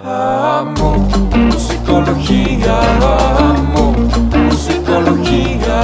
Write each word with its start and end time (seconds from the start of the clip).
Amo 0.00 0.96
musicología, 1.36 2.80
amo 3.50 3.92
musicología, 4.48 5.76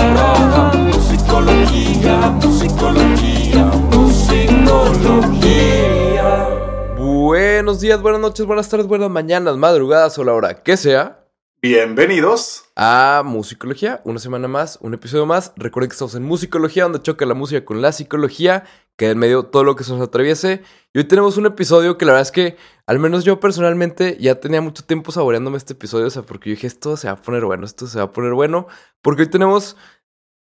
musicología, 0.95 2.31
musicología, 2.31 3.65
musicología. 3.93 6.49
Buenos 6.97 7.81
días, 7.81 8.01
buenas 8.01 8.23
noches, 8.23 8.47
buenas 8.47 8.71
tardes, 8.71 8.87
buenas 8.87 9.11
mañanas, 9.11 9.59
madrugadas 9.59 10.19
o 10.19 10.25
la 10.25 10.33
hora 10.33 10.63
que 10.63 10.79
sea. 10.79 11.28
Bienvenidos. 11.61 12.67
a 12.77 13.25
Musicología, 13.25 14.01
una 14.05 14.21
semana 14.21 14.47
más, 14.47 14.79
un 14.81 14.95
episodio 14.95 15.27
más. 15.27 15.53
Recuerden 15.57 15.89
que 15.89 15.95
estamos 15.95 16.15
en 16.15 16.23
Musicología, 16.23 16.85
donde 16.85 17.03
choca 17.03 17.27
la 17.27 17.35
música 17.35 17.65
con 17.65 17.83
la 17.83 17.91
psicología, 17.91 18.63
que 18.97 19.11
en 19.11 19.19
medio 19.19 19.47
todo 19.47 19.65
lo 19.65 19.75
que 19.75 19.83
se 19.83 19.91
nos 19.91 20.01
atraviese. 20.01 20.63
Y 20.95 20.99
hoy 20.99 21.05
tenemos 21.09 21.37
un 21.37 21.47
episodio 21.47 21.99
que 21.99 22.05
la 22.05 22.13
verdad 22.13 22.29
es 22.29 22.31
que, 22.31 22.57
al 22.87 23.01
menos 23.01 23.25
yo 23.25 23.41
personalmente, 23.41 24.17
ya 24.21 24.37
tenía 24.37 24.61
mucho 24.61 24.85
tiempo 24.85 25.11
saboreándome 25.11 25.57
este 25.57 25.73
episodio, 25.73 26.07
o 26.07 26.11
sea, 26.11 26.23
porque 26.23 26.51
yo 26.51 26.55
dije, 26.55 26.69
esto 26.69 26.97
se 26.97 27.09
va 27.09 27.15
a 27.15 27.21
poner 27.21 27.45
bueno, 27.45 27.67
esto 27.67 27.89
se 27.89 27.99
va 27.99 28.05
a 28.05 28.13
poner 28.13 28.35
bueno, 28.35 28.69
porque 29.03 29.23
hoy 29.23 29.29
tenemos 29.29 29.77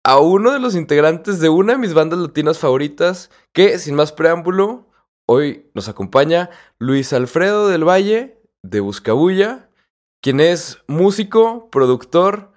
a 0.05 0.19
uno 0.20 0.52
de 0.52 0.58
los 0.58 0.74
integrantes 0.74 1.41
de 1.41 1.48
una 1.48 1.72
de 1.72 1.78
mis 1.78 1.94
bandas 1.94 2.19
latinas 2.19 2.58
favoritas, 2.58 3.30
que, 3.55 3.78
sin 3.78 3.94
más 3.94 4.12
preámbulo, 4.12 4.91
hoy 5.24 5.70
nos 5.72 5.88
acompaña 5.88 6.50
Luis 6.78 7.14
Alfredo 7.14 7.69
del 7.69 7.88
Valle, 7.88 8.38
de 8.62 8.80
Buscabulla, 8.80 9.70
quien 10.20 10.41
es 10.41 10.83
músico, 10.87 11.69
productor 11.70 12.52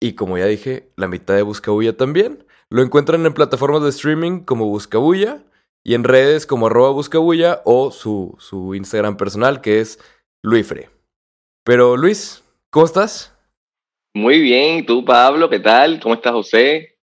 y 0.00 0.14
como 0.14 0.38
ya 0.38 0.46
dije, 0.46 0.90
la 0.96 1.08
mitad 1.08 1.34
de 1.34 1.42
Buscabulla 1.42 1.96
también. 1.96 2.46
Lo 2.70 2.82
encuentran 2.82 3.24
en 3.26 3.34
plataformas 3.34 3.82
de 3.82 3.88
streaming 3.90 4.40
como 4.40 4.66
Buscabulla 4.66 5.42
y 5.84 5.94
en 5.94 6.04
redes 6.04 6.46
como 6.46 6.66
arroba 6.66 6.90
Buscabulla 6.90 7.62
o 7.64 7.90
su, 7.90 8.36
su 8.38 8.74
Instagram 8.74 9.16
personal 9.16 9.60
que 9.60 9.80
es 9.80 9.98
Luifre. 10.42 10.90
Pero 11.64 11.96
Luis, 11.96 12.44
¿cómo 12.70 12.86
estás? 12.86 13.34
Muy 14.14 14.40
bien, 14.40 14.78
¿y 14.78 14.82
tú 14.86 15.04
Pablo? 15.04 15.50
¿Qué 15.50 15.60
tal? 15.60 16.00
¿Cómo 16.00 16.14
estás 16.14 16.32
José? 16.32 16.98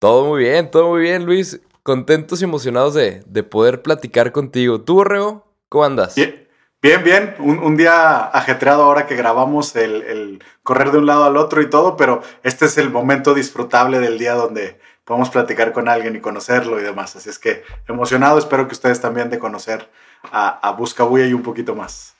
Todo 0.00 0.26
muy 0.26 0.44
bien, 0.44 0.70
todo 0.70 0.90
muy 0.90 1.00
bien, 1.00 1.24
Luis. 1.24 1.60
Contentos 1.82 2.40
y 2.40 2.44
emocionados 2.44 2.94
de, 2.94 3.22
de 3.26 3.42
poder 3.42 3.82
platicar 3.82 4.32
contigo. 4.32 4.80
¿Tú, 4.80 4.94
Borrego? 4.94 5.46
¿Cómo 5.68 5.84
andas? 5.84 6.14
Bien, 6.14 6.43
bien. 6.84 7.04
bien. 7.04 7.34
Un, 7.38 7.58
un 7.58 7.76
día 7.76 8.20
ajetreado 8.26 8.82
ahora 8.84 9.06
que 9.06 9.16
grabamos 9.16 9.74
el, 9.76 10.02
el 10.02 10.42
correr 10.62 10.90
de 10.92 10.98
un 10.98 11.06
lado 11.06 11.24
al 11.24 11.36
otro 11.36 11.60
y 11.62 11.68
todo, 11.70 11.96
pero 11.96 12.22
este 12.42 12.66
es 12.66 12.78
el 12.78 12.90
momento 12.90 13.34
disfrutable 13.34 13.98
del 14.00 14.18
día 14.18 14.34
donde 14.34 14.78
podemos 15.04 15.30
platicar 15.30 15.72
con 15.72 15.88
alguien 15.88 16.16
y 16.16 16.20
conocerlo 16.20 16.80
y 16.80 16.82
demás. 16.82 17.16
Así 17.16 17.28
es 17.30 17.38
que 17.38 17.62
emocionado, 17.88 18.38
espero 18.38 18.66
que 18.68 18.74
ustedes 18.74 19.00
también 19.00 19.28
de 19.30 19.38
conocer 19.38 19.88
a, 20.32 20.66
a 20.66 20.72
Buscabulla 20.72 21.26
y 21.26 21.34
un 21.34 21.42
poquito 21.42 21.74
más. 21.74 22.14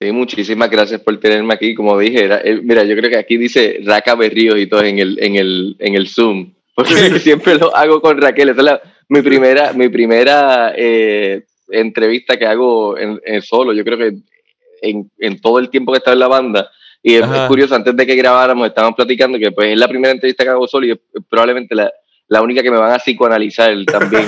Sí, 0.00 0.12
muchísimas 0.12 0.68
gracias 0.70 1.00
por 1.00 1.18
tenerme 1.18 1.54
aquí. 1.54 1.74
Como 1.74 1.98
dije, 1.98 2.24
era- 2.24 2.40
eh, 2.42 2.60
mira, 2.62 2.82
yo 2.84 2.94
creo 2.96 3.10
que 3.10 3.16
aquí 3.18 3.36
dice 3.36 3.78
Raca 3.84 4.14
Berríos 4.14 4.58
y 4.58 4.66
todo 4.66 4.82
en 4.82 4.98
el, 4.98 5.18
en 5.22 5.36
el, 5.36 5.76
en 5.78 5.94
el 5.94 6.08
Zoom. 6.08 6.52
Porque 6.74 6.94
siempre 7.20 7.54
lo 7.56 7.74
hago 7.74 8.00
con 8.00 8.20
Raquel. 8.20 8.50
Esa 8.50 8.60
es 8.60 8.64
la- 8.64 8.82
mi 9.08 9.22
primera, 9.22 9.72
mi 9.72 9.88
primera 9.88 10.72
eh, 10.76 11.44
entrevista 11.68 12.36
que 12.36 12.46
hago 12.46 12.96
en, 12.98 13.20
en 13.24 13.42
solo. 13.42 13.72
Yo 13.72 13.84
creo 13.84 13.98
que 13.98 14.12
en, 14.82 15.10
en 15.18 15.40
todo 15.40 15.58
el 15.58 15.70
tiempo 15.70 15.92
que 15.92 15.98
estaba 15.98 16.12
en 16.14 16.20
la 16.20 16.28
banda. 16.28 16.70
Y 17.02 17.16
es, 17.16 17.22
es 17.22 17.40
curioso, 17.48 17.74
antes 17.74 17.94
de 17.96 18.06
que 18.06 18.14
grabáramos, 18.16 18.66
estábamos 18.66 18.96
platicando 18.96 19.38
que 19.38 19.52
pues 19.52 19.68
es 19.68 19.78
la 19.78 19.88
primera 19.88 20.12
entrevista 20.12 20.42
que 20.44 20.50
hago 20.50 20.66
solo 20.66 20.86
y 20.86 20.92
es 20.92 20.98
probablemente 21.28 21.74
la, 21.74 21.92
la 22.28 22.40
única 22.40 22.62
que 22.62 22.70
me 22.70 22.78
van 22.78 22.92
a 22.92 22.98
psicoanalizar 22.98 23.74
también. 23.84 24.24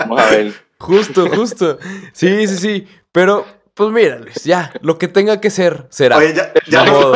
Vamos 0.00 0.20
a 0.20 0.30
ver. 0.30 0.52
Justo, 0.78 1.28
justo. 1.28 1.78
Sí, 2.12 2.46
sí, 2.46 2.56
sí. 2.58 2.86
Pero, 3.12 3.46
pues 3.74 3.90
mira, 3.90 4.18
Luis, 4.18 4.44
ya, 4.44 4.72
lo 4.82 4.98
que 4.98 5.08
tenga 5.08 5.40
que 5.40 5.48
ser, 5.50 5.86
será. 5.90 6.16
Oye, 6.18 6.34
ya, 6.34 6.52
ya 6.66 6.84
modo. 6.90 7.14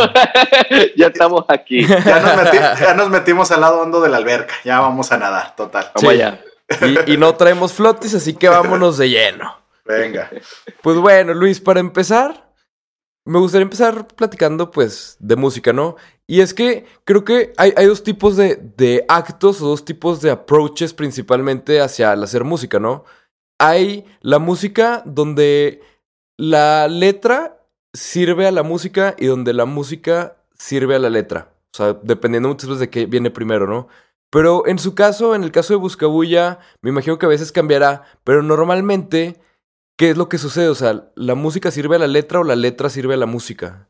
ya 0.97 1.07
estamos 1.09 1.45
aquí. 1.49 1.85
ya 1.87 2.21
nos 2.21 2.37
meti- 2.37 2.81
ya 2.81 2.95
nos 2.95 3.11
metimos 3.11 3.51
al 3.51 3.61
lado 3.61 3.81
hondo 3.81 4.01
de 4.01 4.09
la 4.09 4.17
alberca. 4.19 4.55
Ya 4.65 4.81
vamos 4.81 5.11
a 5.13 5.19
nadar, 5.19 5.55
total. 5.57 5.91
Vamos 5.95 6.01
Sí. 6.01 6.07
allá. 6.09 6.41
Y, 6.81 7.13
y 7.13 7.17
no 7.17 7.35
traemos 7.37 7.73
flotis, 7.73 8.15
así 8.15 8.35
que 8.35 8.49
vámonos 8.49 8.99
de 8.99 9.11
lleno. 9.11 9.55
Venga. 9.85 10.31
Pues 10.83 10.97
bueno, 10.99 11.33
Luis, 11.33 11.61
para 11.61 11.81
empezar, 11.81 12.53
me 13.25 13.39
gustaría 13.39 13.63
empezar 13.63 14.07
platicando, 14.09 14.71
pues, 14.71 15.17
de 15.21 15.37
música, 15.37 15.73
¿no? 15.73 15.97
Y 16.27 16.41
es 16.41 16.55
que 16.55 16.87
creo 17.05 17.25
que 17.25 17.53
hay, 17.57 17.73
hay 17.77 17.87
dos 17.87 18.03
tipos 18.03 18.37
de, 18.37 18.57
de 18.57 19.05
actos 19.09 19.61
o 19.63 19.69
dos 19.69 19.85
tipos 19.85 20.21
de 20.21 20.31
approaches 20.31 20.93
principalmente 20.93 21.81
hacia 21.81 22.13
el 22.13 22.23
hacer 22.23 22.45
música, 22.45 22.81
¿no? 22.81 23.05
Hay 23.59 24.05
la 24.21 24.39
música 24.39 25.03
donde 25.07 25.81
la 26.37 26.89
letra 26.89 27.65
sirve 27.93 28.47
a 28.47 28.53
la 28.53 28.63
música 28.63 29.15
y 29.19 29.27
donde 29.27 29.55
la 29.55 29.65
música 29.65 30.37
sirve 30.59 30.97
a 30.97 30.99
la 30.99 31.11
letra. 31.11 31.53
O 31.73 31.77
sea, 31.77 31.97
dependiendo 32.03 32.49
muchas 32.49 32.69
veces 32.69 32.81
de 32.81 32.91
qué 32.91 33.07
viene 33.07 33.31
primero, 33.31 33.67
¿no? 33.67 33.89
Pero 34.31 34.67
en 34.67 34.79
su 34.79 34.95
caso, 34.95 35.35
en 35.35 35.45
el 35.45 35.53
caso 35.53 35.73
de 35.73 35.79
Buscabulla, 35.79 36.59
me 36.83 36.91
imagino 36.91 37.19
que 37.19 37.27
a 37.27 37.31
veces 37.31 37.53
cambiará, 37.53 38.03
pero 38.25 38.43
normalmente, 38.43 39.37
¿qué 39.97 40.11
es 40.11 40.17
lo 40.17 40.29
que 40.29 40.39
sucede? 40.39 40.69
O 40.69 40.75
sea, 40.75 41.11
¿la 41.15 41.35
música 41.35 41.71
sirve 41.71 41.97
a 41.97 42.01
la 42.01 42.07
letra 42.07 42.41
o 42.41 42.45
la 42.45 42.57
letra 42.57 42.91
sirve 42.91 43.15
a 43.15 43.19
la 43.19 43.27
música? 43.27 43.89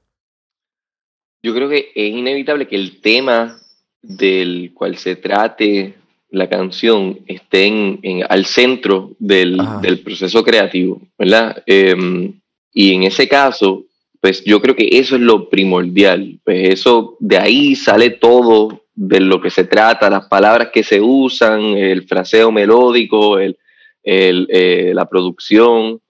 Yo 1.42 1.54
creo 1.54 1.68
que 1.68 1.90
es 1.94 2.12
inevitable 2.14 2.66
que 2.68 2.76
el 2.76 3.00
tema 3.00 3.58
del 4.02 4.72
cual 4.74 4.96
se 4.98 5.16
trate 5.16 5.94
la 6.30 6.48
canción 6.48 7.20
esté 7.26 7.66
en, 7.66 7.98
en- 8.02 8.24
al 8.28 8.44
centro 8.46 9.12
del, 9.18 9.58
proceso 10.04 10.42
creativo, 10.44 11.00
¿verdad? 11.18 11.62
Eh, 11.66 12.32
y 12.72 12.92
en 12.94 13.04
ese 13.04 13.26
caso, 13.26 13.84
pues 14.20 14.44
yo 14.44 14.60
creo 14.60 14.76
que 14.76 14.88
eso 14.92 15.14
es 15.14 15.22
lo 15.22 15.48
primordial. 15.48 16.38
Pues 16.44 16.74
eso, 16.74 17.16
de 17.20 17.38
ahí 17.38 17.74
sale 17.74 18.10
todo 18.10 18.82
de 18.98 19.20
lo 19.20 19.40
que 19.40 19.50
se 19.50 19.64
trata, 19.64 20.08
las 20.10 20.26
palabras 20.26 20.70
que 20.72 20.82
se 20.82 21.00
usan, 21.00 21.60
el 21.76 22.08
fraseo 22.08 22.50
melódico, 22.50 23.38
el, 23.38 23.58
el, 24.02 24.48
eh, 24.50 24.92
la 24.94 25.06
producción, 25.06 26.00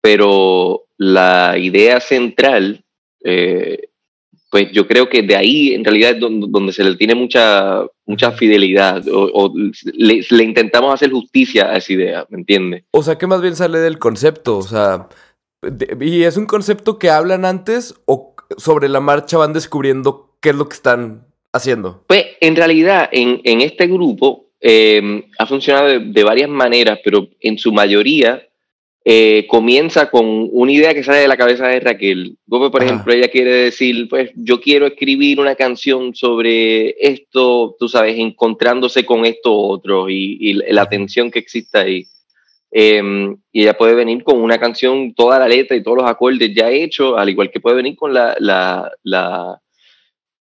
pero 0.00 0.84
la 0.96 1.56
idea 1.58 2.00
central, 2.00 2.84
eh, 3.22 3.88
pues 4.50 4.70
yo 4.72 4.86
creo 4.88 5.08
que 5.08 5.22
de 5.22 5.36
ahí 5.36 5.74
en 5.74 5.84
realidad 5.84 6.12
es 6.12 6.20
donde, 6.20 6.46
donde 6.48 6.72
se 6.72 6.84
le 6.84 6.96
tiene 6.96 7.14
mucha, 7.14 7.84
mucha 8.06 8.32
fidelidad 8.32 9.06
o, 9.08 9.30
o 9.32 9.52
le, 9.94 10.24
le 10.28 10.44
intentamos 10.44 10.92
hacer 10.92 11.10
justicia 11.10 11.70
a 11.70 11.76
esa 11.76 11.92
idea, 11.92 12.26
¿me 12.30 12.38
entiendes? 12.38 12.84
O 12.90 13.02
sea, 13.02 13.16
que 13.18 13.26
más 13.26 13.40
bien 13.40 13.56
sale 13.56 13.78
del 13.78 13.98
concepto, 13.98 14.58
o 14.58 14.62
sea, 14.62 15.08
de- 15.62 15.96
¿y 16.04 16.24
es 16.24 16.36
un 16.36 16.46
concepto 16.46 16.98
que 16.98 17.10
hablan 17.10 17.44
antes 17.44 17.94
o 18.06 18.34
sobre 18.58 18.88
la 18.88 19.00
marcha 19.00 19.38
van 19.38 19.52
descubriendo 19.52 20.36
qué 20.40 20.50
es 20.50 20.56
lo 20.56 20.68
que 20.68 20.74
están 20.74 21.26
haciendo? 21.52 22.04
Pues 22.06 22.24
en 22.40 22.56
realidad 22.56 23.08
en, 23.12 23.40
en 23.44 23.60
este 23.60 23.86
grupo 23.86 24.46
eh, 24.60 25.24
ha 25.38 25.46
funcionado 25.46 25.88
de, 25.88 25.98
de 26.00 26.24
varias 26.24 26.48
maneras, 26.48 26.98
pero 27.04 27.28
en 27.40 27.58
su 27.58 27.72
mayoría 27.72 28.42
eh, 29.04 29.46
comienza 29.48 30.08
con 30.10 30.48
una 30.52 30.70
idea 30.70 30.94
que 30.94 31.02
sale 31.02 31.18
de 31.18 31.28
la 31.28 31.36
cabeza 31.36 31.66
de 31.66 31.80
Raquel. 31.80 32.36
Como, 32.48 32.70
por 32.70 32.82
Ajá. 32.82 32.92
ejemplo, 32.92 33.12
ella 33.12 33.28
quiere 33.28 33.50
decir, 33.50 34.08
pues 34.08 34.30
yo 34.36 34.60
quiero 34.60 34.86
escribir 34.86 35.40
una 35.40 35.56
canción 35.56 36.14
sobre 36.14 36.90
esto, 37.00 37.74
tú 37.78 37.88
sabes, 37.88 38.16
encontrándose 38.18 39.04
con 39.04 39.24
esto 39.26 39.52
otro 39.54 40.08
y, 40.08 40.38
y 40.40 40.52
la 40.72 40.88
tensión 40.88 41.30
que 41.30 41.40
existe 41.40 41.78
ahí. 41.78 42.06
Eh, 42.70 43.02
y 43.50 43.62
ella 43.62 43.76
puede 43.76 43.94
venir 43.94 44.22
con 44.22 44.40
una 44.40 44.58
canción, 44.58 45.12
toda 45.14 45.38
la 45.38 45.48
letra 45.48 45.76
y 45.76 45.82
todos 45.82 45.98
los 45.98 46.08
acordes 46.10 46.54
ya 46.54 46.70
hechos, 46.70 47.14
al 47.18 47.28
igual 47.28 47.50
que 47.50 47.60
puede 47.60 47.76
venir 47.76 47.96
con 47.96 48.14
la, 48.14 48.36
la, 48.38 48.90
la, 49.02 49.60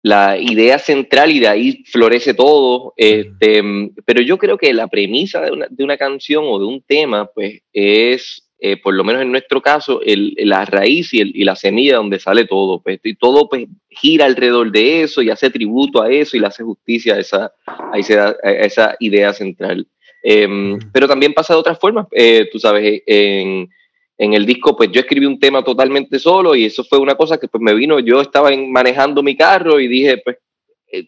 la 0.04 0.38
idea 0.38 0.80
central 0.80 1.32
y 1.32 1.40
de 1.40 1.48
ahí 1.48 1.84
florece 1.86 2.34
todo. 2.34 2.94
Este, 2.98 3.62
pero 4.06 4.22
yo 4.22 4.38
creo 4.38 4.58
que 4.58 4.74
la 4.74 4.88
premisa 4.88 5.42
de 5.42 5.52
una, 5.52 5.68
de 5.70 5.84
una 5.84 5.98
canción 5.98 6.46
o 6.48 6.60
de 6.60 6.66
un 6.66 6.82
tema, 6.82 7.28
pues 7.28 7.62
es, 7.72 8.50
eh, 8.60 8.78
por 8.78 8.94
lo 8.94 9.04
menos 9.04 9.22
en 9.22 9.32
nuestro 9.32 9.62
caso, 9.62 10.02
el, 10.04 10.34
la 10.38 10.66
raíz 10.66 11.14
y, 11.14 11.22
el, 11.22 11.36
y 11.36 11.44
la 11.44 11.56
semilla 11.56 11.98
donde 11.98 12.20
sale 12.20 12.46
todo. 12.46 12.82
Pues, 12.82 13.00
y 13.04 13.16
todo 13.16 13.48
pues, 13.48 13.68
gira 13.90 14.26
alrededor 14.26 14.72
de 14.72 15.04
eso 15.04 15.22
y 15.22 15.30
hace 15.30 15.50
tributo 15.50 16.02
a 16.02 16.12
eso 16.12 16.36
y 16.36 16.40
le 16.40 16.48
hace 16.48 16.64
justicia 16.64 17.16
a 17.16 17.20
esa, 17.20 17.54
a 17.66 17.98
esa, 17.98 18.36
a 18.44 18.52
esa 18.52 18.96
idea 19.00 19.34
central. 19.34 19.88
Eh, 20.24 20.78
pero 20.92 21.08
también 21.08 21.34
pasa 21.34 21.54
de 21.54 21.60
otras 21.60 21.80
formas. 21.80 22.08
Eh, 22.12 22.48
tú 22.52 22.60
sabes, 22.60 23.02
en, 23.06 23.70
en 24.18 24.34
el 24.34 24.46
disco, 24.46 24.76
pues 24.76 24.92
yo 24.92 25.02
escribí 25.02 25.26
un 25.26 25.40
tema 25.40 25.64
totalmente 25.64 26.20
solo 26.20 26.56
y 26.56 26.66
eso 26.66 26.84
fue 26.84 27.00
una 27.00 27.16
cosa 27.16 27.40
que 27.40 27.48
pues 27.48 27.62
me 27.62 27.74
vino, 27.74 28.00
yo 28.00 28.22
estaba 28.22 28.52
en- 28.54 28.72
manejando 28.72 29.24
mi 29.24 29.36
carro 29.36 29.80
y 29.80 29.88
dije, 29.88 30.18
pues, 30.24 30.38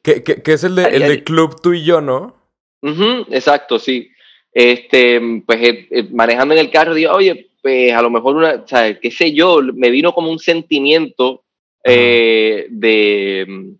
Que, 0.03 0.23
que- 0.23 0.41
que 0.41 0.53
es 0.53 0.63
el 0.63 0.75
de, 0.75 0.85
Ay, 0.85 0.95
el 0.95 1.07
de. 1.09 1.23
Club 1.23 1.61
Tú 1.61 1.73
y 1.73 1.83
Yo, 1.83 1.99
¿no? 2.01 2.35
ujú, 2.81 3.25
exacto, 3.31 3.77
sí. 3.79 4.09
Este, 4.51 5.19
pues 5.45 5.61
eh, 5.61 5.87
eh, 5.91 6.03
manejando 6.11 6.53
en 6.53 6.59
el 6.61 6.69
carro, 6.71 6.93
dije, 6.93 7.07
oye, 7.09 7.49
pues 7.61 7.91
a 7.93 8.01
lo 8.01 8.09
mejor 8.09 8.35
una, 8.35 8.55
o 8.63 8.67
sea, 8.67 8.99
qué 8.99 9.09
sé 9.11 9.33
yo, 9.33 9.59
me 9.73 9.89
vino 9.89 10.13
como 10.13 10.29
un 10.31 10.39
sentimiento 10.39 11.43
eh, 11.83 12.67
de, 12.69 13.73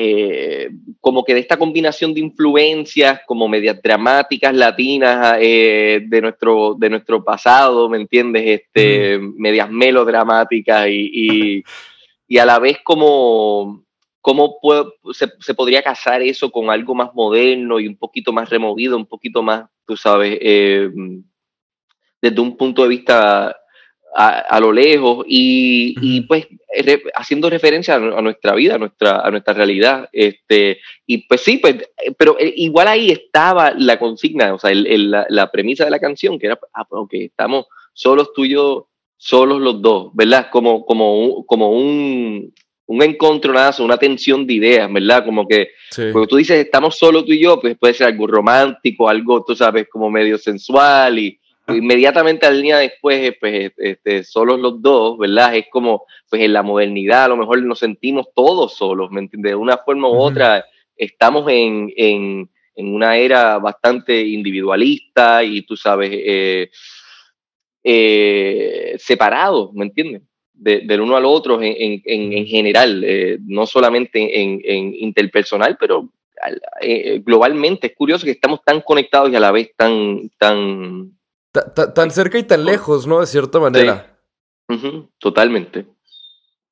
eh, 0.00 0.70
como 1.00 1.24
que 1.24 1.34
de 1.34 1.40
esta 1.40 1.56
combinación 1.56 2.14
de 2.14 2.20
influencias 2.20 3.22
como 3.26 3.48
medias 3.48 3.82
dramáticas 3.82 4.54
latinas 4.54 5.38
eh, 5.40 6.04
de, 6.06 6.20
nuestro, 6.20 6.76
de 6.78 6.88
nuestro 6.88 7.24
pasado, 7.24 7.88
¿me 7.88 7.96
entiendes? 7.96 8.44
Este, 8.46 9.18
Medias 9.18 9.68
melodramáticas 9.68 10.86
y, 10.88 11.64
y, 12.28 12.38
a 12.38 12.46
la 12.46 12.60
vez 12.60 12.78
como 12.84 13.82
cómo 14.20 14.60
se, 15.12 15.32
se, 15.40 15.54
podría 15.54 15.82
casar 15.82 16.22
eso 16.22 16.52
con 16.52 16.70
algo 16.70 16.94
más 16.94 17.12
moderno 17.12 17.80
y 17.80 17.88
un 17.88 17.96
poquito 17.96 18.32
más 18.32 18.48
removido, 18.50 18.96
un 18.96 19.06
poquito 19.06 19.42
más, 19.42 19.68
tú 19.84 19.96
sabes, 19.96 20.38
eh, 20.40 20.88
desde 22.22 22.40
un 22.40 22.56
punto 22.56 22.82
de 22.84 22.88
vista 22.88 23.56
a, 24.14 24.58
lo 24.60 24.72
lejos 24.72 25.24
y, 25.28 26.22
pues 26.22 26.46
haciendo 27.14 27.50
referencia 27.50 27.94
a, 27.94 28.22
nuestra 28.22 28.54
vida, 28.54 28.74
a 28.74 28.78
nuestra, 28.78 29.20
a 29.20 29.30
nuestra 29.30 29.54
realidad. 29.54 30.08
Este, 30.12 30.80
y 31.06 31.28
pues 31.28 31.40
sí, 31.42 31.58
pues, 31.58 31.76
pero 32.16 32.38
eh, 32.38 32.52
igual 32.56 32.88
ahí 32.88 33.10
estaba 33.10 33.72
la 33.72 33.98
consigna, 33.98 34.54
o 34.54 34.58
sea, 34.58 34.70
la, 34.74 35.50
premisa 35.50 35.84
de 35.84 35.90
la 35.90 35.98
canción, 35.98 36.38
que 36.38 36.46
era, 36.46 36.58
ah, 36.74 36.84
pues, 36.84 37.22
estamos 37.22 37.66
solos 37.92 38.32
tú 38.34 38.44
y 38.44 38.50
yo, 38.50 38.88
solos 39.16 39.60
los 39.60 39.82
dos, 39.82 40.10
¿verdad? 40.14 40.48
Como, 40.50 40.84
como, 40.84 41.44
como 41.46 41.70
un, 41.70 42.52
un 42.86 43.02
encontronazo, 43.02 43.84
una 43.84 43.98
tensión 43.98 44.46
de 44.46 44.54
ideas, 44.54 44.92
¿verdad? 44.92 45.24
Como 45.24 45.46
que, 45.46 45.70
porque 46.12 46.26
tú 46.26 46.36
dices, 46.36 46.64
estamos 46.64 46.96
solos 46.96 47.24
tú 47.24 47.32
y 47.32 47.40
yo, 47.40 47.60
pues 47.60 47.76
puede 47.78 47.94
ser 47.94 48.08
algo 48.08 48.26
romántico, 48.26 49.08
algo, 49.08 49.44
tú 49.44 49.54
sabes, 49.54 49.88
como 49.88 50.10
medio 50.10 50.38
sensual 50.38 51.18
y 51.18 51.38
inmediatamente 51.68 52.46
al 52.46 52.62
día 52.62 52.78
después, 52.78 53.36
pues, 53.38 53.72
este, 53.76 54.24
solos 54.24 54.58
los 54.58 54.80
dos, 54.80 55.18
¿verdad? 55.18 55.54
Es 55.54 55.66
como, 55.70 56.04
pues 56.28 56.42
en 56.42 56.52
la 56.52 56.62
modernidad 56.62 57.24
a 57.24 57.28
lo 57.28 57.36
mejor 57.36 57.62
nos 57.62 57.78
sentimos 57.78 58.28
todos 58.34 58.74
solos, 58.74 59.10
¿me 59.10 59.20
entiendes? 59.20 59.52
De 59.52 59.56
una 59.56 59.76
forma 59.78 60.08
u 60.08 60.16
otra, 60.16 60.64
estamos 60.96 61.46
en, 61.50 61.92
en, 61.96 62.50
en, 62.74 62.94
una 62.94 63.16
era 63.16 63.58
bastante 63.58 64.20
individualista 64.20 65.44
y 65.44 65.62
tú 65.62 65.76
sabes, 65.76 66.10
eh, 66.12 66.70
eh, 67.84 68.94
separados, 68.98 69.72
¿me 69.74 69.86
entiendes? 69.86 70.22
del 70.60 71.00
uno 71.00 71.16
al 71.16 71.24
otro 71.24 71.62
en, 71.62 72.02
en, 72.04 72.32
en 72.32 72.44
general, 72.44 73.04
eh, 73.06 73.38
no 73.46 73.64
solamente 73.64 74.42
en, 74.42 74.92
interpersonal, 74.92 75.76
pero 75.78 76.08
globalmente. 77.20 77.86
Es 77.86 77.94
curioso 77.94 78.24
que 78.24 78.32
estamos 78.32 78.64
tan 78.64 78.80
conectados 78.80 79.30
y 79.30 79.36
a 79.36 79.40
la 79.40 79.52
vez 79.52 79.70
tan, 79.76 80.28
tan 80.36 81.12
tan 81.52 82.10
cerca 82.10 82.38
y 82.38 82.42
tan 82.42 82.64
lejos, 82.64 83.06
¿no? 83.06 83.20
De 83.20 83.26
cierta 83.26 83.58
manera. 83.58 84.18
Totalmente. 85.18 85.86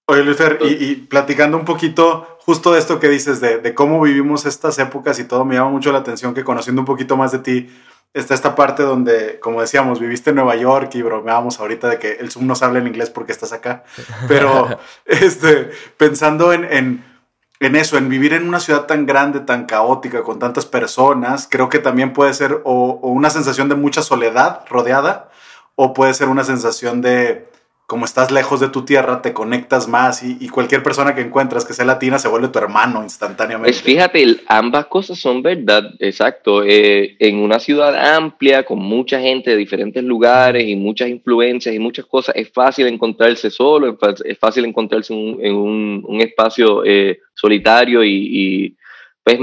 Oye, 0.08 0.22
Luis 0.22 0.38
y, 0.62 0.94
platicando 0.96 1.56
un 1.56 1.64
poquito 1.64 2.38
justo 2.40 2.72
de 2.72 2.78
esto 2.78 3.00
que 3.00 3.08
dices, 3.08 3.40
de, 3.40 3.74
cómo 3.74 4.00
vivimos 4.00 4.46
estas 4.46 4.78
épocas 4.78 5.18
y 5.18 5.24
todo, 5.24 5.44
me 5.44 5.56
llama 5.56 5.70
mucho 5.70 5.90
la 5.90 5.98
atención 5.98 6.32
que 6.32 6.44
conociendo 6.44 6.82
un 6.82 6.86
poquito 6.86 7.16
más 7.16 7.32
de 7.32 7.40
ti, 7.40 7.68
está 8.14 8.34
esta 8.34 8.54
parte 8.54 8.84
donde, 8.84 9.40
como 9.40 9.60
decíamos, 9.60 9.98
viviste 9.98 10.30
en 10.30 10.36
Nueva 10.36 10.54
York 10.54 10.94
y 10.94 11.02
bromeábamos 11.02 11.58
ahorita 11.58 11.88
de 11.88 11.98
que 11.98 12.12
el 12.12 12.30
Zoom 12.30 12.46
nos 12.46 12.62
habla 12.62 12.78
en 12.78 12.86
inglés 12.86 13.10
porque 13.10 13.32
estás 13.32 13.52
acá, 13.52 13.82
pero 14.28 14.78
este, 15.06 15.70
pensando 15.96 16.52
en 16.52 16.64
en 16.64 17.15
eso, 17.60 17.96
en 17.96 18.08
vivir 18.08 18.32
en 18.32 18.46
una 18.46 18.60
ciudad 18.60 18.86
tan 18.86 19.06
grande, 19.06 19.40
tan 19.40 19.66
caótica, 19.66 20.22
con 20.22 20.38
tantas 20.38 20.66
personas, 20.66 21.48
creo 21.50 21.68
que 21.68 21.78
también 21.78 22.12
puede 22.12 22.34
ser 22.34 22.60
o, 22.64 22.98
una 23.02 23.30
sensación 23.30 23.68
de 23.68 23.74
mucha 23.74 24.02
soledad 24.02 24.60
rodeada, 24.68 25.30
o 25.74 25.92
puede 25.94 26.14
ser 26.14 26.28
una 26.28 26.44
sensación 26.44 27.00
de, 27.02 27.48
como 27.86 28.04
estás 28.04 28.32
lejos 28.32 28.58
de 28.58 28.68
tu 28.68 28.84
tierra, 28.84 29.22
te 29.22 29.32
conectas 29.32 29.86
más 29.86 30.24
y, 30.24 30.48
cualquier 30.48 30.82
persona 30.82 31.14
que 31.14 31.20
encuentras 31.20 31.64
que 31.64 31.72
sea 31.72 31.84
latina 31.84 32.18
se 32.18 32.26
vuelve 32.26 32.48
tu 32.48 32.58
hermano 32.58 33.02
instantáneamente. 33.04 33.70
Pues 33.70 33.82
fíjate, 33.82 34.38
ambas 34.48 34.86
cosas 34.86 35.20
son 35.20 35.40
verdad, 35.40 35.94
exacto. 36.00 36.64
Eh, 36.64 37.16
en 37.20 37.38
una 37.38 37.60
ciudad 37.60 38.16
amplia, 38.16 38.64
con 38.64 38.80
mucha 38.80 39.20
gente 39.20 39.50
de 39.50 39.56
diferentes 39.56 40.02
lugares 40.02 40.66
y 40.66 40.74
muchas 40.74 41.08
influencias 41.08 41.72
y 41.74 41.78
muchas 41.78 42.06
cosas, 42.06 42.34
es 42.34 42.50
fácil 42.50 42.88
encontrarse 42.88 43.50
solo, 43.50 43.96
es 44.24 44.38
fácil 44.38 44.64
encontrarse 44.64 45.14
en 45.14 45.54
un, 45.54 46.20
espacio 46.20 46.84
eh, 46.84 47.20
solitario 47.34 48.02
y, 48.02 48.76
pues 49.22 49.38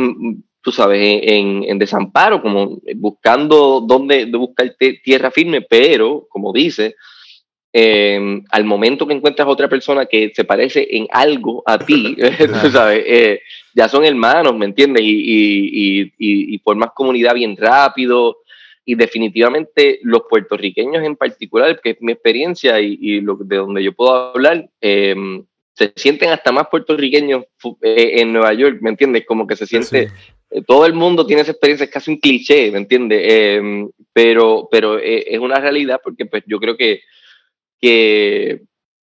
tú 0.62 0.72
sabes, 0.74 1.22
en, 1.24 1.80
desamparo, 1.80 2.42
como 2.42 2.82
buscando 2.96 3.80
dónde 3.80 4.26
buscar 4.26 4.76
tierra 5.02 5.32
firme, 5.32 5.62
pero, 5.62 6.26
como 6.30 6.52
dice, 6.52 6.96
Em, 7.76 8.44
al 8.52 8.66
momento 8.66 9.08
que 9.08 9.16
encuentras 9.16 9.48
otra 9.48 9.68
persona 9.68 10.06
que 10.06 10.32
se 10.36 10.44
parece 10.44 10.88
en 10.92 11.08
algo 11.10 11.64
a 11.66 11.80
ti, 11.80 12.16
sabes, 12.72 13.04
eh, 13.08 13.42
ya 13.74 13.90
son 13.90 14.06
hermanos, 14.06 14.56
¿me 14.56 14.66
entiendes? 14.66 15.02
Y, 15.04 16.14
y, 16.20 16.58
formas 16.60 16.92
comunidad 16.96 17.34
bien 17.34 17.58
rápido. 17.58 18.38
Y 18.86 18.96
definitivamente 18.96 20.00
los 20.04 20.24
puertorriqueños 20.30 21.04
en 21.04 21.16
particular, 21.16 21.80
que 21.82 21.92
es 21.92 21.98
mi 22.02 22.12
experiencia 22.12 22.80
y, 22.80 23.22
lo, 23.22 23.38
de 23.38 23.56
donde 23.56 23.84
yo 23.84 23.94
puedo 23.94 24.14
hablar, 24.14 24.70
em, 24.80 25.44
se 25.74 25.92
sienten 25.96 26.30
hasta 26.30 26.52
más 26.52 26.68
puertorriqueños 26.70 27.46
eh, 27.82 28.12
en 28.20 28.34
Nueva 28.34 28.54
York, 28.54 28.78
¿me 28.82 28.92
entiendes? 28.92 29.26
Como 29.26 29.48
que 29.48 29.56
se 29.56 29.66
siente, 29.66 30.10
eh, 30.52 30.62
todo 30.68 30.86
el 30.86 30.94
mundo 30.94 31.26
tiene 31.26 31.42
esa 31.42 31.52
experiencia, 31.52 31.86
es 31.86 31.92
casi 31.92 32.12
un 32.12 32.18
cliché, 32.18 32.70
¿me 32.72 32.78
entiendes? 32.78 33.24
Em, 33.26 33.90
pero 34.12 34.68
pero 34.70 35.00
es 35.00 35.40
una 35.40 35.60
realidad 35.60 36.00
porque 36.04 36.26
pues 36.26 36.44
yo 36.46 36.60
creo 36.60 36.78
que 36.78 37.02
que 37.84 38.62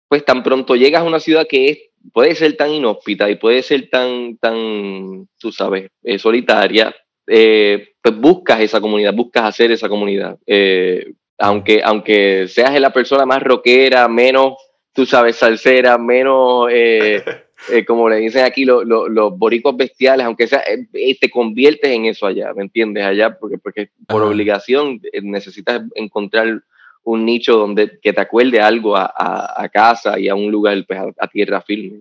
pues 0.06 0.23
tan 0.23 0.43
pronto 0.43 0.76
llegas 0.76 1.00
a 1.00 1.06
una 1.06 1.19
ciudad 1.19 1.46
que 1.49 1.70
es, 1.70 1.78
puede 2.12 2.34
ser 2.34 2.58
tan 2.58 2.70
inhóspita 2.70 3.31
y 3.31 3.37
puede 3.37 3.62
ser 3.62 3.88
tan, 3.88 4.37
tan 4.37 5.26
tú 5.38 5.50
sabes, 5.50 5.88
eh, 6.02 6.19
solitaria, 6.19 6.94
eh, 7.26 7.94
pues 8.02 8.14
buscas 8.14 8.61
esa 8.61 8.78
comunidad, 8.78 9.14
buscas 9.14 9.44
hacer 9.44 9.73
esa 9.73 9.88
comunidad. 9.88 10.37
Eh, 10.46 11.14
aunque, 11.38 11.81
aunque 11.82 12.49
seas 12.49 12.78
la 12.78 12.93
persona 12.93 13.25
más 13.25 13.43
rockera, 13.43 14.06
menos, 14.08 14.58
tú 14.93 15.06
sabes, 15.06 15.37
salsera, 15.37 15.96
menos, 15.96 16.69
como 17.87 18.11
le 18.11 18.17
dicen 18.17 18.44
aquí 18.44 18.67
los 18.67 19.38
boricos 19.38 19.75
bestiales, 19.75 20.26
aunque 20.26 20.49
sea, 20.49 20.62
te 20.93 21.31
conviertes 21.31 21.90
en 21.90 22.05
eso 22.05 22.26
allá, 22.26 22.52
¿me 22.52 22.62
entiendes? 22.62 23.05
Allá, 23.05 23.38
porque, 23.38 23.56
porque 23.56 23.88
por 24.06 24.22
obligación 24.22 25.00
necesitas 25.22 25.81
encontrar 25.94 26.61
un 27.06 27.25
nicho 27.25 27.56
donde 27.56 27.99
que 28.00 28.12
te 28.12 28.20
acuerde 28.20 28.61
algo 28.61 28.97
a, 28.97 29.12
a, 29.17 29.69
casa 29.69 30.19
y 30.19 30.29
a 30.29 30.35
un 30.35 30.50
lugar 30.50 30.85
pues, 30.87 31.00
a, 31.19 31.29
tierra 31.29 31.61
firme. 31.62 32.00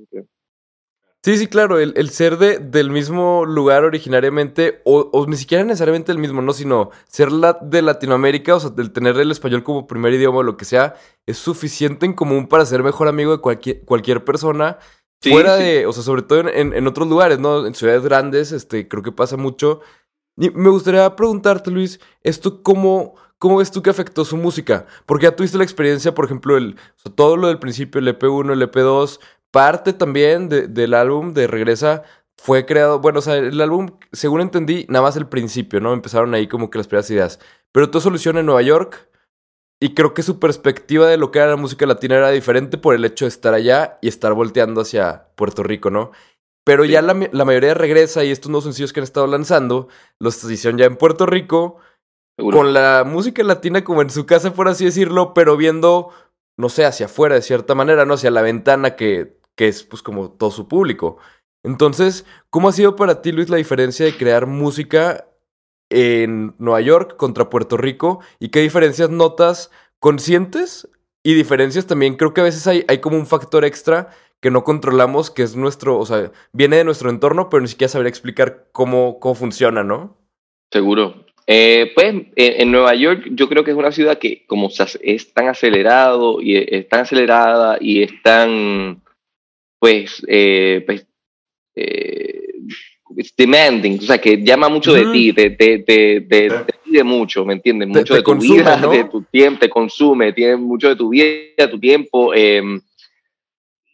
Sí, 1.24 1.38
sí, 1.38 1.48
claro, 1.48 1.80
el, 1.80 1.94
el 1.96 2.10
ser 2.10 2.38
de, 2.38 2.60
del 2.60 2.90
mismo 2.90 3.46
lugar 3.46 3.84
originariamente, 3.84 4.81
o, 4.84 5.10
o, 5.12 5.25
ni 5.28 5.38
siquiera 5.38 5.63
necesariamente 5.63 6.12
el 6.12 6.18
mismo, 6.18 6.42
no, 6.42 6.54
sino 6.54 6.92
ser 7.07 7.31
la, 7.31 7.57
de 7.62 7.81
Latinoamérica, 7.81 8.56
o 8.56 8.60
sea, 8.60 8.72
el 8.78 8.92
tener 8.92 9.18
el 9.18 9.31
español 9.31 9.63
como 9.63 9.88
primer 9.88 10.13
idioma 10.13 10.40
o 10.40 10.44
lo 10.44 10.57
que 10.57 10.66
sea, 10.66 10.96
es 11.25 11.38
suficiente 11.38 12.06
en 12.06 12.13
común 12.13 12.48
para 12.48 12.66
ser 12.66 12.84
mejor 12.84 13.07
amigo 13.07 13.31
de 13.31 13.42
cualquier, 13.42 13.85
cualquier 13.85 14.24
persona. 14.24 14.80
fuera 15.21 15.56
de, 15.56 15.85
o 15.85 15.94
sea, 15.94 16.04
sobre 16.04 16.24
todo 16.24 16.47
en, 16.50 16.74
en, 16.74 16.88
otros 16.88 17.07
lugares, 17.07 17.40
¿no? 17.40 17.66
En 17.66 17.74
ciudades 17.76 18.04
grandes, 18.04 18.52
este, 18.52 18.88
creo 18.88 19.04
que 19.04 19.12
pasa 19.12 19.38
mucho. 19.38 19.81
Me 20.35 20.69
gustaría 20.69 21.15
preguntarte, 21.15 21.71
Luis, 21.71 21.99
¿esto 22.21 22.61
cómo, 22.61 23.15
¿Cómo 23.37 23.57
ves 23.57 23.71
tú 23.71 23.81
que 23.81 23.89
afectó 23.89 24.25
su 24.25 24.37
música? 24.37 24.85
Porque 25.06 25.25
ya 25.25 25.35
tuviste 25.35 25.57
la 25.57 25.63
experiencia, 25.63 26.15
por 26.15 26.25
ejemplo, 26.25 26.57
el, 26.57 26.77
todo 27.15 27.37
lo 27.37 27.47
del 27.47 27.59
principio, 27.59 27.99
el 27.99 28.18
EP1, 28.18 28.54
el 28.54 28.71
EP2, 28.71 29.19
parte 29.51 29.94
también 29.94 30.49
del 30.49 30.94
álbum 30.94 31.33
de 31.33 31.47
Regresa 31.47 32.04
fue 32.37 32.65
creado, 32.65 32.99
bueno, 32.99 33.19
o 33.19 33.21
sea, 33.21 33.35
el 33.35 33.59
álbum, 33.61 33.97
según 34.11 34.42
entendí, 34.42 34.85
nada 34.89 35.04
más 35.04 35.15
el 35.15 35.27
principio, 35.27 35.80
¿no? 35.81 35.94
Empezaron 35.94 36.33
ahí 36.33 36.47
como 36.47 36.69
que 36.69 36.77
las 36.77 36.87
primeras 36.87 37.09
ideas. 37.11 37.39
Pero 37.71 37.89
todo 37.89 38.01
soluciona 38.01 38.39
en 38.39 38.45
Nueva 38.45 38.61
York 38.61 39.09
y 39.80 39.94
creo 39.94 40.13
que 40.13 40.23
su 40.23 40.39
perspectiva 40.39 41.07
de 41.07 41.18
lo 41.18 41.31
que 41.31 41.39
era 41.39 41.49
la 41.49 41.56
música 41.57 41.85
latina 41.85 42.15
era 42.15 42.30
diferente 42.31 42.77
por 42.77 42.95
el 42.95 43.06
hecho 43.06 43.25
de 43.25 43.30
estar 43.30 43.54
allá 43.54 43.97
y 44.01 44.07
estar 44.07 44.33
volteando 44.33 44.81
hacia 44.81 45.27
Puerto 45.35 45.63
Rico, 45.63 45.89
¿no? 45.89 46.11
Pero 46.66 46.84
ya 46.84 47.02
la, 47.02 47.14
la, 47.31 47.45
mayoría 47.45 47.76
regresa 47.76 48.24
y 48.24 48.31
estos 48.31 48.50
nuevos 48.50 48.66
sencillos 48.66 48.92
que 48.92 49.00
han 49.00 49.06
estado 49.06 49.28
lanzando 49.28 49.88
los 50.19 50.44
hicieron 50.44 50.78
ya 50.78 50.86
en 50.86 50.98
Puerto 50.98 51.26
Rico 51.26 51.78
con 52.38 52.74
la 52.74 53.04
música 53.06 53.44
latina 53.44 53.84
como 53.84 54.02
en 54.02 54.10
su 54.10 54.26
casa, 54.26 54.54
por 54.54 54.68
así 54.68 54.86
decirlo, 54.86 55.34
pero 55.34 55.56
viendo, 55.56 56.10
no 56.57 56.69
sé, 56.69 56.86
hacia 56.86 57.06
afuera 57.06 57.36
de 57.36 57.42
cierta 57.42 57.76
manera, 57.76 58.06
¿no? 58.06 58.16
Hacia 58.16 58.31
la 58.31 58.42
ventana 58.42 58.95
que, 58.95 59.40
que 59.56 59.68
es 59.68 59.84
pues 59.84 60.02
como 60.02 60.31
todo 60.31 60.52
su 60.52 60.68
público. 60.68 61.18
Entonces, 61.64 62.26
¿cómo 62.50 62.69
ha 62.69 62.74
sido 62.74 62.95
para 62.95 63.22
ti, 63.22 63.31
Luis, 63.31 63.50
la 63.50 63.57
diferencia 63.57 64.06
de 64.06 64.18
crear 64.18 64.48
música 64.48 65.28
en 65.90 66.56
Nueva 66.57 66.81
York 66.81 67.16
contra 67.16 67.50
Puerto 67.50 67.78
Rico? 67.78 68.19
¿Y 68.40 68.50
qué 68.50 68.60
diferencias 68.62 69.10
notas 69.10 69.72
conscientes? 70.00 70.90
Y 71.24 71.34
diferencias 71.34 71.88
también, 71.88 72.18
creo 72.18 72.34
que 72.34 72.42
a 72.42 72.44
veces 72.44 72.68
hay, 72.68 72.86
hay 72.88 73.00
como 73.00 73.18
un 73.18 73.26
factor 73.26 73.66
extra 73.66 74.12
que 74.45 74.52
no 74.52 74.64
controlamos, 74.64 75.31
que 75.31 75.42
es 75.42 75.56
nuestro, 75.56 75.97
o 75.97 76.06
sea, 76.06 76.31
viene 76.54 76.75
de 76.78 76.83
nuestro 76.83 77.09
entorno, 77.09 77.49
pero 77.49 77.61
ni 77.61 77.68
siquiera 77.68 77.90
saber 77.90 78.06
explicar 78.06 78.68
cómo, 78.71 79.19
cómo 79.19 79.33
funciona, 79.33 79.83
¿no? 79.83 80.19
Seguro, 80.71 81.25
eh, 81.47 81.92
pues 81.95 82.14
en 82.35 82.71
Nueva 82.71 82.94
York 82.94 83.23
yo 83.31 83.49
creo 83.49 83.64
que 83.64 83.71
es 83.71 83.78
una 83.78 83.92
ciudad 83.92 84.19
que 84.19 84.45
como 84.45 84.69
es 85.02 85.33
tan 85.33 85.47
acelerado 85.47 86.40
y 86.44 86.57
es 86.57 86.87
tan 86.87 86.99
acelerada 86.99 87.80
y 87.81 88.04
es 88.04 88.11
tan 88.21 89.02
pues, 89.80 90.23
eh, 90.28 90.83
pues 90.85 91.07
eh, 91.75 92.44
it's 93.18 93.35
demanding, 93.35 93.97
o 93.97 94.02
sea, 94.04 94.19
que 94.19 94.37
llama 94.44 94.69
mucho 94.69 94.94
de 94.94 95.07
ti, 95.07 95.33
te, 95.33 95.49
te, 95.49 95.80
te, 95.80 96.21
te- 96.21 96.49
te 96.49 96.73
pide 96.83 97.04
mucho, 97.04 97.44
¿me 97.45 97.54
entiendes? 97.54 97.87
Te- 97.92 97.97
Mucho 97.97 98.14
te 98.14 98.18
de 98.19 98.23
tu 98.23 98.30
consume, 98.30 98.57
vida, 98.59 98.78
¿no? 98.81 98.92
de 98.92 99.04
tu 99.06 99.23
tiempo, 99.23 99.59
te 99.59 99.69
consume, 99.69 100.33
tiene 100.33 100.56
mucho 100.56 100.90
de 100.90 100.95
tu 100.95 101.09
vida, 101.09 101.68
tu 101.71 101.80
tiempo, 101.80 102.31
eh, 102.35 102.61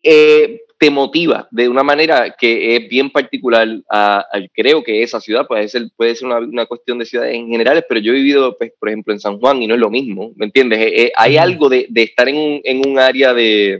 eh, 0.03 0.62
te 0.79 0.89
motiva 0.89 1.48
de 1.51 1.70
una 1.70 1.84
manera 1.84 2.36
que 2.38 2.75
es 2.75 2.89
bien 2.89 3.12
particular. 3.12 3.67
a- 3.89 4.20
a- 4.31 4.48
creo 4.53 4.84
que 4.84 5.03
esa 5.03 5.20
ciudad 5.22 5.46
puede 5.48 5.67
ser, 5.70 5.84
puede 5.96 6.15
ser 6.15 6.27
una, 6.27 6.39
una 6.39 6.65
cuestión 6.65 6.98
de 7.00 7.05
ciudades 7.05 7.36
en 7.36 7.50
generales, 7.50 7.86
pero 7.88 8.00
yo 8.01 8.13
he 8.13 8.15
vivido, 8.15 8.58
pues, 8.58 8.72
por 8.79 8.89
ejemplo, 8.89 9.13
en 9.13 9.20
San 9.20 9.39
Juan 9.39 9.62
y 9.62 9.67
no 9.67 9.75
es 9.75 9.79
lo 9.79 9.89
mismo, 9.91 10.31
¿me 10.36 10.46
entiendes? 10.48 10.79
Eh, 10.79 11.03
eh, 11.03 11.12
hay 11.15 11.38
algo 11.38 11.70
de, 11.70 11.86
de 11.89 12.03
estar 12.03 12.27
en 12.29 12.36
un, 12.38 12.62
en 12.63 12.88
un 12.89 12.98
área 13.00 13.34
de, 13.34 13.79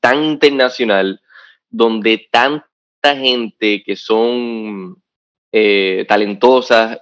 tan 0.00 0.24
internacional 0.24 1.20
donde 1.70 2.28
tanta 2.30 2.64
gente 3.16 3.82
que 3.84 3.96
son 3.96 4.96
eh, 5.52 6.04
talentosas, 6.08 7.00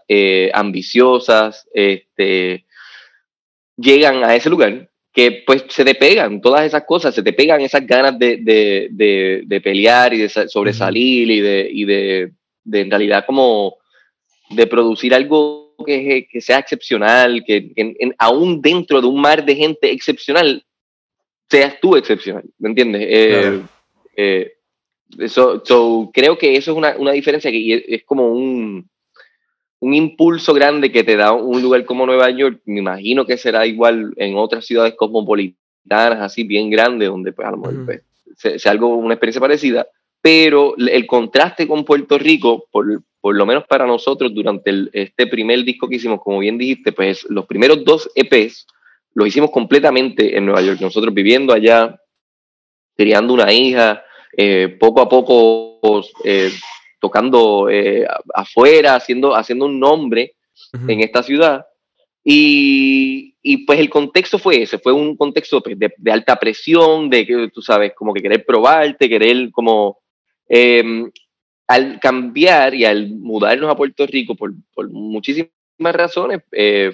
ambiciosas, 0.53 1.69
este, 1.73 2.67
llegan 3.77 4.25
a 4.25 4.35
ese 4.35 4.51
lugar 4.51 4.91
que 5.17 5.43
pues 5.47 5.65
se 5.69 5.83
te 5.83 5.95
pegan 5.95 6.43
todas 6.43 6.67
esas 6.67 6.85
cosas, 6.85 7.15
se 7.15 7.23
te 7.23 7.33
pegan 7.33 7.63
esas 7.63 7.87
ganas 7.87 8.19
de, 8.19 8.37
de, 8.37 8.89
de, 8.91 9.43
de 9.47 9.61
pelear 9.63 10.13
y 10.13 10.19
de 10.19 10.29
sa- 10.29 10.47
sobresalir 10.47 11.31
y, 11.31 11.41
de, 11.41 11.69
y 11.73 11.85
de, 11.87 12.33
en 12.71 12.91
realidad 12.91 13.25
como 13.25 13.77
de 14.51 14.67
producir 14.67 15.15
algo 15.15 15.75
que, 15.87 16.29
que 16.31 16.41
sea 16.43 16.59
excepcional, 16.59 17.43
que, 17.47 17.73
que 17.73 17.81
en- 17.81 17.97
en- 17.99 18.15
aún 18.19 18.61
dentro 18.61 19.01
de 19.01 19.07
un 19.07 19.19
mar 19.19 19.43
de 19.43 19.57
gente 19.57 19.91
excepcional, 19.91 20.63
seas 21.49 21.81
tú 21.81 21.97
excepcional, 21.97 22.45
¿me 22.59 22.69
entiendes? 22.69 23.07
Eh, 23.09 23.41
Claro. 23.41 23.69
eh, 24.17 24.53
so- 25.29 25.63
so, 25.65 26.11
creo 26.13 26.37
que 26.37 26.57
eso 26.57 26.73
es 26.73 26.77
una, 26.77 26.95
una 26.99 27.13
diferencia 27.13 27.51
que 27.51 27.85
es 27.89 28.05
como 28.05 28.29
un, 28.33 28.87
un 29.87 29.95
impulso 29.95 30.53
grande 30.53 30.91
que 30.91 31.05
te 31.05 31.17
da 31.17 31.31
un 31.33 31.63
lugar 31.63 31.85
como 31.85 32.07
Nueva 32.07 32.29
York. 32.31 32.61
Me 32.65 32.81
imagino 32.81 33.25
que 33.25 33.37
será 33.37 33.65
igual 33.67 34.13
en 34.17 34.35
otras 34.37 34.67
ciudades 34.67 34.95
cosmopolitanas, 34.97 36.21
así 36.21 36.43
bien 36.43 36.71
grandes, 36.71 37.09
donde 37.09 37.33
pues 37.33 37.47
a 37.47 37.53
lo 37.53 37.59
mejor 37.59 37.85
pues, 37.87 38.03
se- 38.37 38.59
sea 38.59 38.73
algo, 38.73 38.97
una 38.97 39.15
experiencia 39.15 39.41
parecida. 39.41 39.87
Pero 40.21 40.75
el 40.77 41.07
contraste 41.07 41.69
con 41.69 41.85
Puerto 41.85 42.19
Rico, 42.19 42.67
por, 42.73 43.01
por 43.21 43.37
lo 43.37 43.47
menos 43.47 43.65
para 43.69 43.87
nosotros, 43.87 44.35
durante 44.35 44.71
el- 44.71 44.91
este 44.93 45.29
primer 45.29 45.63
disco 45.63 45.89
que 45.89 45.97
hicimos, 45.97 46.21
como 46.21 46.41
bien 46.41 46.59
dijiste, 46.59 46.91
pues 46.91 47.25
los 47.31 47.47
primeros 47.47 47.85
dos 47.85 48.11
EPs 48.17 48.67
los 49.15 49.29
hicimos 49.29 49.51
completamente 49.53 50.37
en 50.37 50.47
Nueva 50.47 50.63
York. 50.63 50.81
Nosotros 50.81 51.15
viviendo 51.15 51.53
allá, 51.53 51.97
criando 52.97 53.33
una 53.35 53.53
hija, 53.53 54.03
eh, 54.37 54.77
poco 54.81 55.01
a 55.01 55.09
poco 55.09 55.79
eh, 56.25 56.51
tocando 57.07 57.69
eh, 57.71 58.07
afuera, 58.35 58.95
haciendo, 58.97 59.35
haciendo 59.35 59.67
un 59.67 59.79
nombre 59.79 60.35
Ujú. 60.75 60.91
en 60.91 61.01
esta 61.01 61.23
ciudad. 61.23 61.67
Y, 62.25 63.35
y, 63.43 63.65
pues 63.65 63.79
el 63.79 63.89
contexto 63.89 64.39
fue 64.39 64.63
ese, 64.63 64.79
fue 64.79 64.93
un 64.93 65.17
contexto 65.17 65.63
pues, 65.63 65.79
de, 65.79 65.93
de 65.97 66.13
alta 66.13 66.37
presión, 66.37 67.09
de 67.09 67.25
que 67.25 67.49
tú 67.55 67.63
sabes, 67.63 67.93
como 67.95 68.13
que 68.13 68.23
querer 68.23 68.45
probarte, 68.45 69.09
querer 69.09 69.51
como... 69.51 69.99
eh, 70.49 71.11
al 71.69 71.99
cambiar 71.99 72.75
y 72.75 72.85
al 72.85 73.11
mudarnos 73.11 73.69
a 73.71 73.77
Puerto 73.77 74.07
Rico 74.07 74.37
por, 74.37 74.53
por 74.73 74.89
muchísimas 74.89 75.51
razones, 75.81 76.43
eh, 76.53 76.93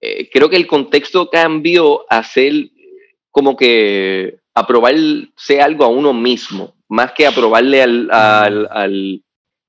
eh, 0.00 0.28
creo 0.30 0.50
que 0.50 0.56
el 0.56 0.66
contexto 0.66 1.30
cambió 1.30 2.04
a 2.10 2.22
ser 2.22 2.52
como 3.30 3.56
que 3.56 4.36
aprobarse 4.54 5.60
algo 5.60 5.84
a 5.84 5.88
uno 5.88 6.12
mismo, 6.12 6.74
más 6.92 7.12
que 7.12 7.26
aprobarle 7.26 7.82
al, 7.82 8.10
al, 8.10 8.68
al, 8.70 9.22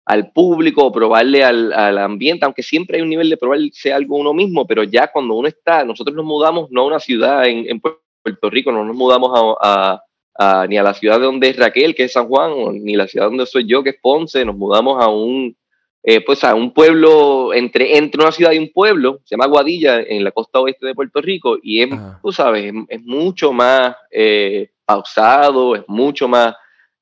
al 0.06 0.32
público 0.32 0.86
o 0.86 0.92
probarle 0.92 1.44
al, 1.44 1.72
al, 1.72 1.98
ambiente, 1.98 2.44
aunque 2.44 2.64
siempre 2.64 2.98
hay 2.98 3.04
un 3.04 3.10
nivel 3.10 3.30
de 3.30 3.38
probarse 3.38 3.94
algo 3.94 4.18
uno 4.18 4.34
mismo, 4.34 4.68
pero 4.68 4.84
ya 4.84 5.08
cuando 5.08 5.36
uno 5.36 5.48
está, 5.48 5.86
nosotros 5.86 6.16
nos 6.16 6.26
mudamos 6.26 6.70
no 6.70 6.82
a 6.82 6.86
una 6.86 7.00
ciudad 7.00 7.46
en, 7.46 7.66
en 7.70 7.80
Puerto 7.80 8.50
Rico, 8.50 8.74
no 8.74 8.84
nos 8.84 8.96
mudamos 8.96 9.58
a, 9.62 10.02
a, 10.36 10.62
a, 10.62 10.68
ni 10.68 10.78
a 10.78 10.84
la 10.84 10.94
ciudad 10.94 11.20
donde 11.20 11.50
es 11.50 11.58
Raquel, 11.58 11.96
que 11.96 12.04
es 12.04 12.12
San 12.12 12.28
Juan, 12.28 12.52
ni 12.84 12.96
la 12.98 13.08
ciudad 13.08 13.28
donde 13.28 13.46
soy 13.46 13.66
yo, 13.66 13.84
que 13.84 13.92
es 13.92 13.98
Ponce, 14.02 14.44
nos 14.44 14.58
mudamos 14.58 15.02
a 15.02 15.08
un, 15.08 15.56
eh, 16.04 16.20
pues 16.26 16.44
a 16.44 16.54
un 16.56 16.74
pueblo, 16.74 17.54
entre, 17.54 17.98
entre 17.98 18.22
una 18.22 18.34
ciudad 18.34 18.52
y 18.52 18.58
un 18.58 18.70
pueblo, 18.74 19.22
se 19.24 19.36
llama 19.36 19.48
Guadilla, 19.48 20.02
en 20.02 20.26
la 20.26 20.32
costa 20.32 20.60
oeste 20.60 20.88
de 20.88 20.94
Puerto 20.94 21.22
Rico, 21.22 21.58
y 21.64 21.84
es, 21.84 21.94
Ajá. 21.94 22.20
tú 22.22 22.34
sabes, 22.34 22.66
es, 22.66 22.74
es 22.90 23.02
mucho 23.02 23.54
más 23.54 23.96
eh, 24.12 24.72
pausado, 24.84 25.76
es 25.78 25.84
mucho 25.88 26.28
más, 26.28 26.54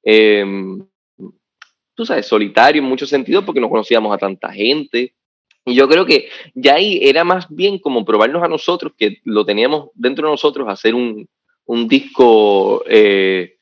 eh, 0.04 0.46
tú 1.96 2.06
sabes, 2.06 2.26
solitario 2.26 2.82
en 2.82 2.88
muchos 2.88 3.10
sentidos, 3.10 3.44
porque 3.44 3.62
no 3.62 3.70
conocíamos 3.70 4.14
a 4.14 4.18
tanta 4.18 4.52
gente. 4.52 5.14
Y 5.66 5.76
yo 5.76 5.88
creo 5.88 6.06
que 6.06 6.30
ya 6.56 6.76
ahí 6.76 7.00
era 7.04 7.24
más 7.24 7.48
bien 7.50 7.78
como 7.78 8.04
probarnos 8.04 8.44
a 8.44 8.48
nosotros, 8.48 8.94
que 8.98 9.18
lo 9.24 9.46
teníamos 9.46 9.90
dentro 9.94 10.28
de 10.28 10.34
nosotros, 10.34 10.68
hacer 10.68 10.96
un, 10.96 11.28
un 11.66 11.88
disco 11.88 12.84
eh, 12.88 13.56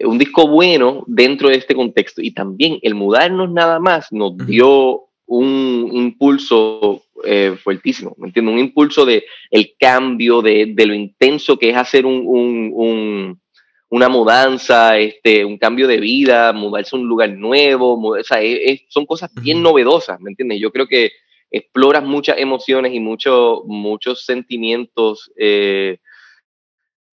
un 0.00 0.18
disco 0.18 0.46
bueno 0.46 1.04
dentro 1.06 1.48
de 1.48 1.56
este 1.56 1.74
contexto. 1.74 2.20
Y 2.20 2.32
también 2.32 2.78
el 2.82 2.94
mudarnos 2.94 3.50
nada 3.50 3.78
más 3.78 4.12
nos 4.12 4.36
dio 4.36 5.04
un 5.26 5.90
impulso 5.92 7.02
eh, 7.24 7.56
fuertísimo, 7.62 8.14
¿me 8.18 8.28
entiendes? 8.28 8.54
Un 8.54 8.60
impulso 8.60 9.04
de 9.04 9.24
el 9.50 9.74
cambio, 9.78 10.42
de, 10.42 10.66
de 10.74 10.86
lo 10.86 10.94
intenso 10.94 11.58
que 11.58 11.70
es 11.70 11.76
hacer 11.76 12.06
un, 12.06 12.22
un, 12.26 12.70
un, 12.74 13.40
una 13.88 14.08
mudanza, 14.08 14.98
este, 14.98 15.44
un 15.44 15.58
cambio 15.58 15.86
de 15.86 15.98
vida, 15.98 16.52
mudarse 16.52 16.96
a 16.96 16.98
un 16.98 17.06
lugar 17.06 17.30
nuevo, 17.30 17.94
o 18.00 18.22
sea, 18.24 18.40
es, 18.40 18.58
es, 18.64 18.80
son 18.88 19.06
cosas 19.06 19.30
bien 19.34 19.62
novedosas, 19.62 20.20
¿me 20.20 20.30
entiendes? 20.30 20.60
Yo 20.60 20.72
creo 20.72 20.86
que 20.86 21.12
exploras 21.50 22.02
muchas 22.02 22.38
emociones 22.38 22.92
y 22.92 23.00
mucho, 23.00 23.62
muchos 23.66 24.24
sentimientos 24.24 25.30
eh, 25.36 25.98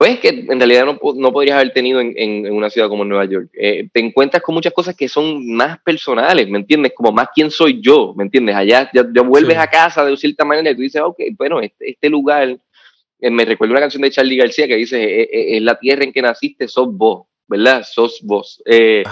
pues 0.04 0.20
que 0.20 0.28
en 0.30 0.60
realidad 0.60 0.86
no, 0.86 1.00
no 1.16 1.32
podrías 1.32 1.56
haber 1.56 1.72
tenido 1.72 2.02
en, 2.02 2.52
una 2.52 2.70
ciudad 2.70 2.90
como 2.90 3.06
Nueva 3.06 3.24
York. 3.24 3.50
Eh, 3.54 3.88
te 3.94 4.02
encuentras 4.02 4.44
con 4.44 4.54
muchas 4.54 4.74
cosas 4.74 4.98
que 4.98 5.08
son 5.08 5.56
más 5.56 5.80
personales, 5.82 6.50
¿me 6.50 6.58
entiendes? 6.58 6.92
Como 6.94 7.14
más 7.14 7.30
quién 7.34 7.50
soy 7.50 7.80
yo, 7.80 8.14
¿me 8.14 8.26
entiendes? 8.26 8.54
Allá 8.54 8.90
ya, 8.94 9.06
ya 9.16 9.22
vuelves 9.22 9.54
sí. 9.54 9.62
a 9.62 9.68
casa 9.68 10.04
de 10.04 10.18
cierta 10.18 10.44
manera 10.44 10.72
y 10.72 10.76
tú 10.76 10.82
dices, 10.82 11.02
ok, 11.02 11.20
bueno, 11.38 11.62
este, 11.62 11.92
este 11.92 12.10
lugar, 12.10 12.58
me 13.32 13.46
recuerda 13.46 13.74
una 13.74 13.82
canción 13.82 14.02
de 14.02 14.12
Charlie 14.12 14.38
García 14.38 14.68
que 14.68 14.76
dice, 14.76 15.22
es, 15.22 15.28
es 15.32 15.62
la 15.62 15.80
tierra 15.80 16.04
en 16.04 16.12
que 16.12 16.22
naciste, 16.22 16.68
sos 16.68 16.90
vos, 16.92 17.28
¿verdad? 17.48 17.86
Sos 17.90 18.20
vos. 18.24 18.62
Eh, 18.66 19.04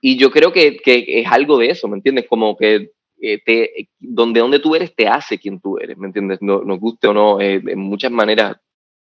y 0.00 0.16
yo 0.16 0.30
creo 0.30 0.52
que, 0.52 0.76
que, 0.78 1.04
es 1.20 1.26
algo 1.26 1.58
de 1.58 1.70
eso, 1.70 1.88
¿me 1.88 1.96
entiendes? 1.96 2.26
Como 2.28 2.56
que 2.56 2.90
te, 3.20 3.88
donde, 4.00 4.40
donde 4.40 4.58
tú 4.58 4.74
eres 4.74 4.94
te 4.94 5.06
hace 5.06 5.38
quien 5.38 5.60
tú 5.60 5.78
eres, 5.78 5.96
¿me 5.96 6.08
entiendes? 6.08 6.38
No, 6.42 6.62
nos 6.62 6.80
guste 6.80 7.06
o 7.06 7.14
no, 7.14 7.40
eh, 7.40 7.62
en 7.64 7.78
muchas 7.78 8.10
maneras 8.10 8.56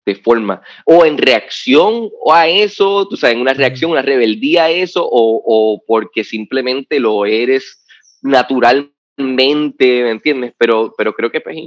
te 0.03 0.15
forma. 0.15 0.61
O 0.85 1.05
en 1.05 1.17
reacción 1.17 2.09
a 2.31 2.47
eso, 2.47 3.07
tú 3.07 3.15
sabes, 3.15 3.35
en 3.35 3.41
una 3.41 3.53
reacción, 3.53 3.91
una 3.91 4.01
rebeldía 4.01 4.65
a 4.65 4.69
eso, 4.69 5.03
o, 5.03 5.41
o 5.45 5.83
porque 5.85 6.23
simplemente 6.23 6.99
lo 6.99 7.25
eres 7.25 7.83
naturalmente, 8.21 8.85
¿me 9.77 10.11
entiendes? 10.11 10.53
Pero, 10.57 10.93
pero 10.97 11.13
creo 11.13 11.31
que 11.31 11.41
pues, 11.41 11.57
es 11.57 11.63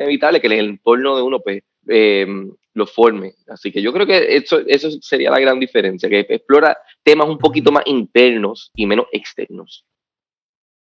inevitable 0.00 0.40
que 0.40 0.46
el 0.46 0.52
entorno 0.54 1.16
de 1.16 1.22
uno 1.22 1.40
pues, 1.40 1.62
eh, 1.88 2.26
lo 2.74 2.86
forme. 2.86 3.34
Así 3.48 3.72
que 3.72 3.82
yo 3.82 3.92
creo 3.92 4.06
que 4.06 4.36
eso, 4.36 4.60
eso 4.66 4.90
sería 5.00 5.30
la 5.30 5.40
gran 5.40 5.58
diferencia, 5.58 6.08
que 6.08 6.26
explora 6.28 6.76
temas 7.02 7.28
un 7.28 7.38
poquito 7.38 7.72
más 7.72 7.84
internos 7.86 8.70
y 8.74 8.86
menos 8.86 9.06
externos. 9.12 9.84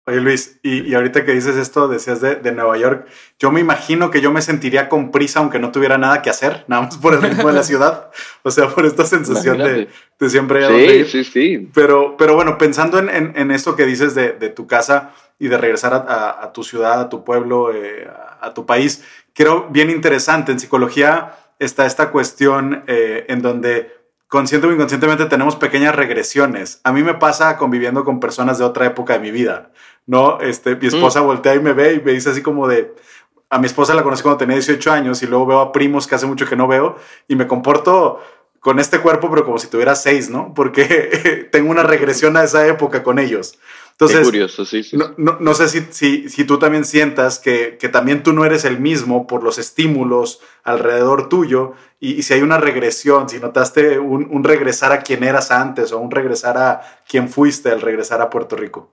Oye 0.09 0.21
Luis, 0.21 0.59
y, 0.63 0.89
y, 0.89 0.95
ahorita 0.95 1.23
que 1.23 1.33
dices 1.33 1.55
esto, 1.55 1.87
decías 1.87 2.19
de, 2.19 2.37
de, 2.37 2.51
Nueva 2.51 2.79
York, 2.79 3.07
yo 3.37 3.51
me 3.51 3.59
imagino 3.59 4.09
que 4.09 4.21
yo 4.21 4.31
me 4.31 4.41
sentiría 4.41 4.89
con 4.89 5.11
prisa 5.11 5.39
aunque 5.39 5.59
no 5.59 5.71
tuviera 5.71 5.99
nada 5.99 6.23
que 6.23 6.31
hacer, 6.31 6.65
nada 6.67 6.83
más 6.83 6.97
por 6.97 7.13
el 7.13 7.21
ritmo 7.21 7.47
de 7.47 7.53
la 7.53 7.61
ciudad, 7.61 8.09
o 8.41 8.49
sea, 8.49 8.69
por 8.69 8.87
esta 8.87 9.05
sensación 9.05 9.59
de, 9.59 9.87
de, 10.19 10.29
siempre 10.31 10.65
sí, 10.65 10.73
ir. 10.73 11.07
Sí, 11.07 11.23
sí, 11.23 11.69
Pero, 11.75 12.15
pero 12.17 12.33
bueno, 12.33 12.57
pensando 12.57 12.97
en, 12.97 13.07
en, 13.09 13.33
en 13.35 13.51
esto 13.51 13.75
que 13.75 13.85
dices 13.85 14.15
de, 14.15 14.31
de, 14.31 14.49
tu 14.49 14.65
casa 14.65 15.13
y 15.37 15.47
de 15.47 15.59
regresar 15.59 15.93
a, 15.93 15.97
a, 15.97 16.43
a 16.45 16.53
tu 16.53 16.63
ciudad, 16.63 17.01
a 17.01 17.09
tu 17.09 17.23
pueblo, 17.23 17.71
eh, 17.71 18.07
a, 18.07 18.28
a, 18.41 18.53
tu 18.53 18.65
país, 18.65 19.03
creo 19.34 19.67
bien 19.69 19.89
interesante. 19.89 20.51
En 20.51 20.60
psicología 20.60 21.36
está 21.60 21.86
esta 21.86 22.12
cuestión 22.12 22.84
eh, 22.88 23.25
en 23.29 23.41
donde 23.41 24.00
consciente 24.29 24.67
o 24.67 24.72
inconscientemente 24.72 25.25
tenemos 25.25 25.55
pequeñas 25.55 25.96
regresiones. 25.96 26.79
A 26.84 26.91
mí 26.91 27.03
me 27.03 27.15
pasa 27.15 27.58
conviviendo 27.58 28.05
con 28.05 28.19
personas 28.19 28.60
de 28.60 28.63
otra 28.63 28.86
época 28.86 29.13
de 29.13 29.19
mi 29.19 29.31
vida, 29.31 29.72
¿no? 30.05 30.39
Este, 30.39 30.75
mi 30.75 30.88
esposa 30.88 31.22
mm. 31.22 31.25
voltea 31.25 31.55
y 31.55 31.60
me 31.60 31.74
ve 31.74 31.96
y 31.96 32.00
me 32.00 32.13
dice 32.13 32.29
así 32.29 32.41
como 32.41 32.67
de... 32.67 32.96
A 33.51 33.58
mi 33.58 33.65
esposa 33.65 33.96
la 33.96 34.03
conocí 34.03 34.22
cuando 34.22 34.38
tenía 34.38 34.55
18 34.55 34.91
años 34.91 35.24
y 35.24 35.25
luego 35.25 35.48
veo 35.48 35.60
a 35.60 35.72
primos 35.72 36.05
que 36.05 36.13
hace 36.13 36.27
mucho 36.27 36.48
que 36.48 36.55
no 36.55 36.67
veo 36.67 36.98
y 37.27 37.36
me 37.36 37.48
comporto 37.48 38.22
con 38.60 38.79
este 38.79 39.00
cuerpo 39.00 39.29
pero 39.31 39.43
como 39.43 39.58
si 39.58 39.67
tuviera 39.67 39.96
6, 39.96 40.29
¿no? 40.29 40.53
Porque 40.53 41.50
tengo 41.51 41.72
una 41.72 41.81
regresión 41.81 42.38
a 42.38 42.43
esa 42.43 42.67
época 42.67 43.01
con 43.01 43.17
ellos. 43.17 43.58
Entonces, 44.01 44.20
Qué 44.20 44.25
curioso, 44.25 44.63
sí, 44.63 44.82
sí. 44.82 44.96
no, 44.96 45.13
no- 45.18 45.38
no 45.41 45.53
sé 45.53 45.68
si, 45.68 45.82
si, 45.89 46.29
si 46.29 46.46
tú 46.46 46.58
también 46.58 46.86
sientas 46.86 47.38
que, 47.38 47.77
que 47.77 47.89
también 47.89 48.24
tú 48.24 48.32
no 48.32 48.46
eres 48.46 48.63
el 48.63 48.79
mismo 48.79 49.27
por 49.27 49.44
los 49.44 49.58
estímulos 49.58 50.39
alrededor 50.63 51.27
tuyo 51.27 51.74
y, 52.00 52.13
y 52.13 52.22
si 52.24 52.34
hay 52.34 52.41
una 52.41 52.60
regresión, 52.60 53.27
si 53.27 53.39
notaste 53.39 54.00
un, 54.00 54.25
un 54.32 54.46
regresar 54.46 54.94
a 54.94 55.01
quien 55.01 55.25
eras 55.25 55.51
antes 55.51 55.91
o 55.91 56.00
un 56.00 56.12
regresar 56.12 56.58
a 56.58 56.79
quien 57.10 57.27
fuiste 57.27 57.72
al 57.72 57.82
regresar 57.82 58.22
a 58.22 58.29
Puerto 58.29 58.56
Rico. 58.56 58.89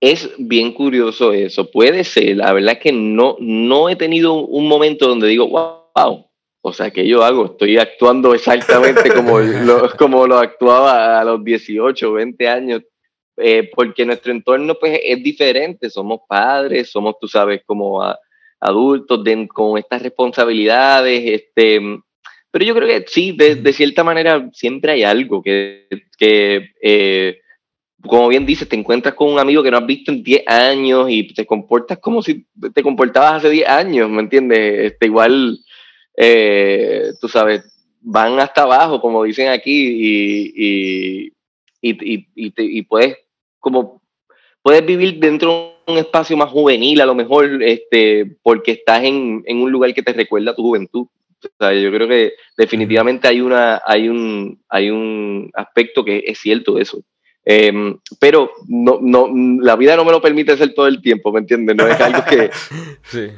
Es 0.00 0.28
bien 0.36 0.72
curioso 0.72 1.32
eso. 1.32 1.70
Puede 1.70 2.02
ser. 2.02 2.38
La 2.38 2.52
verdad 2.52 2.72
es 2.72 2.78
que 2.80 2.90
no, 2.90 3.36
no 3.38 3.88
he 3.88 3.94
tenido 3.94 4.34
un 4.34 4.66
momento 4.66 5.06
donde 5.06 5.28
digo, 5.28 5.46
wow, 5.46 6.26
o 6.62 6.72
sea, 6.72 6.90
¿qué 6.90 7.06
yo 7.06 7.22
hago? 7.22 7.44
Estoy 7.46 7.78
actuando 7.78 8.34
exactamente 8.34 9.14
como 9.14 9.38
lo, 9.64 9.88
como 9.96 10.26
lo 10.26 10.38
actuaba 10.38 11.20
a 11.20 11.24
los 11.24 11.44
18, 11.44 12.12
20 12.12 12.48
años. 12.48 12.82
Eh, 13.36 13.70
porque 13.74 14.04
nuestro 14.04 14.32
entorno 14.32 14.74
pues 14.78 15.00
es 15.02 15.22
diferente. 15.22 15.90
Somos 15.90 16.20
padres, 16.28 16.90
somos, 16.90 17.16
tú 17.20 17.28
sabes, 17.28 17.62
como 17.64 18.02
adultos 18.60 19.24
con 19.48 19.78
estas 19.78 20.02
responsabilidades. 20.02 21.22
Este, 21.24 21.80
pero 22.50 22.64
yo 22.64 22.74
creo 22.74 22.88
que 22.88 23.04
sí, 23.08 23.32
de, 23.32 23.72
cierta 23.72 24.04
manera 24.04 24.48
siempre 24.52 24.92
hay 24.92 25.02
algo 25.04 25.42
que, 25.42 25.88
que 26.18 26.70
eh, 26.82 27.38
como 28.06 28.28
bien 28.28 28.44
dices, 28.44 28.68
te 28.68 28.76
encuentras 28.76 29.14
con 29.14 29.32
un 29.32 29.38
amigo 29.38 29.62
que 29.62 29.70
no 29.70 29.78
has 29.78 29.86
visto 29.86 30.10
en 30.10 30.22
10 30.22 30.46
años 30.46 31.06
y 31.08 31.32
te 31.32 31.46
comportas 31.46 31.98
como 31.98 32.22
si 32.22 32.46
te 32.74 32.82
comportabas 32.82 33.34
hace 33.34 33.50
10 33.50 33.68
años, 33.68 34.10
¿me 34.10 34.20
entiendes? 34.22 34.92
Este, 34.92 35.06
igual, 35.06 35.58
eh, 36.16 37.12
tú 37.20 37.28
sabes, 37.28 37.62
van 38.00 38.38
hasta 38.40 38.62
abajo, 38.62 39.00
como 39.00 39.22
dicen 39.24 39.48
aquí, 39.48 40.50
y, 40.54 41.32
y, 41.82 42.82
puedes, 42.82 43.18
como, 43.58 44.02
puedes 44.62 44.86
vivir 44.86 45.18
dentro 45.18 45.74
de 45.86 45.92
un 45.92 45.98
espacio 45.98 46.36
más 46.36 46.50
juvenil, 46.50 47.00
a 47.00 47.06
lo 47.06 47.14
mejor, 47.14 47.62
este, 47.62 48.36
porque 48.42 48.72
estás 48.72 49.02
en, 49.04 49.42
en 49.46 49.58
un 49.58 49.70
lugar 49.70 49.92
que 49.92 50.02
te 50.02 50.12
recuerda 50.12 50.52
a 50.52 50.54
tu 50.54 50.62
juventud. 50.62 51.06
O 51.44 51.48
sea, 51.58 51.74
yo 51.74 51.90
creo 51.90 52.06
que 52.06 52.34
definitivamente 52.56 53.26
hay, 53.26 53.40
una, 53.40 53.82
hay, 53.84 54.08
un, 54.08 54.62
hay 54.68 54.90
un 54.90 55.50
aspecto 55.54 56.04
que 56.04 56.22
es 56.26 56.38
cierto 56.38 56.78
eso. 56.78 57.02
Em, 57.44 57.98
pero 58.20 58.52
no, 58.68 59.00
no, 59.02 59.28
la 59.60 59.74
vida 59.74 59.96
no 59.96 60.04
me 60.04 60.12
lo 60.12 60.22
permite 60.22 60.52
hacer 60.52 60.74
todo 60.74 60.86
el 60.86 61.02
tiempo, 61.02 61.32
¿me 61.32 61.40
entiendes? 61.40 61.74
No 61.74 61.86
es 61.86 62.00
algo 62.00 62.24
que... 62.24 62.50
Sí. 63.02 63.30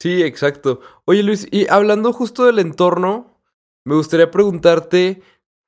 Sí, 0.00 0.22
exacto. 0.22 0.80
Oye, 1.04 1.22
Luis, 1.22 1.46
y 1.52 1.68
hablando 1.68 2.12
justo 2.12 2.46
del 2.46 2.58
entorno, 2.58 3.40
me 3.84 3.94
gustaría 3.94 4.32
preguntarte 4.32 5.22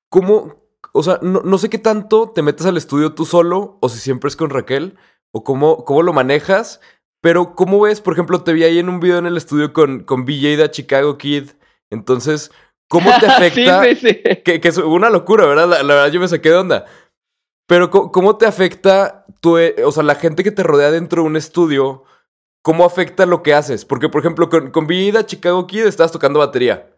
cómo, 0.09 0.64
o 0.97 1.03
sea, 1.03 1.19
no, 1.23 1.41
no 1.43 1.59
sé 1.59 1.69
qué 1.69 1.79
tanto 1.79 2.31
te 2.31 2.43
metes 2.43 2.67
al 2.67 2.77
estudio 2.77 3.15
tú 3.15 3.27
solo 3.27 3.79
o 3.81 3.89
si 3.89 3.99
siempre 3.99 4.29
es 4.29 4.37
con 4.37 4.51
Raquel 4.51 4.97
o 5.33 5.43
cómo, 5.43 5.85
cómo 5.85 6.03
lo 6.03 6.13
manejas, 6.13 6.81
pero 7.21 7.57
¿cómo 7.57 7.81
ves? 7.81 8.01
Por 8.01 8.13
ejemplo, 8.13 8.43
te 8.43 8.53
vi 8.53 8.63
ahí 8.63 8.79
en 8.79 8.89
un 8.89 9.01
video 9.01 9.19
en 9.19 9.27
el 9.27 9.37
estudio 9.37 9.73
con, 9.73 10.05
con 10.05 10.25
BJ 10.25 10.57
de 10.57 10.71
Chicago 10.71 11.19
Kid. 11.19 11.51
Entonces, 11.91 12.53
¿cómo 12.89 13.11
te 13.19 13.27
afecta? 13.29 13.83
Sí, 13.83 13.97
sí, 13.97 14.09
sí. 14.09 14.43
Que, 14.45 14.61
que 14.61 14.69
es 14.69 14.79
una 14.79 15.11
locura, 15.11 15.47
¿verdad? 15.47 15.69
La, 15.69 15.83
la 15.83 15.95
verdad 15.95 16.13
yo 16.13 16.21
me 16.21 16.29
saqué 16.29 16.51
de 16.51 16.57
onda. 16.57 16.85
Pero 17.67 17.91
¿cómo, 17.91 18.37
te 18.37 18.47
afecta 18.47 19.25
tu, 19.41 19.59
eh, 19.59 19.75
o 19.85 19.91
sea, 19.91 20.05
la 20.05 20.15
gente 20.15 20.45
que 20.45 20.53
te 20.53 20.63
rodea 20.63 20.93
dentro 20.93 21.23
de 21.23 21.29
un 21.29 21.37
estudio? 21.37 22.05
¿Cómo 22.63 22.85
afecta 22.85 23.27
lo 23.27 23.43
que 23.43 23.55
haces? 23.55 23.85
Porque, 23.85 24.09
por 24.09 24.21
ejemplo, 24.21 24.49
con, 24.49 24.71
con 24.71 24.87
Vida 24.87 25.27
Chicago 25.27 25.67
Kid 25.67 25.87
estabas 25.87 26.13
tocando 26.13 26.39
batería. 26.39 26.94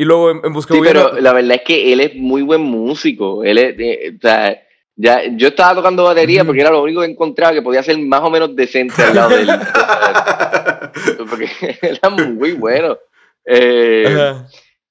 Y 0.00 0.04
luego 0.06 0.30
en, 0.30 0.40
en 0.44 0.52
Busca 0.54 0.72
Sí, 0.72 0.80
pero 0.82 1.20
la 1.20 1.32
verdad 1.34 1.56
es 1.56 1.62
que 1.62 1.92
él 1.92 2.00
es 2.00 2.14
muy 2.16 2.40
buen 2.40 2.62
músico. 2.62 3.44
Él 3.44 3.58
es, 3.58 3.74
eh, 3.78 4.14
o 4.16 4.20
sea, 4.20 4.58
ya, 4.96 5.22
yo 5.36 5.48
estaba 5.48 5.74
tocando 5.74 6.04
batería 6.04 6.42
porque 6.44 6.62
era 6.62 6.70
lo 6.70 6.82
único 6.82 7.02
que 7.02 7.06
encontraba 7.08 7.52
que 7.52 7.60
podía 7.60 7.82
ser 7.82 7.98
más 7.98 8.22
o 8.22 8.30
menos 8.30 8.56
decente 8.56 8.94
al 9.02 9.14
lado 9.14 9.28
de 9.30 9.42
él. 9.42 9.50
porque 11.28 11.48
era 11.82 12.08
muy 12.10 12.52
bueno. 12.52 12.96
Eh. 13.44 14.34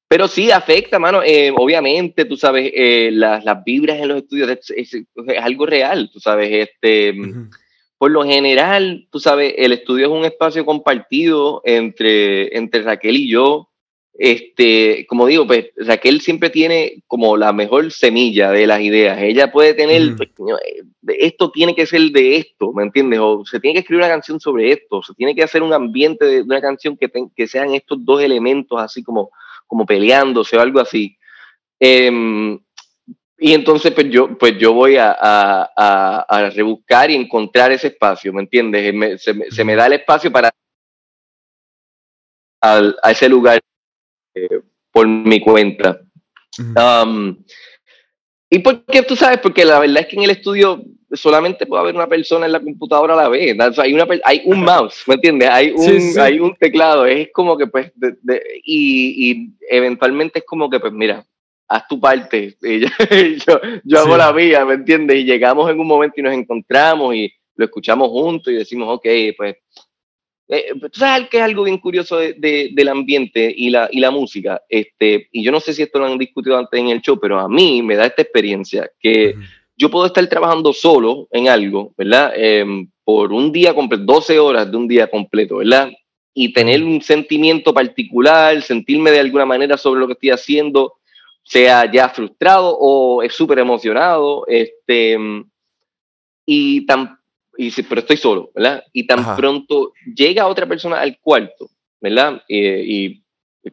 Pero 0.07 0.27
sí, 0.27 0.51
afecta, 0.51 0.99
mano. 0.99 1.21
Eh, 1.23 1.51
obviamente, 1.55 2.25
tú 2.25 2.35
sabes, 2.37 2.71
eh, 2.75 3.09
las, 3.11 3.43
las 3.43 3.63
vibras 3.63 3.99
en 3.99 4.07
los 4.09 4.17
estudios 4.17 4.49
es, 4.49 4.69
es- 4.75 4.93
es 4.93 5.39
algo 5.41 5.65
real, 5.65 6.09
tú 6.11 6.19
sabes. 6.19 6.51
Este. 6.51 7.15
Por 7.97 8.11
lo 8.11 8.23
general, 8.23 9.07
tú 9.11 9.19
sabes, 9.19 9.53
el 9.57 9.73
estudio 9.73 10.05
es 10.05 10.11
un 10.11 10.23
espacio 10.25 10.65
compartido 10.65 11.61
entre, 11.65 12.55
entre 12.57 12.81
Raquel 12.81 13.17
y 13.17 13.29
yo. 13.31 13.68
Este, 14.21 15.05
como 15.07 15.27
digo, 15.27 15.47
pues 15.47 15.67
Raquel 15.77 16.19
siempre 16.19 16.49
tiene 16.49 17.03
como 17.07 17.37
la 17.37 17.53
mejor 17.53 17.89
semilla 17.89 18.51
de 18.51 18.67
las 18.67 18.81
ideas. 18.81 19.17
Ella 19.21 19.49
puede 19.49 19.73
tener, 19.73 20.13
pues, 20.17 20.29
eh, 20.67 20.83
esto 21.19 21.51
tiene 21.51 21.73
que 21.73 21.85
ser 21.85 22.01
de 22.11 22.35
esto, 22.35 22.73
¿me 22.73 22.83
entiendes? 22.83 23.19
O 23.23 23.45
se 23.45 23.61
tiene 23.61 23.75
que 23.75 23.79
escribir 23.79 24.03
una 24.03 24.13
canción 24.13 24.37
sobre 24.41 24.73
esto, 24.73 25.01
se 25.01 25.13
tiene 25.13 25.33
que 25.33 25.43
hacer 25.43 25.63
un 25.63 25.71
ambiente 25.71 26.25
de, 26.25 26.41
una 26.41 26.59
canción 26.59 26.97
que, 26.97 27.09
que 27.33 27.47
sean 27.47 27.73
estos 27.73 28.03
dos 28.03 28.21
elementos 28.21 28.77
así 28.81 29.01
como, 29.03 29.31
como 29.65 29.85
peleándose 29.85 30.57
o 30.57 30.61
algo 30.61 30.81
así. 30.81 31.15
Em, 31.79 32.59
y 33.37 33.53
entonces 33.53 33.93
pues 33.93 34.09
yo, 34.09 34.37
pues 34.37 34.57
yo 34.57 34.73
voy 34.73 34.97
a, 34.97 35.11
a, 35.17 35.69
a- 35.77 36.25
a 36.27 36.49
rebuscar 36.49 37.09
y 37.09 37.15
encontrar 37.15 37.71
ese 37.71 37.87
espacio, 37.87 38.33
¿me 38.33 38.41
entiendes? 38.41 38.93
Me- 38.93 39.17
se, 39.17 39.33
me- 39.33 39.49
se 39.49 39.63
me 39.63 39.75
da 39.75 39.85
el 39.85 39.93
espacio 39.93 40.29
para 40.29 40.51
al- 42.61 42.97
a 43.01 43.11
ese 43.11 43.29
lugar 43.29 43.57
eh, 43.57 43.61
por 44.91 45.07
mi 45.07 45.39
cuenta. 45.39 46.01
Um, 46.59 47.37
¿Y 48.49 48.59
por 48.59 48.83
qué 48.85 49.03
tú 49.03 49.15
sabes? 49.15 49.39
Porque 49.39 49.63
la 49.63 49.79
verdad 49.79 49.99
es 49.99 50.07
que 50.07 50.15
en 50.15 50.23
el 50.23 50.31
estudio 50.31 50.83
solamente 51.11 51.65
puede 51.67 51.81
haber 51.81 51.95
una 51.95 52.07
persona 52.07 52.45
en 52.47 52.51
la 52.51 52.59
computadora 52.59 53.13
a 53.13 53.17
la 53.23 53.29
vez. 53.29 53.55
O 53.59 53.73
sea, 53.73 53.83
hay, 53.83 53.93
una, 53.93 54.07
hay 54.23 54.41
un 54.45 54.63
mouse, 54.63 55.03
¿me 55.07 55.15
entiendes? 55.15 55.49
Hay 55.49 55.71
un, 55.71 55.83
Sí, 55.83 55.99
sí. 56.13 56.19
hay 56.19 56.39
un 56.39 56.55
teclado. 56.55 57.05
Es 57.05 57.29
como 57.31 57.57
que, 57.57 57.67
pues, 57.67 57.91
de- 57.95 58.15
de- 58.21 58.43
y, 58.63 59.31
y 59.31 59.49
eventualmente 59.69 60.39
es 60.39 60.45
como 60.45 60.69
que, 60.69 60.79
pues, 60.79 60.91
mira, 60.93 61.23
haz 61.67 61.87
tu 61.87 61.99
parte. 61.99 62.57
Y 62.61 62.79
yo, 62.79 62.87
yo, 63.47 63.61
yo 63.83 63.99
hago 63.99 64.13
Sí. 64.13 64.17
la 64.17 64.33
mía, 64.33 64.65
¿me 64.65 64.73
entiendes? 64.73 65.17
Y 65.17 65.23
llegamos 65.25 65.69
en 65.69 65.79
un 65.79 65.87
momento 65.87 66.15
y 66.19 66.23
nos 66.23 66.33
encontramos 66.33 67.13
y 67.15 67.31
lo 67.55 67.65
escuchamos 67.65 68.09
juntos 68.09 68.51
y 68.51 68.55
decimos, 68.57 68.87
ok, 68.89 69.05
pues. 69.37 69.55
Eh, 70.49 70.71
tú 70.79 70.99
sabes 70.99 71.29
que 71.29 71.37
es 71.37 71.43
algo 71.43 71.63
bien 71.63 71.77
curioso 71.77 72.17
de- 72.17 72.33
de- 72.33 72.71
del 72.73 72.87
ambiente 72.89 73.53
y 73.55 73.69
la, 73.69 73.87
y 73.91 73.99
la 73.99 74.09
música. 74.11 74.61
Este, 74.67 75.29
y 75.31 75.43
yo 75.43 75.51
no 75.51 75.59
sé 75.59 75.73
si 75.73 75.83
esto 75.83 75.99
lo 75.99 76.05
han 76.07 76.17
discutido 76.17 76.57
antes 76.57 76.79
en 76.79 76.89
el 76.89 77.01
show, 77.01 77.19
pero 77.19 77.39
a 77.39 77.47
mí 77.47 77.81
me 77.83 77.95
da 77.95 78.05
esta 78.07 78.23
experiencia 78.23 78.89
que 78.99 79.33
Ujú. 79.35 79.43
yo 79.77 79.89
puedo 79.91 80.07
estar 80.07 80.25
trabajando 80.27 80.73
solo 80.73 81.27
en 81.31 81.47
algo, 81.49 81.93
¿verdad? 81.97 82.33
Em, 82.35 82.89
por 83.03 83.31
un 83.31 83.51
día 83.51 83.73
completo, 83.75 84.03
12 84.05 84.39
horas 84.39 84.69
de 84.69 84.77
un 84.77 84.87
día 84.87 85.07
completo, 85.09 85.57
¿verdad? 85.57 85.91
Y 86.33 86.51
tener 86.53 86.83
un 86.83 87.01
sentimiento 87.01 87.73
particular, 87.73 88.61
sentirme 88.61 89.11
de 89.11 89.19
alguna 89.19 89.45
manera 89.45 89.77
sobre 89.77 89.99
lo 89.99 90.07
que 90.07 90.13
estoy 90.13 90.29
haciendo, 90.31 90.93
sea 91.43 91.91
ya 91.91 92.09
frustrado 92.09 92.75
o 92.79 93.21
es 93.23 93.33
súper 93.33 93.59
emocionado, 93.59 94.45
este, 94.47 95.17
y 96.45 96.85
tan, 96.85 97.18
y, 97.59 97.71
si- 97.71 97.83
pero 97.83 98.01
estoy 98.01 98.17
solo, 98.17 98.51
¿verdad? 98.55 98.83
Y 98.93 99.05
tan 99.05 99.19
Ajá. 99.19 99.35
pronto 99.35 99.93
llega 100.15 100.47
otra 100.47 100.65
persona 100.67 100.99
al 101.01 101.17
cuarto, 101.19 101.69
¿verdad? 102.01 102.41
Eh, 102.47 102.83
y 102.87 103.23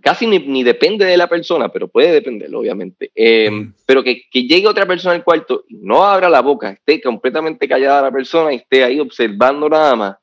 casi 0.03 0.27
ni, 0.27 0.41
ni 0.41 0.65
depende 0.65 1.05
de 1.05 1.17
la 1.17 1.29
persona, 1.29 1.69
pero 1.69 1.87
puede 1.89 2.11
depender, 2.13 2.55
obviamente. 2.55 3.11
Eh, 3.15 3.51
Mm. 3.51 3.73
Pero 3.87 4.03
que, 4.03 4.23
que 4.31 4.43
llegue 4.43 4.67
otra 4.67 4.85
persona 4.87 5.15
al 5.15 5.23
cuarto 5.23 5.65
y 5.69 5.77
no 5.77 6.03
abra 6.05 6.29
la 6.29 6.41
boca, 6.43 6.71
esté 6.71 7.01
completamente 7.01 7.69
callada 7.69 8.03
la 8.03 8.11
persona 8.11 8.53
y 8.53 8.57
esté 8.57 8.83
ahí 8.83 8.99
observando 8.99 9.69
nada 9.69 9.95
más. 9.95 10.17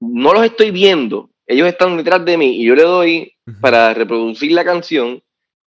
No 0.00 0.32
los 0.34 0.44
estoy 0.44 0.72
viendo, 0.72 1.30
ellos 1.46 1.68
están 1.68 1.96
detrás 1.96 2.24
de 2.24 2.36
mí 2.36 2.56
y 2.60 2.64
yo 2.64 2.74
le 2.74 2.82
doy 2.82 3.32
Ujú. 3.46 3.60
para 3.60 3.94
reproducir 3.94 4.50
la 4.52 4.64
canción. 4.64 5.22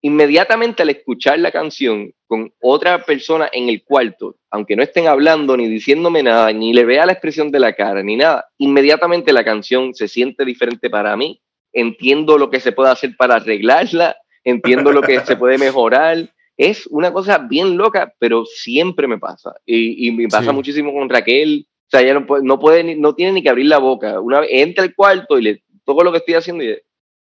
Inmediatamente 0.03 0.83
al 0.83 0.91
escuchar 0.91 1.39
la 1.39 1.51
canción 1.51 2.13
con 2.27 2.53
otra 2.61 3.05
persona 3.05 3.51
en 3.53 3.69
el 3.69 3.85
cuarto, 3.85 4.37
aunque 4.51 4.77
no 4.77 4.83
estén 4.83 5.07
hablando 5.07 5.57
ni 5.57 5.69
diciéndome 5.69 6.23
nada, 6.23 6.53
ni 6.53 6.73
le 6.73 6.85
vea 6.85 7.05
la 7.07 7.13
expresión 7.13 7.51
de 7.51 7.61
la 7.61 7.75
cara, 7.75 8.03
ni 8.03 8.17
nada, 8.17 8.47
inmediatamente 8.59 9.33
la 9.33 9.45
canción 9.45 9.95
se 9.95 10.09
siente 10.09 10.45
diferente 10.45 10.89
para 10.89 11.17
mí 11.17 11.41
entiendo 11.73 12.39
lo 12.39 12.51
que 12.51 12.61
se 12.61 12.73
puede 12.73 12.91
hacer 12.91 13.17
para 13.17 13.37
arreglarla, 13.37 14.17
entiendo 14.45 14.93
lo 14.93 15.03
que 15.03 15.21
se 15.21 15.37
puede 15.37 15.59
mejorar. 15.59 16.29
Es 16.57 16.87
una 16.89 17.13
cosa 17.13 17.39
bien 17.39 17.77
loca, 17.77 18.13
pero 18.19 18.45
siempre 18.45 19.07
me 19.07 19.19
pasa. 19.19 19.55
Y, 19.65 20.09
y 20.09 20.11
me 20.11 20.29
pasa 20.29 20.51
Sí. 20.51 20.57
muchísimo 20.57 20.93
con 20.93 21.09
Raquel. 21.09 21.67
O 21.87 21.91
sea, 21.91 22.01
ella 22.01 22.15
no 22.15 22.27
puede, 22.27 22.43
no, 22.45 22.59
puede 22.59 22.97
no 22.97 23.15
tiene 23.15 23.33
ni 23.33 23.43
que 23.43 23.51
abrir 23.51 23.67
la 23.67 23.79
boca. 23.79 24.21
Una 24.21 24.41
vez 24.41 24.51
entra 24.53 24.85
al 24.85 24.95
cuarto 24.95 25.39
y 25.39 25.43
le 25.43 25.63
toco 25.85 26.05
lo 26.05 26.13
que 26.13 26.19
estoy 26.19 26.35
haciendo 26.35 26.63
y 26.65 26.77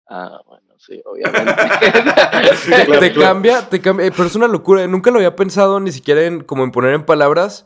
ah, 0.10 0.42
bueno, 0.46 0.69
sí, 0.80 0.98
Te, 1.04 1.04
obviamente. 1.06 3.00
te 3.00 3.14
cambia, 3.14 3.70
te 3.70 3.82
cambia, 3.82 4.08
eh, 4.08 4.12
pero 4.16 4.28
es 4.28 4.36
una 4.36 4.48
locura. 4.48 4.86
Nunca 4.88 5.12
lo 5.12 5.18
había 5.18 5.36
pensado 5.36 5.80
ni 5.80 5.92
siquiera 5.92 6.24
en 6.26 6.44
como 6.44 6.64
en 6.64 6.72
poner 6.72 6.94
en 6.94 7.06
palabras, 7.06 7.66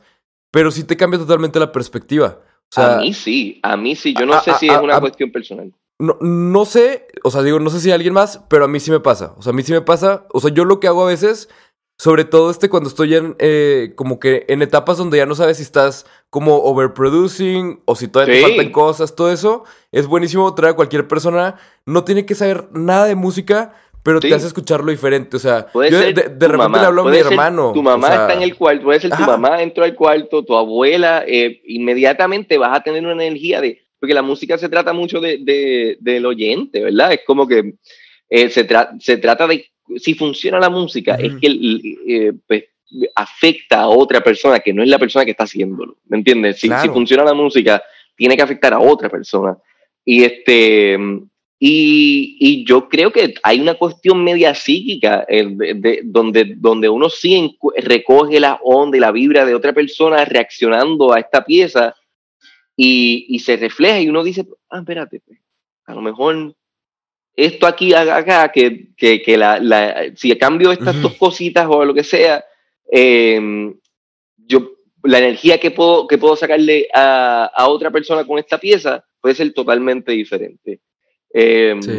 pero 0.51 0.71
sí 0.71 0.83
te 0.83 0.97
cambia 0.97 1.19
totalmente 1.19 1.59
la 1.59 1.71
perspectiva. 1.71 2.39
O 2.71 2.73
sea, 2.75 2.95
a 2.95 2.99
mí 2.99 3.13
sí, 3.13 3.59
a 3.63 3.77
mí 3.77 3.95
sí. 3.95 4.13
Yo 4.17 4.25
no 4.25 4.33
a- 4.33 4.41
sé 4.41 4.51
a- 4.51 4.57
si 4.57 4.67
es 4.67 4.77
una 4.77 4.97
a- 4.97 4.99
cuestión 5.01 5.31
personal. 5.31 5.71
no, 5.99 6.17
no 6.21 6.65
sé, 6.65 7.07
o 7.23 7.29
sea, 7.31 7.43
digo, 7.43 7.59
no 7.59 7.69
sé 7.69 7.79
si 7.79 7.91
alguien 7.91 8.13
más, 8.13 8.41
pero 8.49 8.65
a 8.65 8.67
mí 8.67 8.79
sí 8.79 8.89
me 8.91 8.99
pasa. 8.99 9.33
O 9.37 9.41
sea, 9.43 9.51
a 9.51 9.55
mí 9.55 9.63
sí 9.63 9.71
me 9.71 9.81
pasa. 9.81 10.25
O 10.33 10.39
sea, 10.41 10.51
yo 10.51 10.65
lo 10.65 10.79
que 10.79 10.87
hago 10.87 11.03
a 11.03 11.07
veces, 11.07 11.49
Sobre 11.99 12.25
todo 12.25 12.49
este 12.49 12.69
cuando 12.69 12.89
estoy 12.89 13.13
en 13.15 13.35
eh, 13.37 13.93
como 13.95 14.19
que 14.19 14.45
en 14.49 14.63
etapas 14.63 14.97
donde 14.97 15.17
ya 15.19 15.27
no 15.27 15.35
sabes 15.35 15.57
si 15.57 15.63
estás 15.63 16.07
como 16.33 16.55
overproducing 16.63 17.81
o 17.85 17.95
si 17.95 18.07
todavía 18.07 18.33
te 18.33 18.39
Sí. 18.41 18.45
faltan 18.47 18.71
cosas, 18.71 19.15
todo 19.15 19.31
eso. 19.31 19.65
Es 19.91 20.07
buenísimo 20.07 20.51
traer 20.55 20.73
a 20.73 20.75
cualquier 20.75 21.07
persona. 21.07 21.57
No 21.85 22.03
tiene 22.03 22.25
que 22.25 22.33
saber 22.33 22.69
nada 22.71 23.05
de 23.05 23.13
música, 23.13 23.75
pero 24.01 24.19
Sí. 24.19 24.29
te 24.29 24.33
hace 24.33 24.47
escucarlo 24.47 24.89
diferente. 24.89 25.37
O 25.37 25.39
sea, 25.39 25.67
Puede 25.67 25.91
yo 25.91 25.99
de, 25.99 26.05
de- 26.07 26.13
de 26.13 26.29
repente 26.29 26.57
mamá, 26.57 26.79
le 26.81 26.85
hablo 26.87 27.07
a 27.07 27.11
mi 27.11 27.17
hermano. 27.17 27.71
Tu 27.71 27.83
mamá 27.83 28.07
o 28.07 28.09
sea, 28.11 28.21
está 28.23 28.33
en 28.33 28.41
el 28.41 28.55
cuarto, 28.55 28.83
puede 28.83 28.99
ser 28.99 29.11
tu 29.11 29.15
Ajá. 29.17 29.27
mamá 29.37 29.57
dentro 29.57 29.83
del 29.83 29.93
cuarto, 29.93 30.43
tu 30.43 30.55
abuela, 30.55 31.23
eh, 31.27 31.61
inmediatamente 31.67 32.57
vas 32.57 32.79
a 32.79 32.81
tener 32.81 33.05
una 33.05 33.23
energía 33.23 33.61
de, 33.61 33.79
porque 33.99 34.15
la 34.15 34.23
música 34.23 34.57
se 34.57 34.69
trata 34.69 34.91
mucho 34.91 35.21
de, 35.21 35.37
de- 35.37 35.97
del 35.99 36.25
oyente, 36.25 36.81
¿verdad? 36.83 37.13
Es 37.13 37.19
como 37.27 37.47
que 37.47 37.75
eh, 38.29 38.49
se, 38.49 38.67
tra- 38.67 38.99
se 38.99 39.17
trata 39.17 39.45
de, 39.45 39.67
si 39.97 40.15
funciona 40.15 40.59
la 40.59 40.71
música, 40.71 41.13
es 41.13 41.33
que 41.35 41.47
eh, 42.07 42.33
pues, 42.47 42.63
afecta 43.15 43.81
a 43.81 43.87
otra 43.87 44.21
persona 44.21 44.59
que 44.59 44.73
no 44.73 44.83
es 44.83 44.89
la 44.89 44.99
persona 44.99 45.25
que 45.25 45.31
está 45.31 45.43
haciéndolo, 45.45 45.97
¿me 46.07 46.17
entiendes? 46.17 46.59
Si, 46.59 46.67
Claro. 46.67 46.81
si 46.83 46.89
funciona 46.89 47.23
la 47.23 47.33
música, 47.33 47.81
tiene 48.15 48.35
que 48.35 48.41
afectar 48.43 48.73
a 48.73 48.79
otra 48.79 49.09
persona. 49.09 49.57
Y 50.05 50.23
este... 50.23 50.97
Y, 51.65 52.35
y 52.41 52.65
yo 52.65 52.89
creo 52.89 53.09
que 53.13 53.35
hay 53.41 53.61
una 53.61 53.75
cuestión 53.75 54.21
media 54.21 54.53
psíquica 54.53 55.23
eh, 55.29 55.45
de- 55.49 55.73
de- 55.75 56.01
donde, 56.03 56.55
donde 56.57 56.89
uno 56.89 57.09
sí 57.09 57.57
recoge 57.77 58.41
la 58.41 58.59
onda 58.63 58.97
y 58.97 58.99
la 58.99 59.13
vibra 59.13 59.45
de 59.45 59.55
otra 59.55 59.71
persona 59.71 60.25
reaccionando 60.25 61.13
a 61.13 61.21
esta 61.21 61.45
pieza 61.45 61.95
y, 62.75 63.27
y 63.29 63.39
se 63.39 63.55
refleja 63.55 64.01
y 64.01 64.09
uno 64.09 64.25
dice, 64.25 64.45
ah, 64.71 64.79
espérate, 64.79 65.21
a 65.85 65.93
lo 65.93 66.01
mejor 66.01 66.53
esto 67.33 67.65
aquí, 67.65 67.93
acá, 67.93 68.51
que, 68.51 68.89
que, 68.97 69.21
que 69.21 69.37
la, 69.37 69.57
la- 69.59 70.07
si 70.17 70.35
cambio 70.37 70.69
estas 70.69 70.95
Ujú. 70.95 71.03
dos 71.03 71.13
cositas 71.13 71.65
o 71.69 71.85
lo 71.85 71.93
que 71.93 72.03
sea, 72.03 72.43
eh, 72.95 73.73
yo, 74.37 74.71
la 75.03 75.17
energía 75.17 75.59
que 75.59 75.71
puedo, 75.71 76.07
que 76.07 76.17
puedo 76.17 76.35
sacarle 76.35 76.87
a, 76.93 77.45
a 77.45 77.67
otra 77.67 77.89
persona 77.91 78.25
con 78.25 78.37
esta 78.39 78.57
pieza 78.59 79.03
puede 79.19 79.35
ser 79.35 79.51
totalmente 79.53 80.11
diferente. 80.11 80.79
Eh, 81.33 81.75
Sí. 81.81 81.91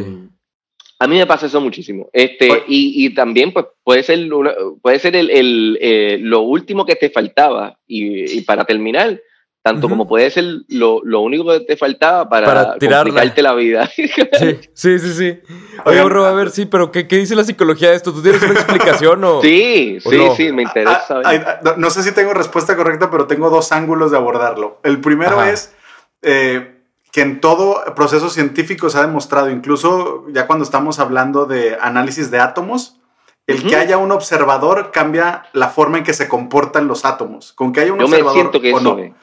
A 1.00 1.08
mí 1.08 1.16
me 1.16 1.26
pasa 1.26 1.46
eso 1.46 1.60
muchísimo. 1.60 2.08
Este, 2.12 2.46
y, 2.68 3.04
y 3.04 3.10
también 3.14 3.52
pues, 3.52 3.66
puede 3.82 4.02
ser, 4.04 4.32
una- 4.32 4.54
puede 4.80 5.00
ser 5.00 5.16
el, 5.16 5.28
el, 5.28 5.76
eh, 5.80 6.18
lo 6.20 6.42
último 6.42 6.86
que 6.86 6.94
te 6.94 7.10
faltaba. 7.10 7.78
Y, 7.86 8.38
y 8.38 8.40
para 8.42 8.64
terminar, 8.64 9.20
tanto 9.64 9.88
como 9.88 10.06
puede 10.06 10.30
ser 10.30 10.44
lo, 10.68 11.00
lo 11.04 11.20
único 11.20 11.46
que 11.46 11.60
te 11.60 11.78
faltaba 11.78 12.28
para, 12.28 12.46
Para 12.46 12.70
complicarte 12.72 13.40
la 13.40 13.54
vida. 13.54 13.86
Sí, 13.86 14.08
sí, 14.08 14.58
sí, 14.98 15.14
sí. 15.14 15.40
Oye, 15.86 16.02
bro, 16.02 16.26
a 16.26 16.32
ver, 16.32 16.50
sí, 16.50 16.66
pero 16.66 16.92
¿qué, 16.92 17.08
qué 17.08 17.16
dice 17.16 17.34
la 17.34 17.44
psicología 17.44 17.88
de 17.88 17.96
esto? 17.96 18.12
¿Tú 18.12 18.20
tienes 18.20 18.42
una 18.42 18.52
explicación 18.52 19.24
o...? 19.24 19.40
sí, 19.42 19.96
¿O 20.04 20.10
sí, 20.10 20.16
no? 20.18 20.36
sí, 20.36 20.52
me 20.52 20.64
interesa. 20.64 21.22
Ah, 21.24 21.60
no, 21.64 21.76
no 21.78 21.88
sé 21.88 22.02
si 22.02 22.12
tengo 22.12 22.34
respuesta 22.34 22.76
correcta, 22.76 23.10
pero 23.10 23.26
tengo 23.26 23.48
dos 23.48 23.72
ángulos 23.72 24.10
de 24.10 24.18
abordarlo. 24.18 24.80
El 24.82 25.00
primero 25.00 25.40
Ajá. 25.40 25.50
es 25.50 25.74
eh, 26.20 26.82
que 27.10 27.22
en 27.22 27.40
todo 27.40 27.82
proceso 27.94 28.28
científico 28.28 28.90
se 28.90 28.98
ha 28.98 29.06
demostrado, 29.06 29.48
incluso 29.48 30.26
ya 30.30 30.46
cuando 30.46 30.66
estamos 30.66 30.98
hablando 30.98 31.46
de 31.46 31.78
análisis 31.80 32.30
de 32.30 32.38
átomos, 32.38 33.00
el 33.46 33.66
que 33.66 33.76
haya 33.76 33.96
un 33.96 34.12
observador 34.12 34.90
cambia 34.90 35.46
la 35.54 35.68
forma 35.68 35.96
en 35.96 36.04
que 36.04 36.12
se 36.12 36.28
comportan 36.28 36.86
los 36.86 37.06
átomos. 37.06 37.54
Con 37.54 37.72
que 37.72 37.80
haya 37.80 37.94
un 37.94 37.98
Yo 37.98 38.08
me 38.08 38.16
observador 38.16 38.40
siento 38.40 38.60
que 38.60 38.74
o 38.74 38.78
eso 38.78 38.96
no. 38.96 39.14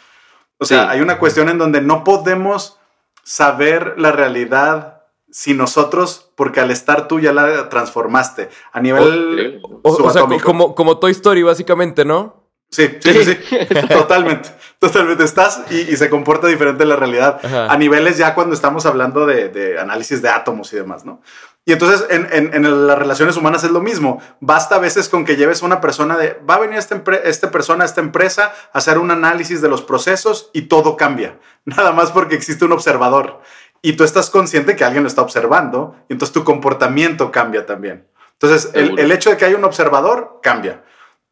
O 0.62 0.66
sea, 0.66 0.84
Sí. 0.84 0.88
hay 0.92 1.02
una 1.02 1.18
cuestión 1.18 1.50
en 1.50 1.58
donde 1.58 1.82
no 1.82 2.04
podemos 2.04 2.78
saber 3.24 3.96
la 3.98 4.12
realidad 4.12 5.02
sin 5.32 5.58
nosotros, 5.58 6.32
porque 6.36 6.60
al 6.60 6.70
estar 6.72 7.08
tú 7.08 7.20
ya 7.20 7.34
la 7.34 7.68
transformaste 7.70 8.50
a 8.72 8.80
nivel. 8.80 9.62
O, 9.82 9.90
o 9.92 10.10
sea, 10.12 10.24
como, 10.44 10.76
como 10.76 11.00
Toy 11.00 11.12
Story, 11.12 11.42
básicamente, 11.42 12.06
¿no? 12.06 12.42
Sí, 12.70 12.88
sí, 13.02 13.14
sí, 13.26 13.38
sí. 13.50 13.58
totalmente. 13.90 14.50
Totalmente. 14.80 15.24
Estás 15.24 15.64
y, 15.70 15.80
y 15.92 15.98
se 15.98 16.10
comporta 16.10 16.48
diferente 16.48 16.86
la 16.86 16.96
realidad 16.96 17.40
Ajá. 17.44 17.72
a 17.72 17.78
niveles 17.78 18.18
ya 18.18 18.34
cuando 18.34 18.54
estamos 18.56 18.86
hablando 18.86 19.26
de, 19.26 19.50
de 19.50 19.80
análisis 19.80 20.22
de 20.22 20.30
átomos 20.30 20.72
y 20.74 20.78
demás, 20.78 21.04
¿no? 21.06 21.22
Y 21.64 21.74
entonces 21.74 22.06
en, 22.10 22.28
en- 22.32 22.54
en 22.56 22.88
las 22.88 22.98
relaciones 22.98 23.38
humanas 23.38 23.64
es 23.64 23.72
lo 23.72 23.82
mismo. 23.82 24.20
Basta 24.40 24.76
a 24.76 24.80
veces 24.80 25.10
con 25.10 25.26
que 25.26 25.36
lleves 25.36 25.62
a 25.62 25.66
una 25.68 25.80
persona 25.80 26.18
de, 26.18 26.40
va 26.50 26.56
a 26.56 26.60
venir 26.60 26.80
esta, 26.80 27.02
esta 27.24 27.52
persona 27.52 27.84
a 27.84 27.88
esta 27.88 28.02
empresa 28.02 28.54
a 28.74 28.78
hacer 28.80 28.98
un 28.98 29.12
análisis 29.12 29.62
de 29.62 29.70
los 29.70 29.82
procesos 29.84 30.50
y 30.54 30.64
todo 30.64 30.98
cambia. 30.98 31.38
Nada 31.66 31.92
más 31.92 32.12
porque 32.12 32.36
existe 32.36 32.66
un 32.66 32.72
observador. 32.72 33.42
Y 33.84 33.94
tú 33.94 34.04
estás 34.04 34.30
consciente 34.30 34.76
que 34.76 34.84
alguien 34.84 35.04
lo 35.04 35.08
está 35.08 35.22
observando 35.22 35.96
y 36.10 36.14
entonces 36.14 36.34
tu 36.34 36.44
comportamiento 36.44 37.32
cambia 37.32 37.66
también. 37.66 38.08
Entonces 38.34 38.72
el, 38.74 38.98
el 39.00 39.12
hecho 39.12 39.30
de 39.30 39.38
que 39.38 39.46
haya 39.46 39.58
un 39.58 39.64
observador 39.66 40.40
cambia. 40.42 40.84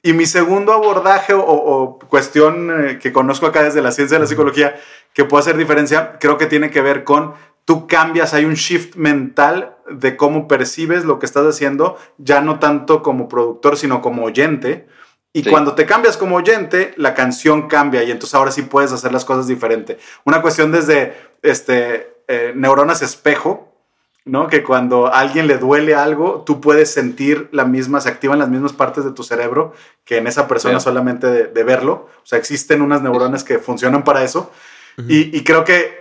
Y 0.02 0.13
mi 0.13 0.26
segundo 0.26 0.72
abordaje 0.74 1.34
o, 1.34 1.42
o 1.44 2.00
cuestión 2.00 2.72
eh, 2.89 3.00
que 3.00 3.12
conozco 3.12 3.46
acá 3.48 3.63
desde 3.63 3.82
la 3.82 3.92
ciencia 3.92 4.15
de 4.18 4.22
la 4.24 4.28
psicología 4.28 4.76
que 5.13 5.26
puede 5.26 5.42
hacer 5.42 5.58
diferencia, 5.58 6.18
creo 6.20 6.38
que 6.38 6.46
tiene 6.46 6.70
que 6.72 6.82
ver 6.82 7.04
con 7.04 7.34
tú 7.70 7.86
cambias, 7.86 8.34
hay 8.34 8.46
un 8.46 8.56
shift 8.56 8.96
mental 8.96 9.76
de 9.92 10.18
cómo 10.18 10.48
percibes 10.48 11.06
lo 11.06 11.20
que 11.20 11.28
estás 11.28 11.46
haciendo, 11.46 12.00
ya 12.18 12.42
no 12.42 12.58
tanto 12.58 13.04
como 13.04 13.30
productor, 13.30 13.78
sino 13.78 14.02
como 14.02 14.24
oyente. 14.24 14.88
Y 15.34 15.44
Sí. 15.44 15.52
cuando 15.52 15.76
te 15.76 15.86
cambias 15.86 16.18
como 16.18 16.38
oyente, 16.38 16.96
la 16.98 17.14
canción 17.14 17.68
cambia 17.68 18.02
y 18.02 18.10
entonces 18.10 18.34
ahora 18.34 18.50
sí 18.50 18.64
puedes 18.64 18.92
hacer 18.92 19.12
las 19.12 19.24
cosas 19.24 19.46
diferente. 19.46 20.00
Una 20.26 20.42
cuestión 20.42 20.72
desde 20.72 21.14
este, 21.44 22.12
eh, 22.28 22.54
neuronas 22.56 23.04
espejo, 23.04 23.72
¿no? 24.26 24.48
Que 24.48 24.64
cuando 24.64 25.06
a 25.06 25.20
alguien 25.20 25.46
le 25.46 25.60
duele 25.60 25.94
algo, 25.94 26.42
tú 26.48 26.62
puedes 26.62 26.92
sentir 26.92 27.50
la 27.52 27.66
misma, 27.66 28.02
se 28.02 28.10
activan 28.10 28.40
las 28.40 28.50
mismas 28.50 28.74
partes 28.74 29.04
de 29.06 29.12
tu 29.12 29.22
cerebro 29.22 29.74
que 30.06 30.18
en 30.18 30.26
esa 30.26 30.48
persona 30.48 30.80
solamente 30.80 31.28
de, 31.28 31.44
de 31.46 31.64
verlo. 31.64 32.08
O 32.24 32.26
sea, 32.26 32.40
existen 32.40 32.82
unas 32.82 33.04
neuronas 33.04 33.44
que 33.44 33.60
funcionan 33.60 34.04
para 34.04 34.24
eso. 34.24 34.52
Y 35.08 35.44
creo 35.44 35.64
que, 35.66 35.99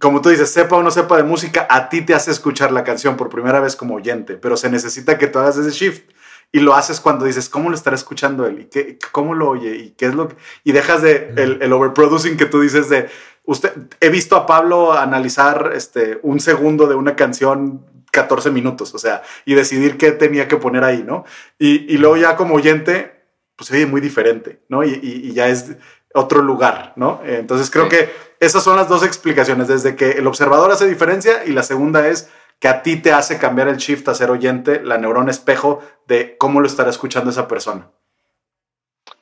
como 0.00 0.20
tú 0.20 0.28
dices, 0.30 0.50
sepa 0.50 0.76
o 0.76 0.82
no 0.82 0.90
sepa 0.90 1.16
de 1.16 1.22
música, 1.22 1.66
a 1.70 1.88
ti 1.88 2.02
te 2.02 2.14
hace 2.14 2.30
escuchar 2.30 2.72
la 2.72 2.84
canción 2.84 3.16
por 3.16 3.28
primera 3.28 3.60
vez 3.60 3.76
como 3.76 3.94
oyente, 3.94 4.34
pero 4.36 4.56
se 4.56 4.70
necesita 4.70 5.18
que 5.18 5.26
tú 5.26 5.38
hagas 5.38 5.56
ese 5.56 5.70
shift. 5.70 6.10
Y 6.52 6.60
lo 6.60 6.74
haces 6.74 7.00
cuando 7.00 7.24
dices, 7.24 7.48
¿cómo 7.48 7.70
lo 7.70 7.74
estará 7.74 7.96
escuchando 7.96 8.46
él? 8.46 8.60
¿Y 8.60 8.64
qué, 8.66 8.98
cómo 9.10 9.34
lo 9.34 9.48
oye? 9.50 9.74
¿Y 9.76 9.90
qué 9.90 10.06
es 10.06 10.14
lo 10.14 10.28
que...? 10.28 10.36
Y 10.62 10.70
dejas 10.72 11.02
de 11.02 11.32
el, 11.36 11.58
el 11.60 11.72
overproducing 11.72 12.36
que 12.36 12.46
tú 12.46 12.60
dices 12.60 12.88
de... 12.88 13.08
Usted, 13.44 13.72
he 14.00 14.08
visto 14.10 14.36
a 14.36 14.46
Pablo 14.46 14.92
analizar 14.92 15.72
este, 15.74 16.20
un 16.22 16.38
segundo 16.40 16.86
de 16.86 16.94
una 16.94 17.16
canción 17.16 17.84
14 18.12 18.50
minutos, 18.50 18.94
o 18.94 18.98
sea, 18.98 19.22
y 19.44 19.54
decidir 19.54 19.98
qué 19.98 20.12
tenía 20.12 20.46
que 20.48 20.56
poner 20.56 20.84
ahí, 20.84 21.02
¿no? 21.06 21.24
Y, 21.58 21.92
y 21.92 21.98
luego 21.98 22.16
ya 22.16 22.36
como 22.36 22.54
oyente, 22.54 23.24
pues 23.56 23.68
se 23.68 23.74
oye 23.76 23.86
muy 23.86 24.00
diferente, 24.00 24.60
¿no? 24.68 24.84
Y, 24.84 24.90
y- 25.02 25.28
y 25.28 25.32
ya 25.32 25.48
es 25.48 25.72
otro 26.14 26.42
lugar, 26.42 26.92
¿no? 26.96 27.20
Entonces 27.26 27.70
creo 27.70 27.84
Sí. 27.84 27.90
que 27.90 28.10
esas 28.40 28.62
son 28.62 28.76
las 28.76 28.88
dos 28.88 29.04
explicaciones, 29.04 29.68
desde 29.68 29.96
que 29.96 30.12
el 30.12 30.26
observador 30.26 30.70
hace 30.70 30.86
diferencia 30.86 31.44
y 31.46 31.52
la 31.52 31.62
segunda 31.62 32.06
es 32.08 32.30
que 32.58 32.68
a 32.68 32.82
ti 32.82 32.96
te 32.96 33.12
hace 33.12 33.38
cambiar 33.38 33.68
el 33.68 33.76
shift 33.76 34.08
a 34.08 34.14
ser 34.14 34.30
oyente, 34.30 34.80
la 34.82 34.98
neurona 34.98 35.30
espejo 35.30 35.80
de 36.06 36.36
cómo 36.38 36.60
lo 36.60 36.66
estará 36.66 36.90
escuchando 36.90 37.30
esa 37.30 37.48
persona. 37.48 37.90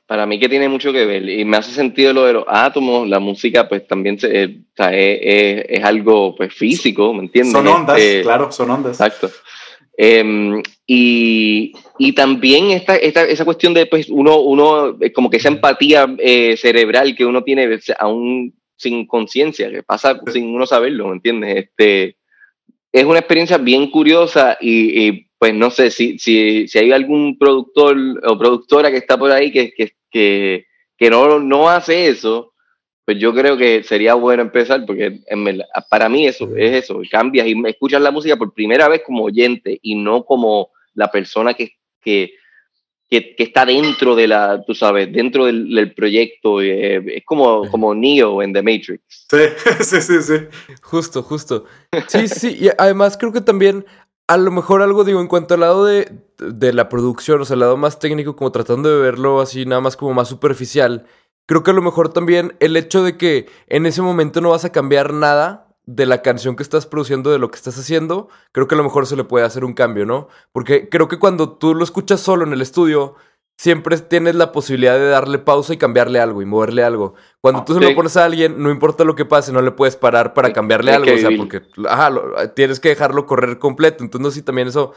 Para 0.07 0.27
mí 0.27 0.39
que 0.39 0.49
tiene 0.51 0.69
mucho 0.69 0.93
que 0.93 1.07
ver 1.07 1.29
y 1.29 1.45
me 1.45 1.57
hace 1.57 1.73
sentido 1.73 2.13
lo 2.13 2.25
de 2.27 2.35
los 2.35 2.45
átomos, 2.47 3.09
la 3.09 3.21
música 3.21 3.69
pues 3.69 3.87
también 3.87 4.19
se, 4.19 4.45
eh, 4.45 5.67
es, 5.69 5.83
algo 5.83 6.35
pues 6.37 6.53
físico, 6.53 7.15
¿me 7.15 7.21
entiendes? 7.21 7.53
Son 7.53 7.67
ondas, 7.67 7.99
Este, 7.99 8.23
claro, 8.23 8.53
son 8.53 8.71
ondas. 8.71 9.01
Exacto. 9.01 9.31
Em, 9.97 10.63
y, 10.87 11.73
y 11.99 12.13
también 12.13 12.73
esta, 12.73 12.97
esta, 12.97 13.23
esa 13.23 13.45
cuestión 13.45 13.73
de 13.73 13.87
pues 13.87 14.11
uno, 14.11 14.41
uno 14.41 14.99
como 15.15 15.31
que 15.31 15.39
esa 15.39 15.49
empatía 15.49 16.15
eh, 16.19 16.57
cerebral 16.59 17.17
que 17.17 17.25
uno 17.25 17.43
tiene 17.43 17.79
aún 17.99 18.53
sin 18.77 19.07
conciencia, 19.07 19.71
que 19.71 19.83
pasa 19.83 20.21
sin 20.33 20.55
uno 20.55 20.67
saberlo, 20.67 21.09
¿me 21.09 21.15
entiendes? 21.15 21.65
Este, 21.65 22.17
es 22.93 23.05
una 23.05 23.19
experiencia 23.19 23.59
bien 23.59 23.91
curiosa 23.91 24.57
y, 24.61 25.07
y, 25.07 25.27
pues 25.39 25.55
no 25.55 25.71
sé 25.71 25.91
si, 25.91 26.19
si, 26.19 26.69
si 26.69 26.79
hay 26.79 26.93
algún 26.93 27.37
productor 27.39 27.97
o 28.25 28.39
productora 28.39 28.91
que 28.91 28.99
está 28.99 29.19
por 29.19 29.31
ahí 29.31 29.53
que, 29.53 29.73
que, 29.73 29.93
que, 30.11 30.67
que 30.97 31.11
no, 31.11 31.39
no 31.39 31.69
hace 31.69 32.09
eso, 32.09 32.55
pues 33.05 33.19
yo 33.19 33.35
creo 33.35 33.57
que 33.57 33.83
sería 33.83 34.15
bueno 34.15 34.43
empezar 34.43 34.87
porque 34.87 35.21
en 35.27 35.63
para 35.91 36.09
mí 36.09 36.27
eso 36.27 36.57
es 36.57 36.85
eso, 36.85 37.03
cambias 37.11 37.47
y 37.47 37.55
escuchas 37.67 38.01
la 38.01 38.11
música 38.11 38.37
por 38.37 38.55
primera 38.55 38.89
vez 38.89 39.03
como 39.05 39.25
oyente 39.25 39.79
y 39.83 39.97
no 39.97 40.25
como 40.25 40.71
la 40.95 41.11
persona 41.11 41.55
que, 41.55 41.73
que, 42.01 42.33
que, 43.15 43.37
que 43.37 43.45
está 43.45 43.65
dentro 43.65 44.17
de 44.17 44.27
la, 44.27 44.65
tú 44.65 44.75
sabes, 44.75 45.13
dentro 45.13 45.47
del, 45.47 45.73
del 45.73 45.95
proyecto, 45.95 46.61
eh, 46.61 47.19
es 47.19 47.25
como, 47.25 47.69
como 47.71 47.95
Neo 47.95 48.43
en 48.43 48.53
The 48.53 48.63
Matrix. 48.63 49.03
Sí, 49.31 49.39
sí, 49.85 50.03
sí, 50.03 50.23
sí. 50.23 50.35
Justo, 50.83 51.23
justo. 51.23 51.65
Sí, 52.09 52.27
sí, 52.27 52.57
y 52.61 52.71
además 52.77 53.17
creo 53.17 53.33
que 53.33 53.41
también, 53.41 53.85
a 54.27 54.37
lo 54.37 54.51
mejor 54.51 54.83
algo 54.83 55.05
digo, 55.05 55.21
en 55.21 55.29
cuanto 55.29 55.55
al 55.55 55.61
lado 55.61 55.85
de, 55.85 56.11
de 56.39 56.73
la 56.73 56.89
producción, 56.89 57.41
o 57.41 57.45
sea, 57.45 57.55
el 57.55 57.61
lado 57.61 57.77
más 57.77 58.01
técnico, 58.01 58.35
como 58.35 58.51
tratando 58.51 58.89
de 58.89 59.01
verlo 59.01 59.41
así, 59.41 59.65
nada 59.65 59.81
más 59.81 59.97
como 59.97 60.13
más 60.13 60.27
superficial, 60.27 61.07
creo 61.47 61.63
que 61.63 61.71
a 61.71 61.75
lo 61.75 61.83
mejor 61.83 62.13
también 62.13 62.57
el 62.59 62.77
hecho 62.77 63.05
de 63.05 63.17
que 63.17 63.47
en 63.69 63.87
ese 63.87 64.03
momento 64.03 64.41
no 64.41 64.51
vas 64.51 64.65
a 64.65 64.73
cambiar 64.73 65.13
nada 65.13 65.64
de 65.87 66.07
la 66.07 66.23
canción 66.23 66.57
que 66.57 66.63
estás 66.63 66.87
produciendo, 66.87 67.31
de 67.31 67.39
lo 67.39 67.51
que 67.51 67.57
estás 67.57 67.79
haciendo, 67.79 68.29
creo 68.53 68.67
que 68.69 68.75
a 68.75 68.79
lo 68.79 68.85
mejor 68.85 69.07
se 69.07 69.17
le 69.17 69.25
puede 69.25 69.45
hacer 69.45 69.65
un 69.65 69.75
cambio, 69.75 70.07
¿no? 70.07 70.29
Porque 70.53 70.89
creo 70.89 71.09
que 71.09 71.19
cuando 71.19 71.51
tú 71.59 71.75
lo 71.75 71.85
escuchas 71.85 72.21
solo 72.21 72.45
en 72.47 72.53
el 72.55 72.63
estudio, 72.63 73.17
siempre 73.57 73.97
tienes 73.99 74.35
la 74.35 74.51
posibilidad 74.51 74.95
de 74.95 75.09
darle 75.09 75.39
pausa 75.39 75.75
y 75.75 75.77
cambiarle 75.77 76.19
algo 76.21 76.43
y 76.43 76.47
moverle 76.47 76.83
algo. 76.83 77.15
Cuando 77.41 77.65
tú 77.65 77.75
se 77.75 77.81
Sí. 77.81 77.89
lo 77.89 77.95
pones 77.95 78.17
a 78.17 78.25
alguien, 78.25 78.61
no 78.63 78.71
importa 78.71 79.05
lo 79.05 79.15
que 79.15 79.25
pase, 79.27 79.53
no 79.53 79.63
le 79.63 79.71
puedes 79.71 79.95
parar 79.97 80.35
para 80.35 80.53
cambiarle 80.53 80.93
algo. 80.93 81.15
O 81.15 81.19
sea, 81.19 81.31
porque 81.37 81.63
ajá, 81.89 82.11
lo- 82.11 82.51
tienes 82.55 82.81
que 82.81 82.89
dejarlo 82.89 83.27
correr 83.27 83.59
completo. 83.59 84.03
Entonces, 84.03 84.35
si 84.35 84.43
también 84.43 84.69
eso 84.69 84.93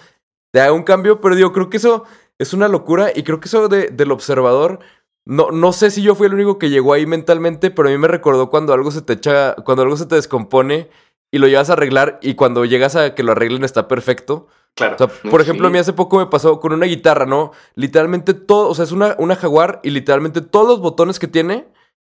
te 0.52 0.62
haga 0.62 0.72
un 0.72 0.84
cambio, 0.84 1.22
pero 1.22 1.36
digo, 1.36 1.52
creo 1.54 1.70
que 1.70 1.78
eso 1.78 2.06
es 2.40 2.54
una 2.54 2.68
locura 2.68 3.12
y 3.14 3.24
creo 3.24 3.40
que 3.40 3.48
eso 3.48 3.68
de- 3.68 3.90
del 3.90 4.12
observador. 4.12 4.80
No, 5.28 5.52
no 5.52 5.74
sé 5.74 5.92
si 5.92 6.02
yo 6.02 6.16
fui 6.16 6.28
el 6.28 6.34
único 6.34 6.58
que 6.58 6.70
llegó 6.70 6.94
ahí 6.94 7.06
mentalmente, 7.06 7.70
pero 7.70 7.90
a 7.90 7.92
mí 7.92 7.98
me 7.98 8.08
recordó 8.08 8.50
cuando 8.50 8.74
algo 8.74 8.92
se 8.92 9.02
te 9.02 9.14
echa, 9.14 9.56
cuando 9.56 9.84
algo 9.84 9.98
se 9.98 10.06
te 10.06 10.16
descompone 10.16 10.90
y 11.34 11.40
lo 11.40 11.48
llevas 11.48 11.70
a 11.70 11.74
arreglar 11.74 12.18
y 12.22 12.36
cuando 12.36 12.64
llegas 12.64 12.96
a 12.96 13.14
que 13.14 13.24
lo 13.24 13.34
arreglen 13.34 13.66
está 13.66 13.90
perfecto. 13.90 14.48
Claro. 14.74 14.96
O 14.96 14.98
sea, 14.98 15.08
por 15.30 15.42
ejemplo, 15.42 15.68
a 15.68 15.70
mí 15.70 15.80
hace 15.80 15.92
poco 15.92 16.18
me 16.18 16.28
pasó 16.28 16.62
con 16.62 16.72
una 16.72 16.86
guitarra, 16.86 17.26
¿no? 17.26 17.52
Literalmente 17.76 18.34
todo, 18.34 18.70
o 18.70 18.76
sea, 18.76 18.86
es 18.86 18.94
una, 18.94 19.16
una 19.20 19.36
jaguar 19.36 19.82
y 19.84 19.90
literalmente 19.90 20.40
todos 20.40 20.66
los 20.66 20.80
botones 20.80 21.20
que 21.20 21.28
tiene 21.28 21.68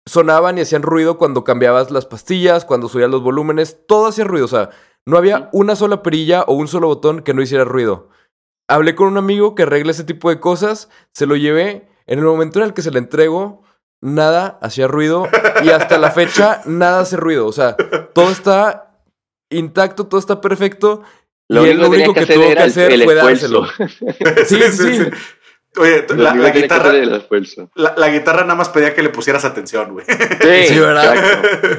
sonaban 0.05 0.59
y 0.59 0.61
hacían 0.61 0.83
ruido 0.83 1.17
cuando 1.17 1.43
cambiabas 1.43 1.89
las 1.89 2.05
pastillas, 2.05 2.63
cuando 2.63 2.89
subías 2.89 3.09
los 3.09 3.23
volúmenes, 3.23 3.79
todo 3.87 4.05
hacía 4.05 4.25
ruido, 4.25 4.45
o 4.45 4.49
sea, 4.49 4.69
no 5.07 5.17
había 5.17 5.49
una 5.51 5.75
sola 5.75 6.03
perilla 6.03 6.43
o 6.43 6.53
un 6.53 6.67
solo 6.67 6.87
botón 6.87 7.21
que 7.21 7.33
no 7.33 7.41
hiciera 7.41 7.63
ruido. 7.63 8.09
Hablé 8.67 8.93
con 8.93 9.07
un 9.07 9.17
amigo 9.17 9.55
que 9.55 9.63
arregla 9.63 9.91
ese 9.91 10.03
tipo 10.03 10.29
de 10.29 10.39
cosas, 10.39 10.89
se 11.11 11.25
lo 11.25 11.35
llevé, 11.35 11.89
en 12.09 12.19
el 12.19 12.25
momento 12.25 12.59
en 12.59 12.65
el 12.65 12.73
que 12.73 12.81
se 12.81 12.91
le 12.91 12.99
entrego, 12.99 13.63
nada 14.01 14.57
hacía 14.61 14.87
ruido 14.87 15.27
y 15.63 15.69
hasta 15.69 15.97
la 15.99 16.11
fecha 16.11 16.61
nada 16.65 17.01
hace 17.01 17.17
ruido, 17.17 17.45
o 17.45 17.51
sea, 17.51 17.77
todo 18.13 18.31
está 18.31 19.03
intacto, 19.49 20.07
todo 20.07 20.19
está 20.19 20.41
perfecto. 20.41 21.03
Lo 21.47 21.65
y 21.65 21.69
él 21.69 21.83
único 21.83 22.13
que 22.13 22.25
tenías 22.25 22.55
que 22.55 22.61
hacer 22.63 22.89
tuvo 22.89 22.95
el, 22.95 23.01
el 23.01 23.05
fue 23.05 23.15
esfuerzo. 23.15 23.61
dárselo. 23.61 24.45
Sí, 24.45 24.61
sí, 24.71 24.95
sí. 24.97 25.09
Oye, 25.77 26.05
la, 26.17 26.33
la 26.33 26.49
guitarra, 26.49 26.91
la, 26.91 27.93
la 27.95 28.09
guitarra 28.09 28.41
nada 28.41 28.55
más 28.55 28.69
pedía 28.69 28.95
que 28.95 29.03
le 29.03 29.09
pusieras 29.09 29.45
atención, 29.45 29.93
güey. 29.93 30.05
Sí, 30.05 30.67
Sí, 30.73 30.79
¿verdad? 30.79 31.15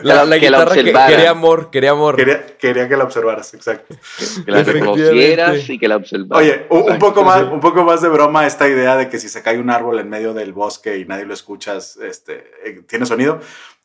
La, 0.05 0.24
la 0.24 0.38
Que 0.38 0.48
la 0.48 0.59
guitarra 0.61 0.74
que, 0.74 0.85
quería 1.14 1.31
amor, 1.31 1.70
quería 1.70 1.90
amor. 1.90 2.14
quería, 2.14 2.57
quería 2.57 2.88
que 2.88 2.96
la 2.96 3.05
observaras, 3.05 3.53
exacto. 3.53 3.96
Que 4.44 4.50
la 4.50 4.62
reconocieras 4.62 5.68
y 5.68 5.79
que 5.79 5.88
la 5.88 5.96
observaras. 5.96 6.38
Oye, 6.40 6.66
un, 6.70 6.98
poco 6.98 7.24
más, 7.24 7.42
un 7.42 7.59
poco 7.59 7.83
más 7.83 8.00
de 8.00 8.09
broma 8.09 8.46
esta 8.46 8.68
idea 8.68 8.96
de 8.96 9.09
que 9.09 9.18
si 9.18 9.29
se 9.29 9.42
cae 9.42 9.59
un 9.59 9.70
árbol 9.70 9.98
en 9.98 10.09
medio 10.09 10.35
del 10.35 10.53
bosque 10.53 10.98
y 10.98 11.05
nadie 11.05 11.26
lo 11.26 11.35
escuchas, 11.35 11.96
este, 11.96 12.50
eh, 12.64 12.83
tiene 12.88 13.07
sonido. 13.07 13.40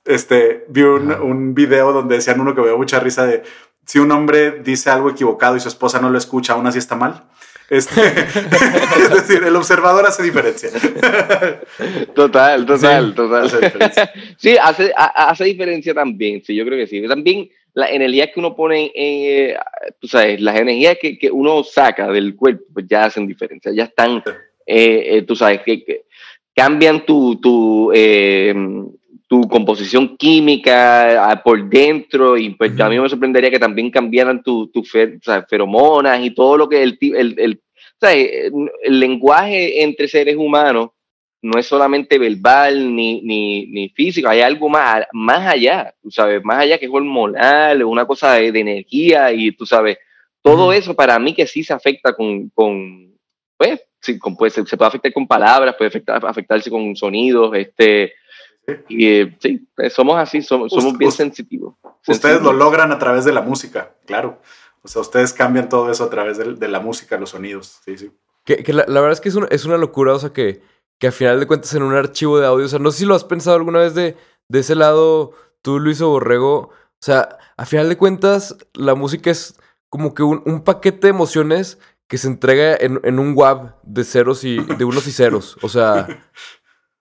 Este, 0.06 0.66
vi 0.70 0.84
un, 0.84 1.12
un 1.12 1.56
video 1.56 1.92
donde 1.94 2.18
decían 2.18 2.40
uno 2.40 2.54
que 2.54 2.62
me 2.62 2.68
dio 2.68 2.78
mucha 2.78 3.00
risa 3.00 3.26
de 3.26 3.42
si 3.86 4.00
un 4.00 4.12
hombre 4.12 4.52
dice 4.64 4.90
algo 4.90 5.10
equivocado 5.10 5.56
y 5.56 5.60
su 5.60 5.68
esposa 5.68 6.00
no 6.00 6.10
lo 6.10 6.18
escucha, 6.18 6.54
aún 6.54 6.68
así 6.68 6.78
está 6.80 6.96
mal. 6.96 7.24
Este, 7.70 8.02
es 8.08 9.10
decir, 9.10 9.44
el 9.44 9.56
observador 9.56 10.06
hace 10.06 10.22
diferencia. 10.24 10.70
Total, 12.14 12.66
total, 12.66 13.10
Sí, 13.10 13.16
total. 13.16 13.46
hace 13.46 13.60
diferencia. 13.60 14.12
Sí, 14.38 14.56
hace, 14.62 14.92
ha- 14.96 15.30
hace 15.30 15.46
diferencia 15.46 15.94
también, 15.94 16.44
sí, 16.44 16.56
yo 16.56 16.66
creo 16.66 16.78
que 16.78 16.88
sí. 16.88 17.06
También 17.08 17.50
la 17.74 17.90
energía 17.90 18.32
que 18.32 18.40
uno 18.40 18.56
pone, 18.56 18.86
en, 18.94 19.52
eh, 19.52 19.58
tú 20.00 20.08
sabes, 20.08 20.40
las 20.42 20.58
energías 20.60 20.98
que, 21.02 21.18
que 21.18 21.30
uno 21.32 21.64
saca 21.64 22.08
del 22.12 22.36
cuerpo, 22.36 22.64
pues 22.74 22.86
ya 22.88 23.06
hacen 23.06 23.28
diferencia, 23.28 23.72
ya 23.74 23.84
están, 23.86 24.24
eh, 24.66 25.18
eh, 25.18 25.22
tú 25.24 25.36
sabes, 25.36 25.62
que, 25.62 25.84
que 25.84 26.06
cambian 26.56 27.06
tu, 27.06 27.40
tu, 27.42 27.92
eh, 27.94 28.54
tu 29.28 29.42
composición 29.48 30.16
química 30.18 31.32
ah, 31.32 31.42
por 31.44 31.68
dentro 31.68 32.38
y 32.38 32.52
pues 32.52 32.80
a 32.80 32.90
mí 32.90 33.00
me 33.00 33.10
sorprendería 33.10 33.50
que 33.50 33.60
también 33.60 33.90
cambiaran 33.90 34.44
tus 34.44 34.72
tu 34.72 34.84
fe- 34.84 35.18
o 35.18 35.24
sea, 35.24 35.44
feromonas 35.44 36.24
y 36.24 36.32
todo 36.32 36.58
lo 36.58 36.70
que 36.70 36.84
el, 36.84 36.98
el, 37.02 37.40
el, 37.40 37.62
¿sabes? 38.00 38.52
el 38.84 39.00
lenguaje 39.00 39.82
entre 39.84 40.08
seres 40.08 40.36
humanos 40.36 40.90
no 41.42 41.60
es 41.60 41.66
solamente 41.68 42.18
verbal 42.18 42.96
ni, 42.96 43.22
ni, 43.22 43.68
ni 43.68 43.90
físico, 43.90 44.28
hay 44.30 44.42
algo 44.42 44.68
más, 44.68 45.06
más 45.12 45.46
allá, 45.54 45.94
tú 46.02 46.10
sabes, 46.10 46.44
más 46.44 46.60
allá 46.60 46.80
que 46.80 46.86
es 46.86 46.92
hormonal, 46.92 47.84
una 47.84 48.06
cosa 48.06 48.34
de, 48.34 48.52
de 48.52 48.60
energía 48.60 49.32
y 49.32 49.52
tú 49.52 49.66
sabes, 49.66 49.98
todo 50.42 50.66
Ujú. 50.66 50.72
eso 50.72 50.96
para 50.96 51.20
mí 51.20 51.34
que 51.34 51.46
sí 51.46 51.64
se 51.64 51.74
afecta 51.74 52.14
con, 52.14 52.50
con 52.50 53.14
pues, 53.58 53.80
sí, 54.02 54.18
con, 54.20 54.36
pues, 54.36 54.54
se, 54.54 54.66
se 54.66 54.76
puede 54.76 54.88
afectar 54.90 55.14
con 55.14 55.28
palabras, 55.28 55.76
puede 55.78 55.90
afectar, 55.90 56.26
afectarse 56.26 56.70
con 56.70 56.96
sonidos, 56.96 57.56
este, 57.56 58.14
y 58.88 59.08
eh, 59.08 59.38
sí, 59.40 59.68
eh, 59.78 59.90
somos 59.90 60.18
así, 60.18 60.42
somos, 60.42 60.72
somos 60.72 60.98
bien 60.98 61.12
sensitivos. 61.12 61.76
Ustedes 62.08 62.42
lo 62.42 62.54
logran 62.54 62.92
a 62.92 63.00
través 63.00 63.26
de 63.26 63.34
la 63.34 63.42
música, 63.42 63.96
claro. 64.06 64.40
O 64.82 64.88
sea, 64.88 65.02
ustedes 65.02 65.34
cambian 65.34 65.68
todo 65.68 65.90
eso 65.92 66.04
a 66.04 66.10
través 66.10 66.38
de, 66.38 66.54
de 66.54 66.68
la 66.68 66.80
música, 66.80 67.18
los 67.18 67.32
sonidos. 67.32 67.80
Sí, 67.86 67.98
sí. 67.98 68.12
Que, 68.44 68.58
que 68.58 68.74
la, 68.74 68.86
la 68.88 69.02
verdad 69.02 69.14
es 69.14 69.22
que 69.22 69.30
es 69.30 69.36
una, 69.36 69.48
es 69.48 69.66
una 69.66 69.78
locura, 69.78 70.14
o 70.14 70.20
sea, 70.20 70.32
que, 70.32 70.62
que 71.00 71.08
a 71.08 71.12
final 71.12 71.40
de 71.40 71.48
cuentas 71.48 71.74
en 71.74 71.82
un 71.82 71.96
archivo 71.96 72.40
de 72.40 72.46
audio, 72.46 72.66
o 72.66 72.70
sea, 72.70 72.80
no 72.80 72.92
sé 72.92 73.00
si 73.00 73.06
lo 73.06 73.16
has 73.16 73.24
pensado 73.24 73.58
alguna 73.58 73.80
vez 73.80 73.96
de, 73.96 74.16
de 74.48 74.60
ese 74.60 74.76
lado, 74.76 75.34
tú, 75.64 75.80
Luis 75.80 76.02
o 76.02 76.10
Borrego, 76.10 76.56
o 76.56 77.02
sea, 77.02 77.38
a 77.58 77.66
final 77.66 77.90
de 77.90 77.98
cuentas 77.98 78.56
la 78.74 78.94
música 78.94 79.32
es 79.32 79.60
como 79.90 80.14
que 80.14 80.22
un, 80.22 80.44
un 80.46 80.64
paquete 80.64 81.08
de 81.08 81.10
emociones 81.10 81.80
que 82.08 82.20
se 82.20 82.28
entrega 82.28 82.78
en, 82.80 83.00
en 83.04 83.18
un 83.18 83.34
WAV 83.36 83.74
de 83.82 84.04
ceros 84.04 84.44
y 84.44 84.60
de 84.60 84.86
unos 84.86 85.08
y 85.08 85.12
ceros, 85.12 85.58
o 85.64 85.70
sea, 85.70 86.08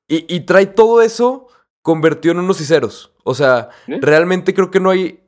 y, 0.09 0.35
y 0.35 0.40
trae 0.40 0.64
todo 0.64 1.03
eso 1.03 1.48
convertido 1.85 2.33
en 2.33 2.38
unos 2.40 2.62
y 2.62 2.64
ceros, 2.64 3.12
o 3.25 3.35
sea, 3.35 3.68
¿Eh? 3.88 3.99
realmente 4.01 4.55
creo 4.55 4.70
que 4.70 4.81
no 4.81 4.88
hay 4.88 5.20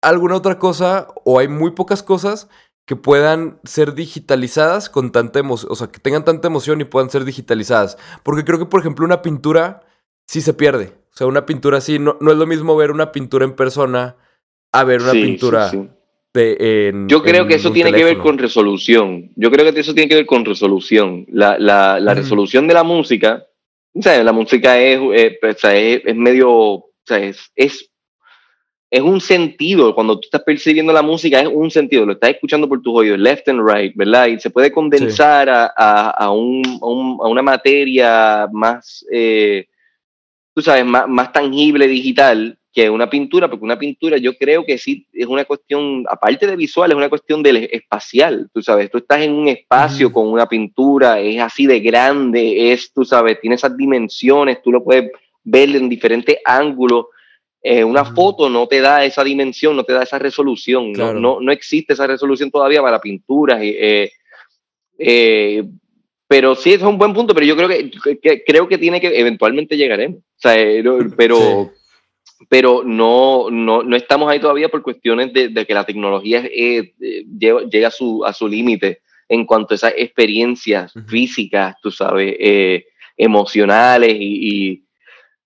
alguna 0.00 0.34
otra 0.34 0.58
cosa 0.58 1.08
o 1.26 1.38
hay 1.38 1.46
muy 1.46 1.72
pocas 1.72 2.02
cosas 2.02 2.48
que 2.86 2.96
puedan 2.96 3.60
ser 3.64 3.92
digitalizadas 3.94 4.88
con 4.88 5.12
tanta 5.12 5.38
emoción, 5.40 5.70
o 5.70 5.74
sea, 5.74 5.88
que 5.88 5.98
tengan 6.00 6.24
tanta 6.24 6.48
emoción 6.48 6.80
y 6.80 6.84
puedan 6.84 7.10
ser 7.10 7.24
digitalizadas. 7.26 7.98
Porque 8.22 8.44
creo 8.44 8.58
que, 8.58 8.64
por 8.64 8.80
ejemplo, 8.80 9.04
una 9.04 9.20
pintura 9.20 9.82
sí 10.26 10.40
se 10.40 10.54
pierde. 10.54 10.94
O 11.12 11.16
sea, 11.16 11.26
una 11.26 11.44
pintura 11.44 11.76
así, 11.78 11.98
no, 11.98 12.16
no 12.20 12.32
es 12.32 12.38
lo 12.38 12.46
mismo 12.46 12.74
ver 12.76 12.90
una 12.92 13.12
pintura 13.12 13.44
en 13.44 13.52
persona 13.52 14.16
a 14.72 14.84
ver 14.84 15.02
una 15.02 15.12
Sí, 15.12 15.20
sí, 15.20 15.26
pintura 15.28 15.68
sí. 15.68 15.88
de- 16.32 16.88
en 16.88 17.08
Yo 17.08 17.22
creo 17.22 17.42
en 17.42 17.48
que 17.48 17.56
eso 17.56 17.72
tiene 17.72 17.92
que 17.92 18.04
ver 18.04 18.16
con 18.18 18.38
resolución. 18.38 19.32
Yo 19.36 19.50
creo 19.50 19.70
que 19.70 19.78
eso 19.78 19.92
tiene 19.92 20.08
que 20.08 20.14
ver 20.16 20.26
con 20.26 20.46
resolución. 20.46 21.26
La, 21.28 21.58
la, 21.58 22.00
la 22.00 22.12
Ujú. 22.12 22.22
resolución 22.22 22.66
de 22.66 22.74
la 22.74 22.84
música, 22.84 23.44
o 23.94 24.02
sea, 24.02 24.22
la 24.22 24.32
música 24.32 24.78
es, 24.78 24.98
eh, 25.14 25.38
o 25.42 25.52
sea, 25.54 25.76
es, 25.76 26.02
es 26.04 26.16
medio, 26.16 26.50
o 26.50 26.90
sea, 27.04 27.18
es, 27.18 27.50
es, 27.56 27.90
es 28.90 29.00
un 29.00 29.20
sentido. 29.20 29.94
Cuando 29.94 30.14
tú 30.18 30.26
estás 30.26 30.42
percibiendo 30.42 30.92
la 30.92 31.02
música, 31.02 31.40
es 31.40 31.48
un 31.48 31.70
sentido. 31.70 32.04
Lo 32.06 32.12
estás 32.14 32.30
escuchando 32.30 32.68
por 32.68 32.82
tus 32.82 32.94
oídos, 32.96 33.18
left 33.18 33.48
and 33.48 33.60
right, 33.68 33.92
¿verdad? 33.96 34.26
Y 34.28 34.38
se 34.40 34.50
puede 34.50 34.72
condensar 34.72 35.48
a, 35.48 35.72
a, 35.76 36.10
a, 36.10 36.30
un, 36.32 36.62
a, 36.82 36.86
un- 36.86 37.18
a 37.22 37.28
una 37.28 37.42
materia 37.42 38.48
más, 38.52 39.04
eh, 39.12 39.66
tú 40.54 40.62
sabes, 40.62 40.84
más, 40.84 41.08
más 41.08 41.32
tangible, 41.32 41.86
digital, 41.88 42.58
que 42.72 42.88
una 42.88 43.10
pintura, 43.10 43.48
porque 43.50 43.64
una 43.64 43.78
pintura 43.78 44.16
yo 44.16 44.36
creo 44.36 44.64
que 44.64 44.78
sí 44.78 45.06
es 45.12 45.26
una 45.26 45.44
cuestión, 45.44 46.04
aparte 46.08 46.46
de 46.46 46.54
visual, 46.56 46.90
es 46.90 46.96
una 46.96 47.08
cuestión 47.08 47.42
del 47.42 47.68
espacial, 47.72 48.48
tú 48.54 48.62
sabes, 48.62 48.90
tú 48.90 48.98
estás 48.98 49.22
en 49.22 49.32
un 49.32 49.48
espacio 49.48 50.12
con 50.12 50.28
una 50.28 50.46
pintura, 50.48 51.18
es 51.20 51.40
así 51.40 51.66
de 51.66 51.80
grande, 51.80 52.72
es, 52.72 52.92
tú 52.92 53.04
sabes, 53.04 53.40
tiene 53.40 53.56
esas 53.56 53.76
dimensiones, 53.76 54.62
tú 54.62 54.70
lo 54.70 54.84
puedes 54.84 55.10
ver 55.42 55.68
en 55.74 55.88
diferentes 55.88 56.36
ángulos. 56.44 57.06
Eh, 57.62 57.82
una 57.84 58.04
foto 58.04 58.48
no 58.48 58.66
te 58.68 58.80
da 58.80 59.04
esa 59.04 59.22
dimensión, 59.24 59.74
no 59.76 59.84
te 59.84 59.92
da 59.92 60.04
esa 60.04 60.18
resolución, 60.18 60.92
no- 60.92 60.94
Claro. 60.94 61.20
no, 61.20 61.40
no, 61.40 61.52
existe 61.52 61.92
esa 61.92 62.06
resolución 62.06 62.50
todavía 62.50 62.80
para 62.82 63.00
pinturas. 63.00 63.58
eh, 63.62 64.12
eh, 64.98 65.64
pero 66.28 66.54
sí, 66.54 66.72
es 66.74 66.82
un 66.82 66.96
buen 66.98 67.12
punto, 67.12 67.34
pero 67.34 67.44
yo 67.44 67.56
creo 67.56 67.68
que, 67.68 67.90
que- 68.22 68.44
creo 68.44 68.68
que 68.68 68.78
tiene 68.78 69.00
que 69.00 69.18
eventualmente 69.18 69.76
llegaremos. 69.76 70.18
O 70.20 70.22
sea, 70.36 70.56
eh, 70.58 70.82
no- 70.82 70.98
pero, 72.48 72.82
no, 72.84 73.48
no, 73.50 73.82
no 73.82 73.96
estamos 73.96 74.30
ahí 74.30 74.40
todavía 74.40 74.68
por 74.68 74.82
cuestiones 74.82 75.32
de, 75.32 75.48
de 75.48 75.66
que 75.66 75.74
la 75.74 75.84
tecnología 75.84 76.40
eh, 76.44 76.92
eh, 77.00 77.24
lleva- 77.38 77.62
llega 77.64 77.88
a 77.88 77.92
su, 77.92 78.24
a 78.24 78.32
su 78.32 78.48
límite 78.48 79.00
en 79.28 79.44
cuanto 79.46 79.74
a 79.74 79.76
esas 79.76 79.94
experiencias 79.96 80.92
físicas, 81.06 81.76
tú 81.82 81.90
sabes, 81.90 82.34
eh, 82.38 82.86
emocionales 83.16 84.14
y, 84.18 84.70
y, 84.72 84.82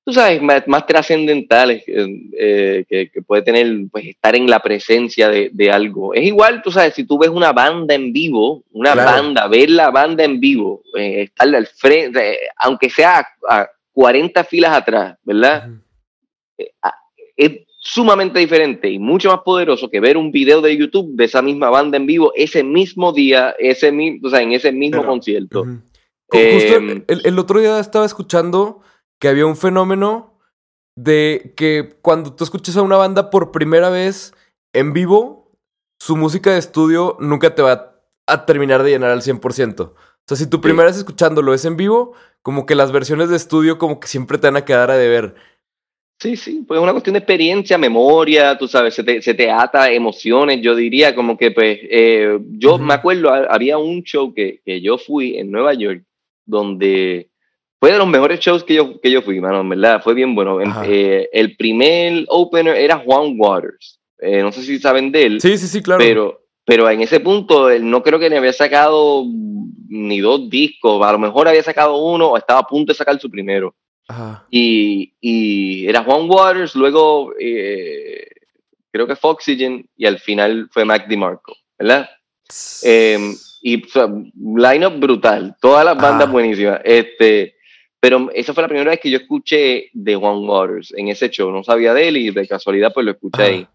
tú 0.04 0.12
sabes, 0.12 0.40
más, 0.40 0.66
más 0.68 0.87
trascendentales 0.87 1.83
eh, 1.87 2.85
que, 2.88 3.11
que 3.11 3.22
puede 3.22 3.42
tener, 3.42 3.66
pues, 3.90 4.07
estar 4.07 4.35
en 4.37 4.48
la 4.48 4.61
presencia 4.61 5.28
de, 5.28 5.50
de 5.52 5.70
algo. 5.70 6.14
Es 6.14 6.22
igual, 6.24 6.62
tú 6.62 6.70
sabes, 6.70 6.94
si 6.94 7.04
tú 7.04 7.18
ves 7.18 7.30
una 7.30 7.52
banda 7.52 7.94
en 7.94 8.12
vivo, 8.12 8.62
una 8.72 8.92
Claro. 8.92 9.11
banda, 9.11 9.48
ver 9.48 9.70
la 9.70 9.90
banda 9.90 10.24
en 10.24 10.40
vivo, 10.40 10.83
estarle 10.94 11.57
al 11.59 11.66
frente, 11.66 12.38
aunque 12.57 12.88
sea 12.88 13.18
a, 13.48 13.61
a 13.61 13.70
40 13.92 14.44
filas 14.44 14.72
atrás, 14.76 15.16
¿verdad? 15.24 15.68
Es 17.36 17.52
sumamente 17.78 18.38
diferente 18.38 18.90
y 18.90 18.98
mucho 18.98 19.30
más 19.30 19.40
poderoso 19.40 19.90
que 19.90 20.00
ver 20.00 20.16
un 20.16 20.30
video 20.32 20.62
de 20.62 20.76
YouTube 20.76 21.14
de 21.16 21.24
esa 21.24 21.42
misma 21.42 21.68
banda 21.68 21.96
en 21.96 22.06
vivo 22.06 22.32
ese 22.34 22.62
mismo 22.64 23.12
día, 23.12 23.54
ese 23.58 23.92
o 24.22 24.30
sea, 24.30 24.40
en 24.40 24.52
ese 24.52 24.72
mismo 24.72 25.00
Pero- 25.00 25.10
concierto. 25.10 25.64
Justo 26.26 26.74
Em, 26.76 27.04
el, 27.06 27.20
el 27.24 27.38
otro 27.38 27.60
día 27.60 27.78
estaba 27.78 28.06
escuchando 28.06 28.80
que 29.20 29.28
había 29.28 29.46
un 29.46 29.56
fenómeno 29.56 30.38
de 30.96 31.52
que 31.56 31.96
cuando 32.02 32.34
tú 32.34 32.44
escuchas 32.44 32.76
a 32.76 32.82
una 32.82 32.96
banda 32.96 33.30
por 33.30 33.52
primera 33.52 33.90
vez 33.90 34.32
en 34.72 34.92
vivo, 34.92 35.52
su 36.00 36.16
música 36.16 36.52
de 36.52 36.58
estudio 36.58 37.16
nunca 37.20 37.54
te 37.54 37.62
va 37.62 38.00
a 38.26 38.46
terminar 38.46 38.82
de 38.82 38.90
llenar 38.90 39.10
al 39.10 39.22
100%. 39.22 39.80
O 39.80 39.94
sea, 40.26 40.36
si 40.36 40.46
tu 40.48 40.60
primera 40.60 40.88
vez 40.88 40.96
escuchándolo 40.96 41.52
es 41.52 41.64
en 41.66 41.76
vivo, 41.76 42.14
como 42.42 42.64
que 42.66 42.74
las 42.74 42.92
versiones 42.92 43.28
de 43.28 43.36
estudio 43.36 43.78
como 43.78 44.00
que 44.00 44.08
siempre 44.08 44.38
te 44.38 44.46
van 44.46 44.56
a 44.56 44.64
quedar 44.64 44.90
a 44.90 44.96
deber. 44.96 45.34
Sí, 46.18 46.37
sí, 46.37 46.64
pues 46.66 46.79
es 46.79 46.83
una 46.83 46.92
cuestión 46.92 47.12
de 47.14 47.18
experiencia, 47.18 47.77
memoria, 47.77 48.57
tú 48.57 48.66
sabes, 48.68 48.94
se 48.94 49.03
te, 49.05 49.20
se 49.20 49.35
te 49.35 49.50
ata 49.50 49.90
emociones, 49.92 50.61
yo 50.62 50.74
diría 50.74 51.14
como 51.14 51.37
que 51.37 51.50
pues, 51.50 51.79
eh, 51.83 52.38
yo 52.53 52.77
Ujú. 52.77 52.85
me 52.85 52.94
acuerdo, 52.94 53.31
ha- 53.31 53.46
había 53.50 53.77
un 53.79 54.03
show 54.05 54.33
que, 54.33 54.61
que 54.64 54.81
yo 54.81 54.96
fui 54.96 55.37
en 55.37 55.50
Nueva 55.50 55.74
York, 55.74 56.03
donde 56.46 57.29
fue 57.81 57.92
de 57.92 57.98
los 57.98 58.07
mejores 58.09 58.40
shows 58.40 58.64
que 58.64 58.74
yo, 58.74 59.00
que 59.00 59.11
yo 59.11 59.20
fui, 59.22 59.40
mano, 59.40 59.61
en 59.61 59.68
verdad, 59.68 60.00
fue 60.03 60.14
bien 60.14 60.35
bueno. 60.35 60.59
Eh, 60.87 61.29
el 61.33 61.57
primer 61.57 62.24
opener 62.29 62.77
era 62.77 62.96
Juan 62.98 63.35
Waters, 63.37 64.00
Eh, 64.20 64.40
no 64.40 64.53
sé 64.53 64.62
si 64.62 64.79
saben 64.79 65.11
de 65.12 65.22
él, 65.24 65.40
Sí, 65.40 65.59
sí, 65.59 65.66
sí, 65.66 65.83
claro. 65.83 65.98
pero, 66.03 66.40
pero 66.64 66.88
en 66.88 67.03
ese 67.03 67.20
punto 67.20 67.68
él 67.68 67.90
no 67.90 68.03
creo 68.03 68.18
que 68.18 68.31
ni 68.31 68.37
había 68.37 68.53
sacado 68.55 69.24
ni 69.88 70.20
dos 70.20 70.48
discos, 70.48 71.05
a 71.05 71.12
lo 71.12 71.18
mejor 71.18 71.48
había 71.48 71.62
sacado 71.62 71.96
uno 71.98 72.29
o 72.29 72.37
estaba 72.38 72.61
a 72.61 72.66
punto 72.66 72.92
de 72.92 72.96
sacar 72.96 73.18
su 73.20 73.29
primero 73.29 73.74
Ajá. 74.08 74.46
y, 74.50 75.14
y 75.20 75.86
era 75.88 76.02
Juan 76.04 76.28
Waters, 76.28 76.74
luego 76.74 77.32
eh, 77.40 78.26
creo 78.90 79.06
que 79.06 79.16
fue 79.16 79.30
Oxygen 79.30 79.88
y 79.96 80.06
al 80.06 80.18
final 80.18 80.68
fue 80.70 80.84
Mac 80.84 81.06
DeMarco, 81.08 81.56
¿verdad? 81.78 82.08
Eh, 82.82 83.18
y 83.62 83.82
o 83.82 83.88
sea, 83.88 84.06
line-up 84.06 84.98
brutal, 85.00 85.56
todas 85.60 85.84
las 85.84 85.96
bandas 85.96 86.28
Ah. 86.28 86.30
buenísimas. 86.30 86.80
Este, 86.84 87.54
pero 87.98 88.28
esa 88.34 88.52
fue 88.52 88.62
la 88.62 88.68
primera 88.68 88.90
vez 88.90 89.00
que 89.00 89.10
yo 89.10 89.16
escuché 89.16 89.88
de 89.94 90.14
Juan 90.16 90.46
Waters 90.46 90.92
en 90.96 91.08
ese 91.08 91.30
show, 91.30 91.50
no 91.50 91.64
sabía 91.64 91.94
de 91.94 92.08
él 92.08 92.16
y 92.18 92.30
de 92.30 92.46
casualidad 92.46 92.92
pues 92.92 93.06
lo 93.06 93.12
escuché 93.12 93.42
Ajá. 93.42 93.50
ahí. 93.52 93.66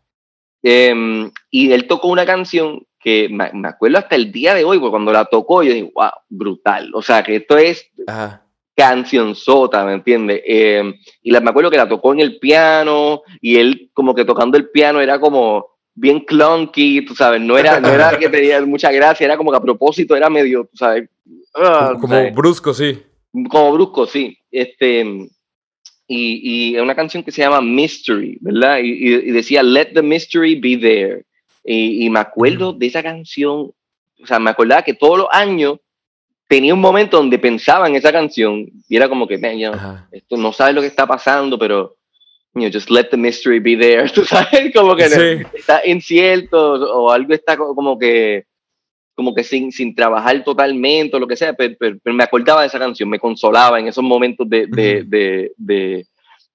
Eh, 0.62 1.32
y 1.50 1.72
él 1.72 1.88
tocó 1.88 2.10
una 2.10 2.26
canción 2.26 2.86
que 3.00 3.30
me, 3.30 3.50
me 3.54 3.70
acuerdo 3.70 3.98
hasta 3.98 4.16
el 4.16 4.32
día 4.32 4.54
de 4.54 4.64
hoy, 4.66 4.78
porque 4.78 4.92
cuando 4.92 5.12
la 5.14 5.26
tocó 5.26 5.64
yo 5.64 5.74
dije, 5.74 5.90
wow, 5.96 6.10
brutal. 6.30 6.92
O 6.94 7.02
sea, 7.02 7.24
que 7.24 7.38
esto 7.38 7.58
es 7.58 7.90
Ajá. 8.08 8.46
Canción 8.80 9.36
sota, 9.36 9.86
¿me 9.86 9.94
entiendes? 9.94 10.42
Eh, 10.46 10.94
y 11.22 11.32
la, 11.32 11.40
me 11.42 11.50
acuerdo 11.50 11.70
que 11.70 11.78
la 11.78 11.88
tocó 11.90 12.14
en 12.14 12.22
el 12.22 12.40
piano 12.40 13.22
y 13.42 13.58
él 13.58 13.90
como 13.94 14.16
que 14.16 14.26
tocando 14.26 14.58
el 14.58 14.70
piano 14.70 15.02
era 15.02 15.20
como 15.20 15.68
bien 15.94 16.22
clunky, 16.22 17.04
tú 17.06 17.14
sabes, 17.14 17.42
no 17.42 17.58
era, 17.58 17.80
no 17.82 17.90
era 17.90 18.18
que 18.18 18.30
tenía 18.30 18.62
mucha 18.66 18.92
gracia, 18.92 19.26
era 19.26 19.36
como 19.38 19.52
que 19.52 19.58
a 19.58 19.62
propósito 19.62 20.16
era 20.16 20.30
medio, 20.30 20.64
tú 20.72 20.78
sabes, 20.78 21.10
ah, 21.56 21.90
Como, 21.90 21.94
tú 21.96 22.00
como 22.02 22.14
sabes, 22.14 22.34
brusco, 22.36 22.74
sí. 22.74 23.04
como 23.50 23.74
brusco, 23.74 24.06
sí. 24.08 24.38
Este, 24.50 25.02
y, 26.08 26.70
y 26.72 26.76
es 26.76 26.82
una 26.82 26.96
canción 26.96 27.22
que 27.24 27.32
se 27.32 27.42
llama 27.42 27.62
Mystery, 27.62 28.38
¿verdad? 28.42 28.80
Y, 28.82 28.92
y- 28.92 29.30
y 29.30 29.32
decía, 29.32 29.62
Let 29.62 29.94
the 29.94 30.02
mystery 30.02 30.56
be 30.60 30.78
there. 30.78 31.26
Y, 31.66 32.06
y 32.06 32.10
me 32.10 32.20
acuerdo 32.20 32.74
de 32.74 32.88
esa 32.88 33.04
canción, 33.04 33.72
o 34.24 34.26
sea, 34.26 34.40
me 34.40 34.50
acordaba 34.50 34.82
que 34.84 34.94
todos 34.94 35.18
los 35.20 35.28
años 35.32 35.78
tenía 36.50 36.74
un 36.74 36.82
momento 36.82 37.16
donde 37.18 37.38
pensaba 37.40 37.88
en 37.88 37.96
esa 37.96 38.12
canción 38.12 38.66
y 38.90 38.96
era 38.98 39.08
como 39.08 39.28
que, 39.28 39.38
man, 39.38 39.58
you 39.58 39.72
know, 39.72 39.98
esto 40.12 40.36
no 40.36 40.52
sabes 40.52 40.74
lo 40.76 40.82
que 40.82 40.88
está 40.88 41.06
pasando, 41.08 41.58
pero 41.60 41.96
you 42.56 42.62
know, 42.62 42.72
just 42.74 42.90
let 42.90 43.06
the 43.12 43.18
mystery 43.18 43.60
be 43.60 43.78
there, 43.78 44.10
tú 44.14 44.26
sabes, 44.26 44.74
como 44.74 44.96
que 44.96 45.08
Sí. 45.10 45.46
está 45.54 45.86
incierto 45.86 46.74
o 46.74 47.12
algo 47.12 47.34
está 47.34 47.56
co- 47.56 47.76
como 47.76 47.98
que 47.98 48.46
como 49.16 49.36
que 49.36 49.44
sin, 49.44 49.72
sin 49.74 49.94
trabajar 49.94 50.42
totalmente 50.46 51.16
o 51.16 51.20
lo 51.20 51.28
que 51.28 51.36
sea, 51.36 51.54
pero, 51.54 51.76
pero- 51.78 51.98
pero 52.02 52.16
me 52.16 52.24
acordaba 52.24 52.62
de 52.62 52.68
esa 52.68 52.80
canción, 52.80 53.10
me 53.10 53.20
consolaba 53.20 53.78
en 53.80 53.88
esos 53.90 54.04
momentos 54.04 54.50
de, 54.50 54.66
de, 54.68 55.04
de, 55.06 55.52
de, 55.58 56.06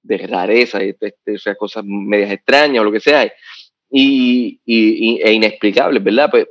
de 0.02 0.16
rareza, 0.26 0.78
sea, 1.36 1.54
cosas 1.56 1.84
medias 1.84 2.30
extrañas 2.32 2.80
o 2.80 2.84
lo 2.84 2.90
que 2.90 3.00
sea, 3.00 3.26
y, 3.90 4.58
y, 4.64 5.10
y- 5.14 5.20
e 5.22 5.32
inexplicables, 5.34 6.02
¿verdad? 6.02 6.30
Pues 6.30 6.46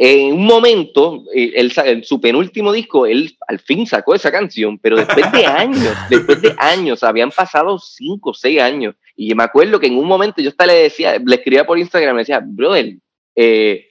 en 0.00 0.32
un 0.34 0.46
momento, 0.46 1.24
eh, 1.34 1.52
él, 1.56 1.72
en 1.84 2.04
su 2.04 2.20
penúltimo 2.20 2.72
disco, 2.72 3.04
él 3.04 3.36
al 3.48 3.58
fin 3.58 3.84
sacó 3.84 4.14
esa 4.14 4.30
canción, 4.30 4.78
pero 4.78 4.96
después 4.96 5.30
de 5.32 5.44
años, 5.46 5.92
después 6.08 6.40
de 6.40 6.54
años, 6.56 7.02
habían 7.02 7.30
pasado 7.32 7.78
cinco 7.80 8.30
o 8.30 8.34
seis 8.34 8.60
años, 8.60 8.94
y 9.16 9.34
me 9.34 9.42
acuerdo 9.42 9.80
que 9.80 9.88
en 9.88 9.98
un 9.98 10.06
momento 10.06 10.40
yo 10.40 10.50
hasta 10.50 10.66
le 10.66 10.74
decía, 10.74 11.18
le 11.18 11.34
escribía 11.34 11.66
por 11.66 11.78
Instagram, 11.78 12.14
le 12.14 12.20
decía, 12.22 12.40
brother, 12.42 12.94
eh, 13.34 13.86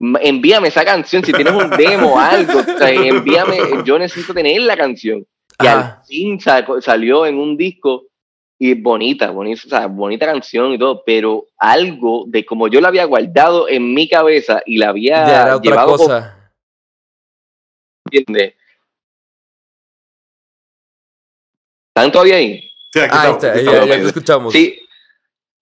envíame 0.00 0.68
esa 0.68 0.84
canción, 0.84 1.24
si 1.24 1.32
tienes 1.32 1.52
un 1.54 1.70
demo 1.70 2.14
o 2.14 2.18
algo, 2.18 2.58
o 2.58 2.78
sea, 2.78 2.90
envíame, 2.90 3.58
yo 3.84 3.98
necesito 3.98 4.34
tener 4.34 4.60
la 4.62 4.76
canción. 4.76 5.24
Y 5.60 5.66
Ajá. 5.66 6.00
al 6.00 6.06
fin 6.06 6.40
sacó- 6.40 6.80
salió 6.80 7.26
en 7.26 7.36
un 7.38 7.56
disco 7.56 8.06
y 8.60 8.72
es 8.72 8.82
bonita, 8.82 9.30
bonita, 9.30 9.62
o 9.66 9.68
sea, 9.68 9.86
bonita 9.86 10.26
canción 10.26 10.72
y 10.72 10.78
todo, 10.78 11.02
pero 11.06 11.46
algo 11.58 12.24
de 12.26 12.44
como 12.44 12.66
yo 12.68 12.80
la 12.80 12.88
había 12.88 13.04
guardado 13.04 13.68
en 13.68 13.94
mi 13.94 14.08
cabeza 14.08 14.62
y 14.66 14.78
la 14.78 14.88
había 14.88 15.26
Ya 15.26 15.42
era 15.42 15.56
otra 15.56 15.70
llevado, 15.70 15.96
cosa. 15.96 16.52
¿entiendes? 18.10 18.54
¿Están 21.94 22.12
todavía 22.12 22.36
ahí? 22.36 22.70
Sí, 22.92 23.00
aquí 23.00 23.10
Ah, 23.12 23.22
ahí 23.22 23.32
estamos, 23.32 23.44
está, 23.44 23.52
aquí 23.52 23.64
ya, 23.64 23.70
estamos. 23.72 23.88
ya 23.88 23.96
te 24.02 24.06
escuchamos. 24.06 24.52
Sí. 24.52 24.80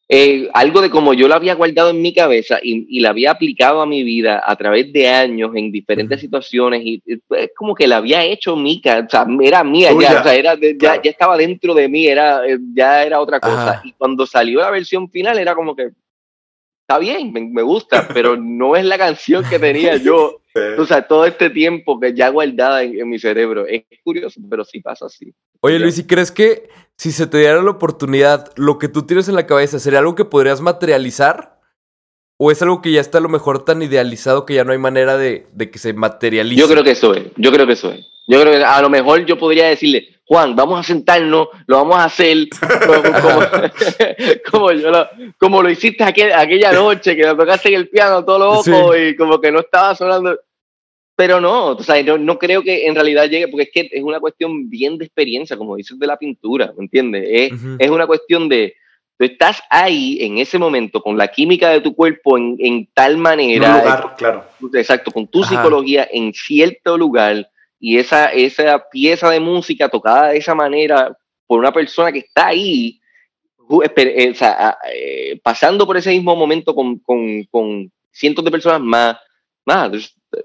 Eh, 0.09 0.49
algo 0.55 0.81
de 0.83 0.89
como 0.89 1.15
yo 1.15 1.27
lo 1.27 1.35
había 1.35 1.57
guardado 1.57 1.91
en 1.91 2.01
mi 2.01 2.15
cabeza 2.15 2.61
y, 2.63 2.87
y 2.89 3.01
la 3.01 3.11
había 3.11 3.33
aplicado 3.33 3.81
a 3.81 3.87
mi 3.87 4.05
vida 4.05 4.41
a 4.47 4.55
través 4.55 4.93
de 4.93 5.09
años 5.09 5.51
en 5.57 5.73
diferentes 5.73 6.19
Ujú. 6.19 6.27
situaciones 6.27 6.83
y 6.85 7.03
y, 7.05 7.17
pues, 7.17 7.51
como 7.57 7.75
que 7.75 7.89
la 7.89 7.97
había 7.97 8.25
hecho 8.25 8.55
mica, 8.55 9.05
o 9.05 9.11
sea, 9.11 9.27
era 9.43 9.65
mía 9.65 9.91
ya, 10.01 10.21
o 10.21 10.23
sea, 10.23 10.35
era 10.37 10.55
ya, 10.55 10.77
Claro. 10.79 11.03
ya 11.03 11.11
estaba 11.11 11.37
dentro 11.37 11.75
de 11.75 11.89
mí, 11.89 12.07
era, 12.07 12.47
eh, 12.47 12.57
ya 12.73 13.03
era 13.05 13.21
otra 13.21 13.41
cosa. 13.41 13.71
Ajá. 13.71 13.83
Y 13.85 13.93
cuando 13.95 14.27
salió 14.27 14.61
la 14.61 14.71
versión 14.71 15.11
final 15.11 15.39
era 15.39 15.57
como 15.57 15.75
que, 15.75 15.91
está 16.83 17.01
bien, 17.01 17.33
me, 17.33 17.41
me 17.41 17.63
gusta, 17.63 18.07
pero 18.15 18.37
no 18.37 18.77
es 18.77 18.85
la 18.85 18.99
canción 18.99 19.43
que 19.51 19.59
tenía 19.59 19.97
yo, 19.97 20.41
Sí. 20.55 20.63
o 20.79 20.87
sea, 20.87 21.03
todo 21.07 21.27
este 21.27 21.51
tiempo 21.51 22.01
que 22.01 22.15
ya 22.15 22.31
guardada 22.31 22.83
en, 22.83 22.99
en 22.99 23.11
mi 23.11 23.19
cerebro. 23.19 23.67
Es 23.67 23.83
curioso, 24.03 24.41
pero 24.49 24.65
sí 24.65 24.81
pasa 24.81 25.05
así. 25.05 25.35
Oye. 25.67 25.79
Luis, 25.79 25.99
¿y 25.99 26.07
crees 26.07 26.31
que 26.33 26.69
si 26.97 27.13
se 27.13 27.27
te 27.27 27.39
diera 27.39 27.63
la 27.63 27.71
oportunidad, 27.71 28.53
lo 28.57 28.79
que 28.79 28.89
tú 28.89 29.03
tienes 29.03 29.29
en 29.29 29.35
la 29.35 29.47
cabeza 29.47 29.79
sería 29.79 29.99
algo 29.99 30.15
que 30.15 30.25
podrías 30.25 30.61
materializar? 30.61 31.57
¿O 32.39 32.51
es 32.51 32.61
algo 32.61 32.83
que 32.83 32.93
ya 32.93 33.01
está 33.01 33.19
a 33.19 33.23
lo 33.23 33.29
mejor 33.31 33.65
tan 33.65 33.81
idealizado 33.83 34.45
que 34.45 34.55
ya 34.55 34.65
no 34.65 34.73
hay 34.73 34.79
manera 34.79 35.17
de, 35.17 35.47
de 35.53 35.71
que 35.71 35.79
se 35.79 35.93
materialice? 35.95 36.61
Yo 36.61 36.69
creo 36.69 36.85
que 36.85 36.91
eso 36.91 37.15
es, 37.15 37.25
yo 37.37 37.51
creo 37.51 37.67
que 37.67 37.73
eso 37.73 37.91
es. 37.91 38.07
Yo 38.29 38.41
creo 38.41 38.53
que 38.55 38.65
a 38.65 38.83
lo 38.83 38.91
mejor 38.91 39.25
yo 39.25 39.39
podría 39.39 39.69
decirle, 39.69 40.09
Juan, 40.27 40.55
vamos 40.57 40.81
a 40.81 40.83
sentarnos, 40.83 41.49
lo 41.67 41.77
vamos 41.77 41.97
a 41.97 42.05
hacer 42.07 42.37
como 44.51 44.73
yo 44.73 44.91
lo, 44.91 45.09
como 45.39 45.63
lo 45.63 45.71
hiciste 45.71 46.05
aquel- 46.05 46.33
aquella 46.35 46.73
noche, 46.73 47.17
que 47.17 47.25
me 47.27 47.35
tocaste 47.35 47.69
en 47.69 47.75
el 47.77 47.89
piano 47.89 48.25
todo 48.25 48.39
loco 48.39 48.93
Sí. 48.93 48.99
y 49.01 49.17
como 49.17 49.41
que 49.41 49.53
no 49.53 49.61
estaba 49.61 49.95
sonando. 49.95 50.37
Pero 51.17 51.41
no, 51.41 51.69
o 51.69 51.83
sea, 51.83 52.03
no, 52.03 52.19
no 52.19 52.39
creo 52.39 52.63
que 52.63 52.87
en 52.87 52.95
realidad 52.95 53.25
llegue, 53.29 53.49
porque 53.49 53.65
es 53.65 53.71
que 53.73 53.89
es 53.91 54.03
una 54.03 54.21
cuestión 54.21 54.69
bien 54.69 54.99
de 54.99 55.07
experiencia, 55.07 55.57
como 55.57 55.77
dices 55.77 55.99
de 55.99 56.07
la 56.07 56.19
pintura, 56.19 56.73
¿me 56.77 56.85
entiendes? 56.85 57.27
Es, 57.27 57.53
Ujú. 57.53 57.77
es 57.79 57.91
una 57.91 58.07
cuestión 58.07 58.49
de, 58.51 58.75
tú 59.19 59.25
estás 59.25 59.63
ahí 59.71 60.19
en 60.21 60.37
ese 60.37 60.59
momento 60.59 61.01
con 61.01 61.17
la 61.17 61.29
química 61.29 61.71
de 61.71 61.81
tu 61.81 61.95
cuerpo 61.95 62.37
en, 62.37 62.57
en 62.59 62.87
tal 62.93 63.13
En 63.13 63.17
un 63.17 63.23
manera, 63.23 63.79
lugar, 63.79 64.15
claro. 64.19 64.45
exacto, 64.75 65.11
con 65.11 65.27
tu 65.27 65.43
Ajá. 65.43 65.55
psicología 65.57 66.07
en 66.13 66.35
cierto 66.35 66.99
lugar 66.99 67.49
y 67.81 67.97
esa, 67.97 68.27
esa 68.27 68.85
pieza 68.91 69.31
de 69.31 69.41
música 69.41 69.89
tocada 69.89 70.29
de 70.33 70.39
esa 70.39 70.55
manera 70.55 71.17
por 71.47 71.59
una 71.61 71.73
persona 71.73 72.13
que 72.13 72.19
está 72.19 72.49
ahí, 72.49 73.01
eh, 73.97 74.31
o 74.31 74.35
sea, 74.35 74.69
a- 74.69 74.79
eh, 74.93 75.41
pasando 75.43 75.87
por 75.87 75.97
ese 75.97 76.11
mismo 76.11 76.37
momento 76.37 76.75
con, 76.75 76.99
con- 76.99 77.43
con 77.45 77.91
cientos 78.13 78.45
de 78.45 78.51
personas 78.51 78.81
más, 78.81 79.17
nada, 79.65 79.91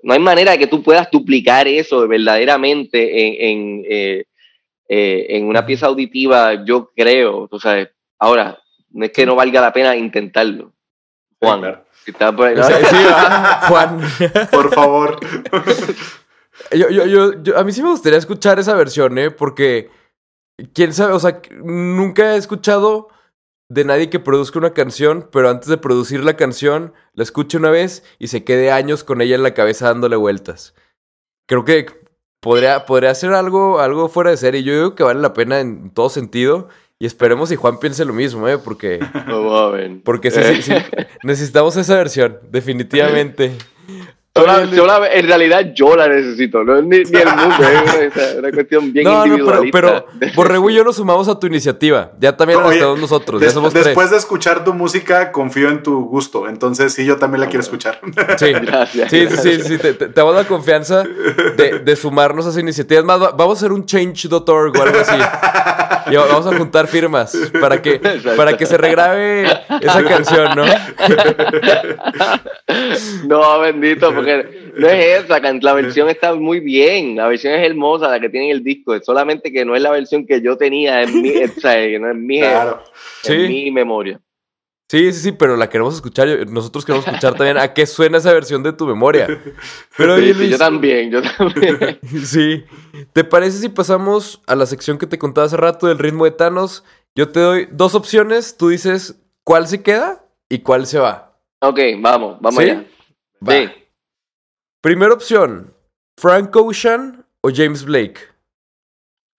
no 0.04 0.14
hay 0.14 0.20
manera 0.20 0.52
de 0.52 0.60
que 0.60 0.68
tú 0.68 0.82
puedas 0.84 1.10
duplicar 1.12 1.68
eso 1.68 2.08
verdaderamente 2.08 3.28
en, 3.28 3.36
en, 3.60 3.86
eh, 3.90 4.24
eh, 4.90 5.26
en 5.30 5.46
una 5.46 5.66
pieza 5.66 5.88
auditiva, 5.88 6.64
yo 6.66 6.92
creo, 6.96 7.48
tú 7.48 7.60
sabes, 7.60 7.90
ahora, 8.20 8.58
no 8.92 9.06
es 9.06 9.12
que 9.12 9.26
no 9.26 9.36
valga 9.36 9.62
la 9.62 9.72
pena 9.74 9.96
intentarlo. 9.96 10.74
Juan, 11.40 11.60
Sí, 11.60 11.62
claro. 11.62 11.86
si 12.06 12.12
estás 12.12 12.32
por 12.34 12.48
ahí, 12.48 12.54
O 12.56 12.58
¿no? 12.58 12.64
sea, 12.64 12.78
sí, 12.78 12.96
Juan. 13.68 14.00
Por 14.52 14.74
favor. 14.74 15.20
Yo, 16.74 16.90
yo, 16.90 17.06
yo, 17.06 17.42
yo- 17.42 17.58
a 17.58 17.64
mí 17.64 17.72
sí 17.72 17.82
me 17.82 17.90
gustaría 17.90 18.20
escuchar 18.20 18.60
esa 18.60 18.76
versión, 18.76 19.18
¿eh? 19.18 19.32
Porque, 19.32 19.90
quién 20.74 20.94
sabe, 20.94 21.14
o 21.14 21.20
sea, 21.20 21.42
nunca 21.64 22.36
he 22.36 22.38
escuchado 22.38 23.08
de 23.72 23.86
nadie 23.86 24.10
que 24.10 24.20
produzca 24.20 24.60
una 24.60 24.74
canción, 24.74 25.30
pero 25.32 25.50
antes 25.50 25.70
de 25.70 25.78
producir 25.78 26.26
la 26.26 26.36
canción, 26.36 26.94
la 27.14 27.24
escuche 27.24 27.58
una 27.58 27.70
vez 27.70 28.04
y 28.20 28.28
se 28.28 28.44
quede 28.44 28.70
años 28.70 29.06
con 29.06 29.22
ella 29.22 29.36
en 29.36 29.44
la 29.44 29.54
cabeza 29.54 29.88
dándole 29.88 30.18
vueltas. 30.18 30.76
Creo 31.48 31.64
que 31.64 31.86
podría, 32.42 32.86
podría 32.86 33.16
ser 33.16 33.32
algo, 33.32 33.80
algo 33.80 34.10
fuera 34.10 34.30
de 34.30 34.36
serie. 34.36 34.64
Yo 34.64 34.74
digo 34.74 34.96
que 34.96 35.04
vale 35.04 35.22
la 35.22 35.34
pena 35.34 35.62
en 35.62 35.90
todo 35.92 36.10
sentido. 36.10 36.68
Y 37.00 37.06
esperemos 37.06 37.48
si 37.48 37.56
Juan 37.56 37.80
piense 37.80 38.04
lo 38.04 38.12
mismo, 38.12 38.46
¿eh? 38.50 38.58
Porque, 38.58 39.00
porque 40.04 40.32
sí, 40.32 40.42
sí, 40.44 40.62
sí. 40.64 40.74
Necesitamos 41.24 41.78
esa 41.78 41.96
versión, 41.96 42.40
definitivamente. 42.52 43.56
Sola- 44.34 44.66
sola- 44.74 45.12
en 45.12 45.28
realidad 45.28 45.74
yo 45.76 45.94
la 45.98 46.08
necesito, 46.08 46.64
no 46.64 46.78
es 46.78 46.86
ni, 46.86 47.00
ni 47.00 47.20
el 47.20 47.28
mundo, 47.36 47.56
es 48.02 48.16
una, 48.16 48.40
una 48.40 48.52
cuestión 48.54 48.94
bien 48.94 49.04
No, 49.04 49.26
no, 49.26 49.46
pero, 49.46 49.62
pero 49.74 50.06
Borrego 50.36 50.70
y 50.70 50.76
yo 50.76 50.86
nos 50.86 50.96
sumamos 50.96 51.28
a 51.28 51.38
tu 51.38 51.48
iniciativa. 51.48 52.14
Ya 52.18 52.38
también 52.38 52.60
Oye, 52.62 52.76
estamos 52.78 52.98
nosotros, 53.02 53.42
ya 53.42 53.48
des- 53.48 53.54
somos 53.54 53.74
después 53.74 53.94
tres. 53.96 54.12
de 54.12 54.18
escuchar 54.18 54.64
tu 54.64 54.74
música, 54.74 55.34
confío 55.34 55.68
en 55.68 55.84
tu 55.84 56.06
gusto. 56.06 56.48
Entonces, 56.48 56.94
sí, 56.94 57.06
yo 57.06 57.18
también 57.18 57.42
la 57.42 57.48
quiero 57.48 57.60
escuchar. 57.60 58.00
Sí, 58.38 58.54
Gracias, 58.54 59.10
sí, 59.12 59.28
sí, 59.30 59.62
sí, 59.64 59.78
te, 59.78 59.94
te- 59.96 60.08
damos 60.08 60.34
la 60.34 60.46
confianza 60.46 61.04
de, 61.04 61.80
de 61.84 61.96
sumarnos 61.98 62.46
a 62.46 62.52
esa 62.52 62.62
iniciativa. 62.62 63.02
Es 63.02 63.06
más, 63.06 63.22
va- 63.22 63.32
vamos 63.32 63.58
a 63.58 63.60
hacer 63.60 63.74
un 63.74 63.86
change.org 63.86 64.78
o 64.80 64.82
algo 64.82 65.00
así. 65.00 65.16
Y 66.12 66.16
vamos 66.16 66.48
a 66.48 66.58
juntar 66.58 66.88
firmas 66.88 67.36
para 67.60 67.82
que, 67.82 68.00
para 68.36 68.58
que 68.58 68.66
se 68.66 68.78
regrabe 68.78 69.44
esa 69.82 70.04
canción, 70.04 70.52
¿no? 70.56 70.66
No, 73.28 73.60
bendito, 73.60 74.14
porque 74.14 74.72
no 74.78 74.88
es 74.88 75.24
esa, 75.24 75.40
la 75.40 75.74
versión 75.74 76.10
está 76.10 76.34
muy 76.36 76.60
bien, 76.60 77.16
la 77.16 77.28
versión 77.28 77.54
es 77.54 77.66
hermosa, 77.66 78.10
la 78.10 78.20
que 78.20 78.30
tiene 78.30 78.48
en 78.48 78.58
el 78.58 78.64
disco, 78.64 78.96
es 78.96 79.06
solamente 79.06 79.52
que 79.52 79.66
no 79.66 79.76
es 79.76 79.82
la 79.82 79.92
versión 79.92 80.26
que 80.26 80.42
yo 80.42 80.58
tenía 80.58 81.02
en 81.04 81.22
mi, 81.22 81.30
es 81.30 81.56
mi, 82.16 82.40
Claro. 82.40 82.84
Sí. 83.24 83.34
en 83.34 83.48
mi 83.48 83.72
memoria. 83.72 84.20
Sí, 84.92 85.14
sí, 85.14 85.22
sí, 85.22 85.32
pero 85.32 85.56
la 85.56 85.70
queremos 85.70 85.96
escuchar. 85.96 86.28
Nosotros 86.50 86.84
queremos 86.84 87.08
escuchar 87.08 87.36
también 87.36 87.58
a 87.58 87.74
qué 87.74 87.86
suena 87.86 88.18
esa 88.18 88.34
versión 88.34 88.62
de 88.62 88.74
tu 88.74 88.86
memoria. 88.86 89.26
Pero 89.96 90.18
Sí, 90.18 90.34
Luis, 90.34 90.50
yo 90.50 90.58
también, 90.58 91.10
yo 91.10 91.22
también. 91.22 91.98
Sí. 92.26 92.66
¿Te 93.14 93.24
parece 93.24 93.60
si 93.60 93.70
pasamos 93.70 94.42
a 94.48 94.56
la 94.58 94.66
sección 94.66 94.98
que 94.98 95.08
te 95.08 95.18
contaba 95.18 95.48
hace 95.48 95.56
rato 95.56 95.88
del 95.88 95.98
ritmo 95.98 96.26
de 96.26 96.32
Thanos? 96.32 96.84
Yo 97.16 97.30
te 97.30 97.40
doy 97.40 97.70
dos 97.72 97.96
opciones, 97.96 98.58
tú 98.58 98.68
dices 98.68 99.18
cuál 99.46 99.66
se 99.70 99.82
queda 99.82 100.26
y 100.50 100.60
cuál 100.60 100.86
se 100.86 101.00
va. 101.00 101.40
ok, 101.62 101.80
vamos, 102.00 102.38
vamos 102.42 102.62
¿Sí? 102.62 102.70
allá. 102.70 102.86
Va. 103.48 103.54
Sí. 103.54 103.70
Primera 104.82 105.14
opción, 105.14 105.74
Frank 106.20 106.54
Ocean 106.54 107.26
o 107.40 107.50
James 107.50 107.86
Blake. 107.86 108.20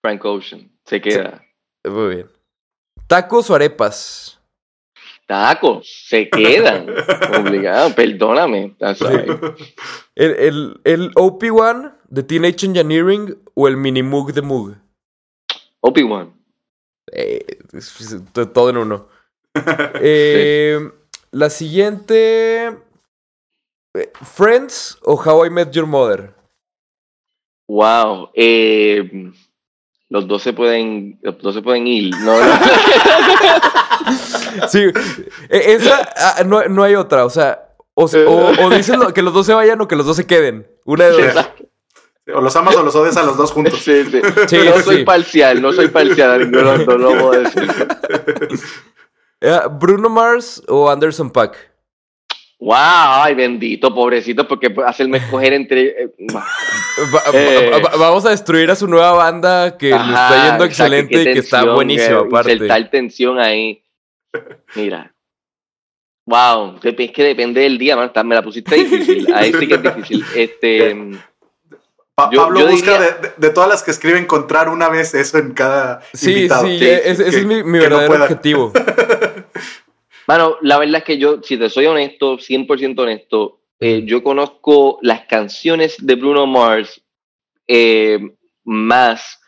Frank 0.00 0.24
Ocean, 0.24 0.72
se 0.86 0.98
queda. 0.98 1.44
Muy 1.84 2.14
bien. 2.14 2.30
Tacos 3.07 3.50
o 3.50 3.55
arepas. 3.55 4.38
Tacos, 5.33 5.89
se 6.09 6.28
quedan. 6.28 6.87
Obligado, 7.41 7.95
perdóname. 7.95 8.76
El, 10.14 10.30
el, 10.35 10.80
el 10.85 11.14
OP1 11.14 11.95
de 12.11 12.22
Teenage 12.22 12.66
Engineering 12.66 13.39
o 13.55 13.66
el 13.66 13.78
Mini 13.78 14.03
Moog 14.03 14.35
de 14.35 14.43
Moog. 14.43 14.76
Obi-Wan. 15.80 16.35
Eh, 17.12 17.47
todo 18.53 18.68
en 18.68 18.76
uno. 18.76 19.09
Eh, 20.03 20.78
La 21.30 21.49
siguiente. 21.49 22.66
eh, 23.95 24.12
Friends 24.35 24.99
o 25.03 25.14
How 25.14 25.47
I 25.47 25.51
Met 25.51 25.70
Your 25.72 25.87
Mother. 25.87 26.35
Wow. 27.68 28.28
eh, 28.35 29.33
los 30.12 30.28
dos 30.28 30.42
se 30.42 30.52
pueden, 30.52 31.18
los 31.22 31.38
dos 31.38 31.54
se 31.54 31.62
pueden 31.62 31.86
ir. 31.86 32.14
No, 32.18 32.36
Sí, 34.68 34.80
e- 35.48 35.72
esa 35.74 36.08
ah, 36.16 36.42
no, 36.44 36.62
no 36.68 36.82
hay 36.82 36.94
otra. 36.94 37.24
O 37.24 37.30
sea, 37.30 37.70
o, 37.94 38.04
o- 38.04 38.64
o 38.66 38.70
dicen 38.70 39.00
lo- 39.00 39.12
que 39.14 39.22
los 39.22 39.32
dos 39.32 39.46
se 39.46 39.54
vayan 39.54 39.80
o 39.80 39.88
que 39.88 39.96
los 39.96 40.06
dos 40.06 40.16
se 40.16 40.26
queden. 40.26 40.66
Una 40.84 41.06
de 41.06 41.32
dos. 41.32 41.48
O 42.34 42.40
los 42.40 42.54
amas 42.54 42.76
o 42.76 42.82
los 42.82 42.94
odias 42.94 43.16
a 43.16 43.22
los 43.24 43.36
dos 43.36 43.50
juntos. 43.52 43.80
Sí, 43.80 44.04
sí. 44.04 44.20
Sí, 44.46 44.58
no 44.64 44.80
soy 44.82 44.98
sí. 44.98 45.04
parcial, 45.04 45.60
no 45.62 45.72
soy 45.72 45.88
parcial. 45.88 46.50
No, 46.50 46.62
no, 46.62 46.78
no 46.78 46.96
lo 46.98 47.14
voy 47.16 47.36
a 47.36 47.40
decir. 47.40 47.68
Eh, 49.40 49.60
Bruno 49.72 50.08
Mars 50.08 50.62
o 50.68 50.88
Anderson 50.90 51.30
Pack. 51.30 51.72
Wow, 52.64 52.74
ay, 52.76 53.34
bendito, 53.34 53.92
pobrecito, 53.92 54.46
porque 54.46 54.72
hacerme 54.86 55.18
escoger 55.18 55.52
entre. 55.52 55.82
eh, 56.04 56.08
Va- 56.32 56.44
Eh. 57.32 57.70
va- 57.84 57.96
vamos 57.98 58.24
a 58.24 58.30
destruir 58.30 58.70
a 58.70 58.76
su 58.76 58.86
nueva 58.86 59.10
banda 59.14 59.76
que 59.76 59.90
le 59.90 59.96
está 59.96 60.48
yendo 60.48 60.64
excelente 60.64 61.22
y 61.22 61.24
que 61.24 61.38
está 61.40 61.64
buenísima 61.64 62.18
eh, 62.18 62.24
aparte. 62.24 62.52
Insertar 62.52 62.90
tensión 62.90 63.40
ahí. 63.40 63.82
Mira. 64.76 65.12
Wow, 66.24 66.78
es 66.84 67.10
que 67.10 67.22
depende 67.24 67.62
del 67.62 67.78
día, 67.78 67.96
man. 67.96 68.06
está- 68.06 68.22
Me 68.22 68.36
la 68.36 68.42
pusiste 68.42 68.76
difícil. 68.76 69.26
Ahí 69.34 69.52
sí 69.52 69.66
que 69.66 69.74
es 69.74 69.82
difícil. 69.82 70.24
Este. 70.36 70.96
Pa- 72.14 72.30
Yo- 72.30 72.42
Pablo 72.42 72.60
yo 72.60 72.66
busca 72.68 72.92
diría- 72.92 73.16
de, 73.22 73.32
de- 73.38 73.50
todas 73.52 73.68
las 73.70 73.82
que 73.82 73.90
escribe 73.90 74.18
encontrar 74.20 74.68
una 74.68 74.88
vez 74.88 75.14
eso 75.14 75.38
en 75.38 75.52
cada 75.52 76.00
Sí, 76.12 76.30
invitado. 76.32 76.66
sí, 76.66 76.78
Sí, 76.78 76.84
eh, 76.84 77.02
ese, 77.06 77.26
ese 77.28 77.38
es 77.40 77.44
mi, 77.44 77.64
mi 77.64 77.80
que 77.80 77.88
no 77.88 77.96
verdadero 77.98 78.22
objetivo. 78.24 78.72
Mano, 80.29 80.57
la 80.62 80.79
verdad 80.79 80.99
es 80.99 81.05
que 81.05 81.18
yo, 81.18 81.43
si 81.43 81.57
te 81.57 81.68
soy 81.68 81.87
honesto, 81.87 82.39
100% 82.39 82.99
honesto, 83.03 83.61
eh, 83.81 84.03
yo 84.05 84.23
conozco 84.23 84.99
las 85.03 85.27
canciones 85.27 85.97
de 85.99 86.14
Bruno 86.14 86.47
Mars 86.47 87.03
eh, 87.66 88.18
más 88.64 89.41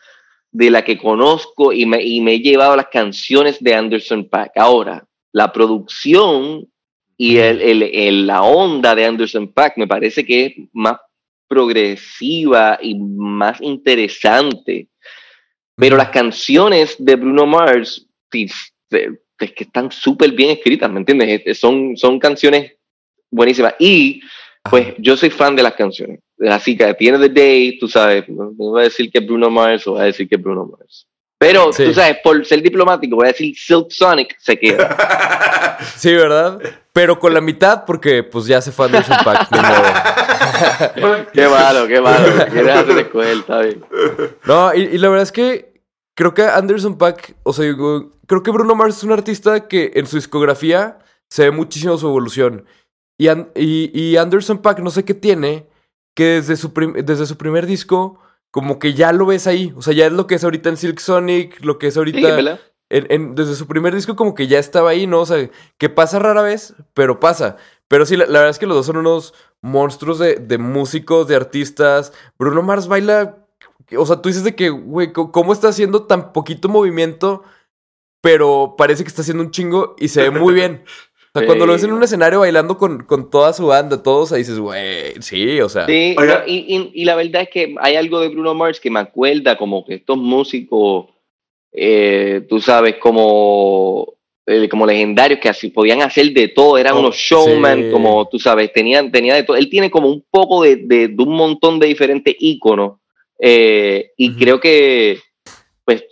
de 0.51 0.69
la 0.69 0.83
que 0.83 0.97
conozco 0.97 1.71
y 1.73 1.85
me, 1.85 2.01
y 2.03 2.21
me 2.21 2.33
he 2.33 2.39
llevado 2.39 2.75
las 2.75 2.87
canciones 2.87 3.61
de 3.63 3.73
Anderson 3.75 4.27
Paak. 4.29 4.51
Ahora, 4.57 5.05
la 5.31 5.51
producción 5.51 6.67
y 7.17 7.37
el, 7.37 7.61
el- 7.61 7.83
el- 7.83 8.27
la 8.27 8.41
onda 8.43 8.95
de 8.95 9.05
Anderson 9.05 9.51
Paak 9.53 9.77
me 9.77 9.87
parece 9.87 10.25
que 10.25 10.45
es 10.45 10.53
más 10.73 10.97
progresiva 11.47 12.79
y 12.81 12.95
más 12.95 13.61
interesante. 13.61 14.89
Pero 15.77 15.97
las 15.97 16.09
canciones 16.09 16.95
de 16.97 17.15
Bruno 17.15 17.45
Mars, 17.45 18.07
es 19.39 19.51
que 19.53 19.63
están 19.65 19.91
súper 19.91 20.31
bien 20.31 20.51
escritas, 20.51 20.89
¿me 20.91 20.99
entiendes? 20.99 21.41
Es- 21.45 21.59
Son, 21.59 21.95
son 21.97 22.19
canciones 22.19 22.73
buenísimas. 23.29 23.75
Y 23.79 24.21
pues 24.69 24.93
yo 24.97 25.15
soy 25.17 25.29
fan 25.29 25.55
de 25.55 25.63
las 25.63 25.73
canciones. 25.73 26.19
Así 26.49 26.75
que 26.77 26.93
tiene 26.95 27.17
the 27.19 27.29
day, 27.29 27.77
tú 27.79 27.87
sabes, 27.87 28.27
no, 28.29 28.45
no 28.45 28.51
voy 28.55 28.81
a 28.81 28.83
decir 28.85 29.11
que 29.11 29.19
Bruno 29.19 29.49
Mars 29.49 29.85
o 29.87 29.93
voy 29.93 30.01
a 30.01 30.05
decir 30.05 30.27
que 30.27 30.37
Bruno 30.37 30.65
Mars. 30.65 31.07
Pero 31.37 31.73
Sí. 31.73 31.83
tú 31.85 31.93
sabes, 31.93 32.17
por 32.23 32.45
ser 32.45 32.61
diplomático, 32.61 33.17
voy 33.17 33.25
a 33.25 33.31
decir 33.31 33.53
Silk 33.57 33.87
Sonic 33.91 34.35
se 34.39 34.57
queda. 34.57 35.77
Sí, 35.97 36.13
¿verdad? 36.13 36.57
Pero 36.93 37.19
con 37.19 37.33
la 37.33 37.41
mitad 37.41 37.83
porque 37.85 38.23
pues 38.23 38.45
ya 38.45 38.61
se 38.61 38.71
fue 38.71 38.85
Anderson 38.85 39.17
modo. 39.25 39.35
qué 41.33 41.47
malo, 41.47 41.87
qué 41.87 41.99
malo. 42.01 42.45
Quieres 42.51 42.75
hacer 42.75 42.97
escoger, 42.99 43.37
está 43.37 43.59
bien. 43.59 43.83
No, 44.45 44.73
y, 44.73 44.81
y 44.83 44.97
la 44.97 45.09
verdad 45.09 45.23
es 45.23 45.31
que 45.33 45.73
creo 46.15 46.33
que 46.33 46.43
Anderson 46.43 46.97
Paak, 46.97 47.35
o 47.43 47.53
sea, 47.53 47.65
digo, 47.65 48.13
creo 48.25 48.41
que 48.43 48.51
Bruno 48.51 48.73
Mars 48.75 48.97
es 48.97 49.03
un 49.03 49.11
artista 49.11 49.67
que 49.67 49.91
en 49.95 50.07
su 50.07 50.15
discografía 50.15 50.99
se 51.29 51.43
ve 51.43 51.51
muchísimo 51.51 51.97
su 51.97 52.07
evolución. 52.07 52.65
Y, 53.17 53.29
y, 53.55 53.91
y 53.93 54.17
Anderson 54.17 54.59
Paak 54.59 54.79
no 54.79 54.89
sé 54.89 55.05
qué 55.05 55.13
tiene, 55.13 55.67
que 56.15 56.25
desde 56.41 56.55
su, 56.55 56.71
desde 57.03 57.25
su 57.25 57.37
primer 57.37 57.65
disco, 57.65 58.19
como 58.51 58.79
que 58.79 58.93
ya 58.93 59.11
lo 59.11 59.25
ves 59.25 59.47
ahí. 59.47 59.73
O 59.75 59.81
sea, 59.81 59.93
ya 59.93 60.05
es 60.07 60.13
lo 60.13 60.27
que 60.27 60.35
es 60.35 60.43
ahorita 60.43 60.69
en 60.69 60.77
Silk 60.77 60.99
Sonic, 60.99 61.63
lo 61.63 61.77
que 61.77 61.87
es 61.87 61.93
Sí, 61.93 61.99
ahorita... 61.99 62.19
en- 62.89 63.07
en- 63.09 63.35
desde 63.35 63.55
su 63.55 63.67
primer 63.67 63.93
disco 63.95 64.15
como 64.15 64.33
que 64.35 64.47
ya 64.47 64.59
estaba 64.59 64.91
ahí, 64.91 65.07
¿no? 65.07 65.21
O 65.21 65.25
sea, 65.25 65.49
que 65.77 65.89
pasa 65.89 66.19
rara 66.19 66.41
vez, 66.41 66.73
pero 66.93 67.19
pasa. 67.19 67.57
Pero 67.87 68.05
sí, 68.05 68.15
la, 68.15 68.25
la 68.25 68.39
verdad 68.39 68.49
es 68.51 68.59
que 68.59 68.67
los 68.67 68.77
dos 68.77 68.85
son 68.85 68.97
unos 68.97 69.33
monstruos 69.61 70.19
de, 70.19 70.35
de 70.35 70.57
músicos, 70.57 71.27
de 71.27 71.35
artistas. 71.35 72.13
Bruno 72.39 72.61
Mars 72.61 72.87
baila... 72.87 73.37
O 73.97 74.05
sea, 74.05 74.21
tú 74.21 74.29
dices 74.29 74.43
de 74.43 74.55
que, 74.55 74.69
güey, 74.69 75.11
¿cómo 75.13 75.53
está 75.53 75.67
haciendo 75.69 76.03
tan 76.03 76.33
poquito 76.33 76.69
movimiento? 76.69 77.43
Pero 78.21 78.75
parece 78.77 79.03
que 79.03 79.09
está 79.09 79.21
haciendo 79.21 79.43
un 79.43 79.51
chingo 79.51 79.95
y 79.99 80.07
se 80.07 80.23
ve 80.23 80.31
muy 80.31 80.53
bien. 80.53 80.83
O 81.35 81.39
sea, 81.39 81.47
cuando 81.47 81.65
lo 81.65 81.73
ves 81.73 81.83
en 81.83 81.91
un 81.91 82.01
escenario 82.01 82.39
bailando 82.39 82.77
con, 82.77 83.03
con 83.03 83.29
toda 83.29 83.51
su 83.51 83.65
banda, 83.67 84.01
todos, 84.01 84.31
ahí 84.31 84.37
dices, 84.39 84.57
güey, 84.57 85.21
sí, 85.21 85.59
o 85.59 85.67
sea... 85.67 85.85
Sí, 85.85 86.15
no, 86.17 86.23
y, 86.47 86.53
y- 86.77 86.91
y 86.93 87.03
la 87.03 87.15
verdad 87.15 87.41
es 87.41 87.49
que 87.49 87.75
hay 87.81 87.97
algo 87.97 88.21
de 88.21 88.29
Bruno 88.29 88.53
Mars 88.53 88.79
que 88.79 88.89
me 88.89 89.01
acuerda 89.01 89.57
como 89.57 89.83
que 89.83 89.95
estos 89.95 90.15
músicos, 90.15 91.07
eh, 91.73 92.45
tú 92.47 92.61
sabes, 92.61 92.95
como, 93.01 94.13
eh, 94.45 94.69
como 94.69 94.85
legendarios 94.85 95.41
que 95.41 95.49
así 95.49 95.67
podían 95.71 96.01
hacer 96.01 96.31
de 96.31 96.47
todo, 96.47 96.77
eran 96.77 96.93
Oh, 96.95 96.99
unos 97.01 97.15
showman, 97.17 97.83
sí. 97.83 97.91
como 97.91 98.29
tú 98.29 98.39
sabes, 98.39 98.71
tenían, 98.71 99.11
tenía 99.11 99.35
de 99.35 99.43
todo. 99.43 99.57
Él 99.57 99.69
tiene 99.69 99.91
como 99.91 100.07
un 100.07 100.23
poco 100.31 100.63
de, 100.63 100.77
de, 100.77 101.09
de 101.09 101.21
un 101.23 101.35
montón 101.35 101.79
de 101.79 101.87
diferentes 101.87 102.33
íconos 102.39 102.93
eh, 103.39 104.11
y 104.17 104.35
creo 104.35 104.59
que, 104.59 105.19
pues, 105.83 106.03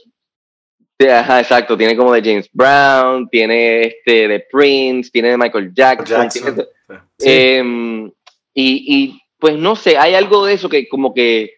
ajá, 1.12 1.40
exacto, 1.42 1.78
tiene 1.78 1.96
como 1.96 2.14
de 2.14 2.22
James 2.22 2.50
Brown, 2.54 3.28
tiene 3.30 3.82
este 3.84 4.28
de 4.28 4.46
Prince, 4.52 5.10
tiene 5.12 5.30
de 5.32 5.38
Michael 5.38 5.72
Jackson, 5.74 6.24
Jackson. 6.24 6.44
tiene 6.44 6.58
de- 6.58 6.68
Sí. 7.18 7.30
Em, 7.30 8.06
y, 8.54 8.86
y, 8.88 9.22
pues 9.40 9.56
no 9.58 9.76
sé, 9.76 9.98
hay 9.98 10.14
algo 10.16 10.46
de 10.46 10.54
eso 10.54 10.70
que 10.70 10.88
como 10.88 11.14
que 11.14 11.54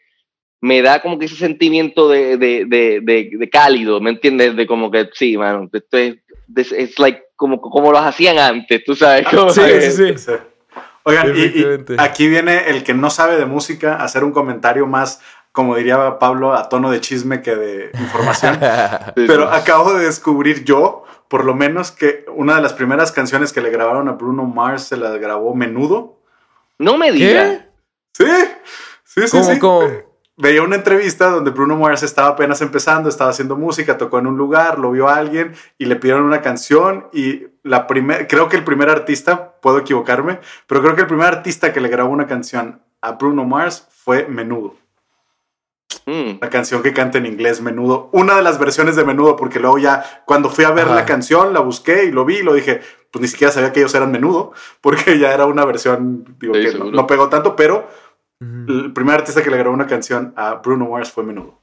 me 0.62 0.82
da 0.82 1.02
como 1.02 1.20
que 1.20 1.26
ese 1.26 1.36
sentimiento 1.36 2.08
de, 2.10 2.38
de, 2.38 2.66
de, 2.66 3.00
de, 3.02 3.30
de 3.34 3.50
cálido, 3.50 4.00
¿me 4.00 4.12
entiendes? 4.12 4.56
De 4.56 4.66
como 4.66 4.90
que 4.90 5.10
sí, 5.14 5.38
mano, 5.38 5.70
esto 5.72 5.98
es, 5.98 6.16
es, 6.72 6.98
like 7.00 7.22
como, 7.36 7.60
como 7.60 7.92
los 7.92 8.02
hacían 8.02 8.38
antes, 8.40 8.84
tú 8.86 8.96
sabes. 8.96 9.28
Como 9.28 9.50
Sí, 9.50 9.62
que- 9.62 9.82
sí, 9.82 9.92
sí. 9.92 10.18
Sí. 10.18 10.32
Oigan, 11.08 11.34
y- 11.36 11.42
y, 11.94 11.96
aquí 12.00 12.28
viene 12.28 12.70
el 12.70 12.84
que 12.84 12.96
no 12.96 13.10
sabe 13.12 13.38
de 13.38 13.46
música 13.46 13.96
a 13.96 14.06
hacer 14.06 14.24
un 14.24 14.32
comentario 14.32 14.88
más, 14.88 15.22
como 15.56 15.78
diría 15.78 16.20
Pablo, 16.20 16.54
a 16.54 16.68
tono 16.68 16.92
de 16.92 17.00
chisme 17.00 17.42
que 17.42 17.56
de 17.56 17.92
información. 17.98 18.60
Pero 19.16 19.50
acabo 19.50 19.94
de 19.94 20.06
descubrir 20.06 20.66
yo, 20.66 21.06
por 21.30 21.46
lo 21.46 21.56
menos, 21.56 21.92
que 21.92 22.26
una 22.36 22.58
de 22.58 22.62
las 22.62 22.74
primeras 22.74 23.14
canciones 23.14 23.54
que 23.54 23.62
le 23.62 23.70
grabaron 23.70 24.10
a 24.10 24.12
Bruno 24.12 24.44
Mars 24.44 24.84
se 24.84 24.98
la 24.98 25.12
grabó 25.12 25.56
Menudo. 25.56 26.20
No 26.78 26.98
me 26.98 27.14
digas. 27.14 27.62
Sí, 28.12 28.26
sí, 29.06 29.22
sí. 29.22 29.32
¿Cómo, 29.32 29.44
sí. 29.46 29.60
cómo? 29.60 29.88
Veía 30.36 30.62
una 30.62 30.76
entrevista 30.76 31.30
donde 31.30 31.52
Bruno 31.52 31.78
Mars 31.78 32.04
estaba 32.04 32.28
apenas 32.28 32.62
empezando, 32.62 33.08
estaba 33.08 33.30
haciendo 33.30 33.56
música, 33.56 33.98
tocó 33.98 34.20
en 34.20 34.28
un 34.28 34.36
lugar, 34.36 34.78
lo 34.78 34.92
vio 34.92 35.08
a 35.08 35.16
alguien 35.16 35.54
y 35.78 35.86
le 35.86 35.96
pidieron 35.96 36.24
una 36.24 36.42
canción 36.42 37.08
y 37.14 37.48
la 37.64 37.88
primer, 37.88 38.28
creo 38.28 38.50
que 38.50 38.58
el 38.58 38.66
primer 38.66 38.90
artista, 38.90 39.54
puedo 39.62 39.78
equivocarme, 39.78 40.42
pero 40.68 40.82
creo 40.82 40.96
que 40.96 41.02
el 41.04 41.08
primer 41.08 41.28
artista 41.28 41.72
que 41.72 41.80
le 41.80 41.88
grabó 41.88 42.10
una 42.10 42.28
canción 42.28 42.82
a 43.00 43.14
Bruno 43.14 43.46
Mars 43.46 43.88
fue 43.90 44.28
Menudo. 44.28 44.76
Mm. 46.06 46.38
La 46.40 46.50
canción 46.50 46.84
que 46.84 46.94
canta 46.94 47.18
en 47.18 47.26
inglés 47.26 47.62
Menudo, 47.62 48.10
una 48.14 48.36
de 48.36 48.44
las 48.44 48.60
versiones 48.60 48.96
de 48.96 49.04
Menudo, 49.06 49.36
porque 49.36 49.60
luego 49.60 49.78
ya 49.80 50.24
cuando 50.26 50.50
fui 50.50 50.64
a 50.66 50.72
ver 50.72 50.86
Ajá. 50.86 50.96
la 50.96 51.06
canción, 51.06 51.54
la 51.54 51.62
busqué 51.62 52.04
y 52.06 52.12
lo 52.12 52.26
vi 52.26 52.36
y 52.38 52.44
lo 52.44 52.54
dije, 52.54 52.82
pues 53.12 53.22
ni 53.24 53.28
siquiera 53.28 53.52
sabía 53.52 53.74
que 53.74 53.80
ellos 53.80 53.96
eran 53.96 54.12
Menudo, 54.12 54.54
porque 54.82 55.18
ya 55.18 55.34
era 55.34 55.46
una 55.48 55.66
versión, 55.66 56.38
digo, 56.40 56.54
Sí, 56.56 56.62
que 56.72 56.78
no, 56.78 57.08
pegó 57.08 57.30
tanto, 57.30 57.56
pero 57.56 57.88
el 58.40 58.94
primer 58.94 59.16
artista 59.16 59.42
que 59.42 59.50
le 59.50 59.58
grabó 59.58 59.74
una 59.74 59.88
canción 59.88 60.34
a 60.36 60.56
Bruno 60.56 60.90
Mars 60.90 61.12
fue 61.12 61.24
Menudo. 61.24 61.60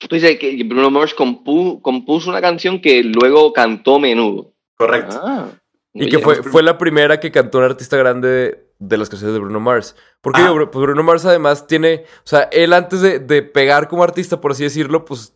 Tú 0.00 0.14
dices 0.14 0.38
que 0.38 0.62
Bruno 0.64 0.90
Mars 0.90 1.14
compu- 1.16 1.80
compuso 1.82 2.30
una 2.30 2.40
canción 2.40 2.80
que 2.80 3.02
luego 3.04 3.52
cantó 3.52 3.98
menudo. 3.98 4.52
Correcto. 4.76 5.20
Ah, 5.22 5.48
Y 5.92 6.08
que 6.08 6.18
fue, 6.20 6.42
fue 6.42 6.62
la 6.62 6.78
primera 6.78 7.18
que 7.20 7.30
cantó 7.32 7.58
un 7.58 7.64
artista 7.64 7.96
grande 7.96 8.67
de, 8.78 8.96
las 8.96 9.08
canciones 9.08 9.34
de 9.34 9.40
Bruno 9.40 9.60
Mars. 9.60 9.96
Porque 10.20 10.40
Ah. 10.42 10.52
pues 10.70 10.82
Bruno 10.82 11.02
Mars 11.02 11.24
además 11.24 11.66
tiene, 11.66 12.04
o 12.18 12.26
sea, 12.26 12.42
él 12.52 12.72
antes 12.72 13.00
de, 13.00 13.18
de 13.18 13.42
pegar 13.42 13.88
como 13.88 14.02
artista, 14.04 14.40
por 14.40 14.52
así 14.52 14.62
decirlo, 14.64 15.04
pues 15.04 15.34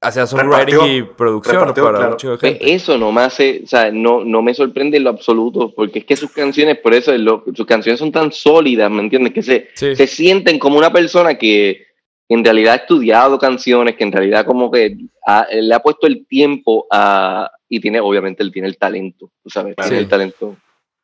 hacía 0.00 0.26
songwriting 0.26 0.74
Repartió. 0.74 0.96
y 0.96 1.02
producción 1.02 1.54
Repartió, 1.60 1.84
para 1.84 1.98
claro. 1.98 2.16
Pues 2.20 2.40
gente. 2.40 2.74
eso 2.74 2.98
no 2.98 3.12
me 3.12 3.20
hace, 3.20 3.60
o 3.62 3.66
sea, 3.68 3.92
no, 3.92 4.24
no 4.24 4.42
me 4.42 4.52
sorprende 4.52 4.96
en 4.96 5.04
lo 5.04 5.10
absoluto, 5.10 5.72
porque 5.76 6.00
es 6.00 6.04
que 6.04 6.16
sus 6.16 6.32
canciones, 6.32 6.78
por 6.78 6.92
eso 6.92 7.16
lo- 7.18 7.44
sus 7.54 7.66
canciones 7.66 8.00
son 8.00 8.10
tan 8.10 8.32
sólidas, 8.32 8.90
¿me 8.90 9.00
entiendes? 9.00 9.32
Que 9.32 9.42
se, 9.44 9.68
Sí. 9.74 9.94
se 9.94 10.06
sienten 10.08 10.58
como 10.58 10.76
una 10.76 10.92
persona 10.92 11.36
que 11.38 11.86
en 12.28 12.44
realidad 12.44 12.72
ha 12.72 12.76
estudiado 12.78 13.38
canciones, 13.38 13.94
que 13.94 14.02
en 14.02 14.10
realidad 14.12 14.44
como 14.44 14.72
que 14.72 14.96
ha- 15.24 15.46
le 15.52 15.72
ha 15.72 15.78
puesto 15.80 16.08
el 16.08 16.26
tiempo 16.26 16.86
a, 16.90 17.48
y 17.68 17.78
tiene, 17.78 18.00
obviamente, 18.00 18.42
él 18.42 18.50
tiene 18.50 18.66
el 18.66 18.78
talento, 18.78 19.30
tú 19.40 19.50
sabes, 19.50 19.76
tiene 19.76 19.90
Sí. 19.90 19.96
el 19.98 20.08
talento, 20.08 20.56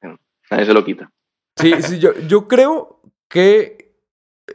bueno, 0.02 0.18
nadie 0.50 0.66
se 0.66 0.74
lo 0.74 0.84
quita. 0.84 1.08
Sí, 1.58 1.72
sí, 1.82 1.98
yo, 1.98 2.12
yo 2.26 2.48
creo 2.48 3.00
que 3.28 3.94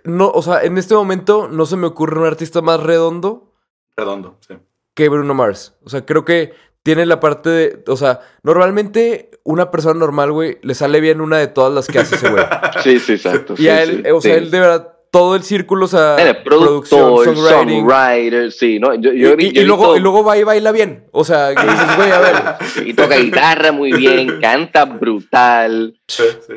no, 0.03 0.29
o 0.29 0.41
sea, 0.41 0.63
en 0.63 0.77
este 0.77 0.95
momento 0.95 1.47
no 1.47 1.65
se 1.65 1.75
me 1.77 1.87
ocurre 1.87 2.19
un 2.19 2.25
artista 2.25 2.61
más 2.61 2.79
redondo 2.81 3.53
Redondo, 3.95 4.37
sí. 4.47 4.55
que 4.95 5.07
Bruno 5.09 5.33
Mars. 5.35 5.77
O 5.85 5.89
sea, 5.89 6.03
creo 6.05 6.25
que 6.25 6.53
tiene 6.81 7.05
la 7.05 7.19
parte 7.19 7.49
de, 7.49 7.83
o 7.87 7.95
sea, 7.95 8.21
normalmente 8.41 9.29
una 9.43 9.69
persona 9.71 9.99
normal, 9.99 10.31
güey, 10.31 10.57
le 10.63 10.73
sale 10.73 10.99
bien 10.99 11.21
una 11.21 11.37
de 11.37 11.47
todas 11.47 11.71
las 11.73 11.87
que 11.87 11.99
hace 11.99 12.15
ese 12.15 12.29
güey. 12.29 12.43
Sí, 12.83 12.99
sí, 12.99 13.13
exacto. 13.13 13.53
Y 13.53 13.57
sí, 13.57 13.69
a 13.69 13.83
él, 13.83 14.01
sí, 14.03 14.11
o 14.11 14.21
sea, 14.21 14.33
sí. 14.33 14.37
él 14.43 14.51
de 14.51 14.59
verdad, 14.59 14.93
todo 15.11 15.35
el 15.35 15.43
círculo, 15.43 15.85
o 15.85 15.87
sea, 15.87 16.15
Él 16.19 16.29
es 16.29 16.37
producción, 16.37 17.01
productor, 17.13 17.35
songwriting. 17.35 17.87
songwriter, 17.87 18.51
sí, 18.51 18.79
¿no? 18.79 18.95
Yo, 18.95 19.13
Y, 19.13 19.19
yo 19.19 19.33
y- 19.37 19.51
yo 19.53 19.61
he 19.61 19.63
y 19.63 19.65
luego, 19.67 19.95
y 19.95 19.99
luego 19.99 20.23
va 20.23 20.37
y 20.39 20.43
baila 20.43 20.71
bien. 20.71 21.07
O 21.11 21.23
sea, 21.23 21.53
que 21.53 21.61
dices, 21.61 21.95
güey, 21.97 22.11
a 22.11 22.19
ver. 22.19 22.33
y 22.87 22.93
toca 22.95 23.17
guitarra 23.17 23.71
muy 23.71 23.93
bien, 23.93 24.39
canta 24.41 24.85
brutal. 24.85 25.99
Sí, 26.07 26.23
sí. 26.47 26.53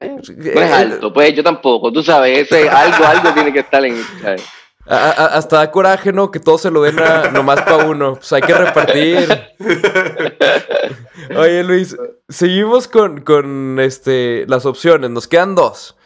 No 0.00 0.18
es 0.20 0.30
eh, 0.46 0.72
alto, 0.72 1.12
pues 1.12 1.34
yo 1.34 1.42
tampoco, 1.42 1.92
tú 1.92 2.02
sabes, 2.02 2.38
ese 2.50 2.68
algo, 2.68 3.04
algo 3.04 3.32
tiene 3.34 3.52
que 3.52 3.60
estar 3.60 3.84
en. 3.84 3.96
¿sabes? 4.22 4.44
a- 4.86 4.96
a- 5.10 5.26
hasta 5.36 5.58
da 5.58 5.70
coraje, 5.70 6.12
¿no? 6.12 6.30
Que 6.30 6.40
todo 6.40 6.56
se 6.58 6.70
lo 6.70 6.82
den 6.82 6.98
a, 6.98 7.30
nomás 7.30 7.60
para 7.62 7.84
uno. 7.86 8.14
Pues 8.14 8.32
hay 8.32 8.40
que 8.42 8.54
repartir. 8.54 9.28
Oye, 11.36 11.62
Luis, 11.64 11.96
seguimos 12.28 12.88
con, 12.88 13.20
con 13.20 13.78
este, 13.78 14.44
las 14.48 14.66
opciones. 14.66 15.10
Nos 15.10 15.28
quedan 15.28 15.54
dos. 15.54 15.96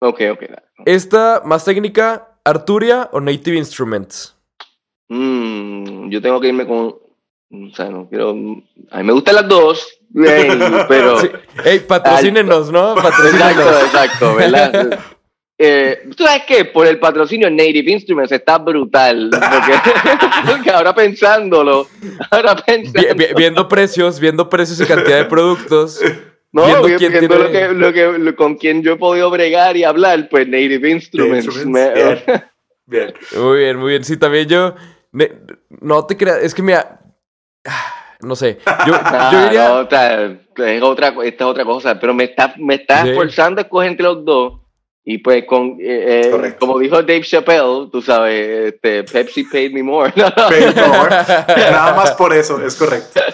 Ok, 0.00 0.20
ok. 0.32 0.40
dale. 0.40 0.62
Esta, 0.86 1.42
más 1.44 1.64
técnica, 1.64 2.36
Arturia 2.44 3.08
o 3.12 3.20
Native 3.20 3.56
Instruments. 3.56 4.34
Mm, 5.08 6.08
yo 6.10 6.20
tengo 6.22 6.40
que 6.40 6.48
irme 6.48 6.66
con. 6.66 6.96
O 7.52 7.74
sea, 7.74 7.86
no 7.90 8.08
quiero. 8.08 8.30
A 8.90 8.98
mí 8.98 9.04
me 9.04 9.12
gustan 9.12 9.34
las 9.36 9.48
dos, 9.48 9.86
pero. 10.88 11.20
Sí. 11.20 11.30
Ey, 11.64 11.80
patrocínenos, 11.80 12.70
¿no? 12.72 12.94
Exacto, 12.96 13.10
Patrocínenos. 13.10 13.82
exacto, 13.84 14.34
¿verdad? 14.34 14.98
Eh, 15.64 16.08
¿Tú 16.16 16.24
sabes 16.24 16.42
qué? 16.48 16.64
Por 16.64 16.88
el 16.88 16.98
patrocinio 16.98 17.48
Native 17.48 17.92
Instruments 17.92 18.32
está 18.32 18.58
brutal. 18.58 19.30
Porque, 19.30 19.90
porque 20.50 20.70
ahora 20.70 20.92
pensándolo, 20.92 21.86
ahora 22.32 22.56
Vi- 22.66 22.90
vi- 23.14 23.34
viendo 23.36 23.68
precios, 23.68 24.18
viendo 24.18 24.48
precios 24.48 24.80
y 24.80 24.86
cantidad 24.86 25.18
de 25.18 25.26
productos. 25.26 26.00
No, 26.50 26.64
viendo 26.66 26.88
vi- 26.88 26.94
quién 26.96 27.12
viendo 27.12 27.28
tiene- 27.36 27.44
lo 27.44 27.52
que, 27.52 27.68
lo 27.74 27.92
que, 27.92 28.18
lo- 28.18 28.34
con 28.34 28.56
quien 28.56 28.82
yo 28.82 28.94
he 28.94 28.96
podido 28.96 29.30
bregar 29.30 29.76
y 29.76 29.84
hablar, 29.84 30.28
pues 30.28 30.48
Native 30.48 30.90
Instruments. 30.90 31.44
Instruments, 31.46 31.66
me- 31.68 31.94
bien. 31.94 32.42
Bien. 32.86 33.14
Muy 33.40 33.58
bien, 33.58 33.76
muy 33.76 33.90
bien. 33.90 34.02
Sí, 34.04 34.16
también 34.16 34.48
yo. 34.48 34.74
no 35.80 36.06
te 36.06 36.16
creas, 36.16 36.38
es 36.42 36.54
que 36.54 36.62
mira. 36.62 37.01
No 38.20 38.36
sé. 38.36 38.58
Yo, 38.86 38.92
yo 39.32 39.42
diría. 39.44 39.68
no, 39.68 39.74
otra, 39.80 40.24
es 40.24 40.82
otra, 40.82 41.08
esta 41.08 41.44
es 41.44 41.50
otra 41.50 41.64
cosa, 41.64 41.98
pero 41.98 42.14
me 42.14 42.24
está, 42.24 42.54
me 42.58 42.74
está 42.76 43.04
Sí. 43.04 43.14
forzando 43.14 43.60
a 43.60 43.64
escoger 43.64 43.90
entre 43.90 44.04
los 44.04 44.24
dos. 44.24 44.60
Y 45.04 45.18
pues, 45.18 45.44
con, 45.46 45.78
eh, 45.80 46.30
eh, 46.30 46.56
como 46.60 46.78
dijo 46.78 46.96
Dave 47.02 47.22
Chappelle, 47.22 47.88
tú 47.90 48.00
sabes, 48.00 48.74
este, 48.74 49.02
Pepsi 49.02 49.42
paid 49.44 49.72
me 49.72 49.82
more. 49.82 50.12
Pay 50.48 50.66
more. 50.76 51.10
Nada 51.10 51.94
más 51.96 52.12
por 52.12 52.32
eso, 52.32 52.64
es 52.64 52.74
correcto. 52.76 53.20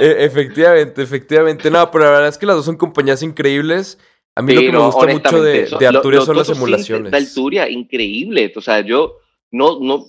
E- 0.00 0.24
efectivamente, 0.24 1.00
efectivamente. 1.00 1.70
No, 1.70 1.88
pero 1.92 2.04
la 2.06 2.10
verdad 2.10 2.28
es 2.28 2.36
que 2.36 2.44
las 2.44 2.56
dos 2.56 2.64
son 2.64 2.76
compañías 2.76 3.22
increíbles. 3.22 3.98
A 4.34 4.42
mí 4.42 4.52
lo 4.52 4.60
que 4.60 4.72
me 4.72 4.78
gusta 4.78 5.06
mucho 5.06 5.40
de, 5.42 5.62
de 5.66 5.92
lo- 5.92 5.98
Arturia 5.98 6.20
son 6.22 6.36
las 6.36 6.50
emulaciones. 6.50 7.12
De 7.12 7.18
Arturia, 7.18 7.70
increíble. 7.70 8.52
O 8.56 8.60
sea, 8.60 8.80
yo 8.80 9.18
no, 9.52 9.78
no 9.80 10.04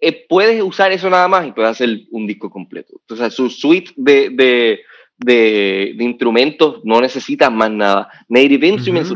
eh, 0.00 0.26
puedes 0.28 0.62
usar 0.62 0.92
eso 0.92 1.10
nada 1.10 1.28
más 1.28 1.46
y 1.46 1.52
puedes 1.52 1.70
hacer 1.70 1.88
un 2.10 2.26
disco 2.26 2.50
completo. 2.50 3.00
Sea, 3.14 3.30
su 3.30 3.50
suite 3.50 3.92
de, 3.96 4.30
de, 4.30 4.80
de, 5.18 5.94
de 5.96 6.04
instrumentos 6.04 6.80
no 6.84 7.00
necesitas 7.00 7.52
más 7.52 7.70
nada. 7.70 8.08
Native 8.28 8.66
Instruments, 8.66 9.12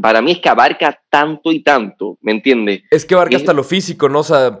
para 0.00 0.22
mí 0.22 0.32
es 0.32 0.38
que 0.38 0.48
abarca 0.48 0.98
tanto 1.10 1.52
y 1.52 1.60
tanto, 1.60 2.18
¿me 2.22 2.32
entiendes? 2.32 2.82
Es 2.90 3.04
que 3.04 3.14
abarca 3.14 3.36
hasta 3.36 3.52
lo 3.52 3.62
físico, 3.62 4.08
¿no? 4.08 4.20
O 4.20 4.24
sea, 4.24 4.58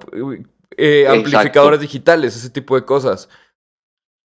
eh, 0.76 1.06
amplificadores 1.08 1.80
digitales, 1.80 2.36
ese 2.36 2.50
tipo 2.50 2.76
de 2.76 2.84
cosas. 2.84 3.28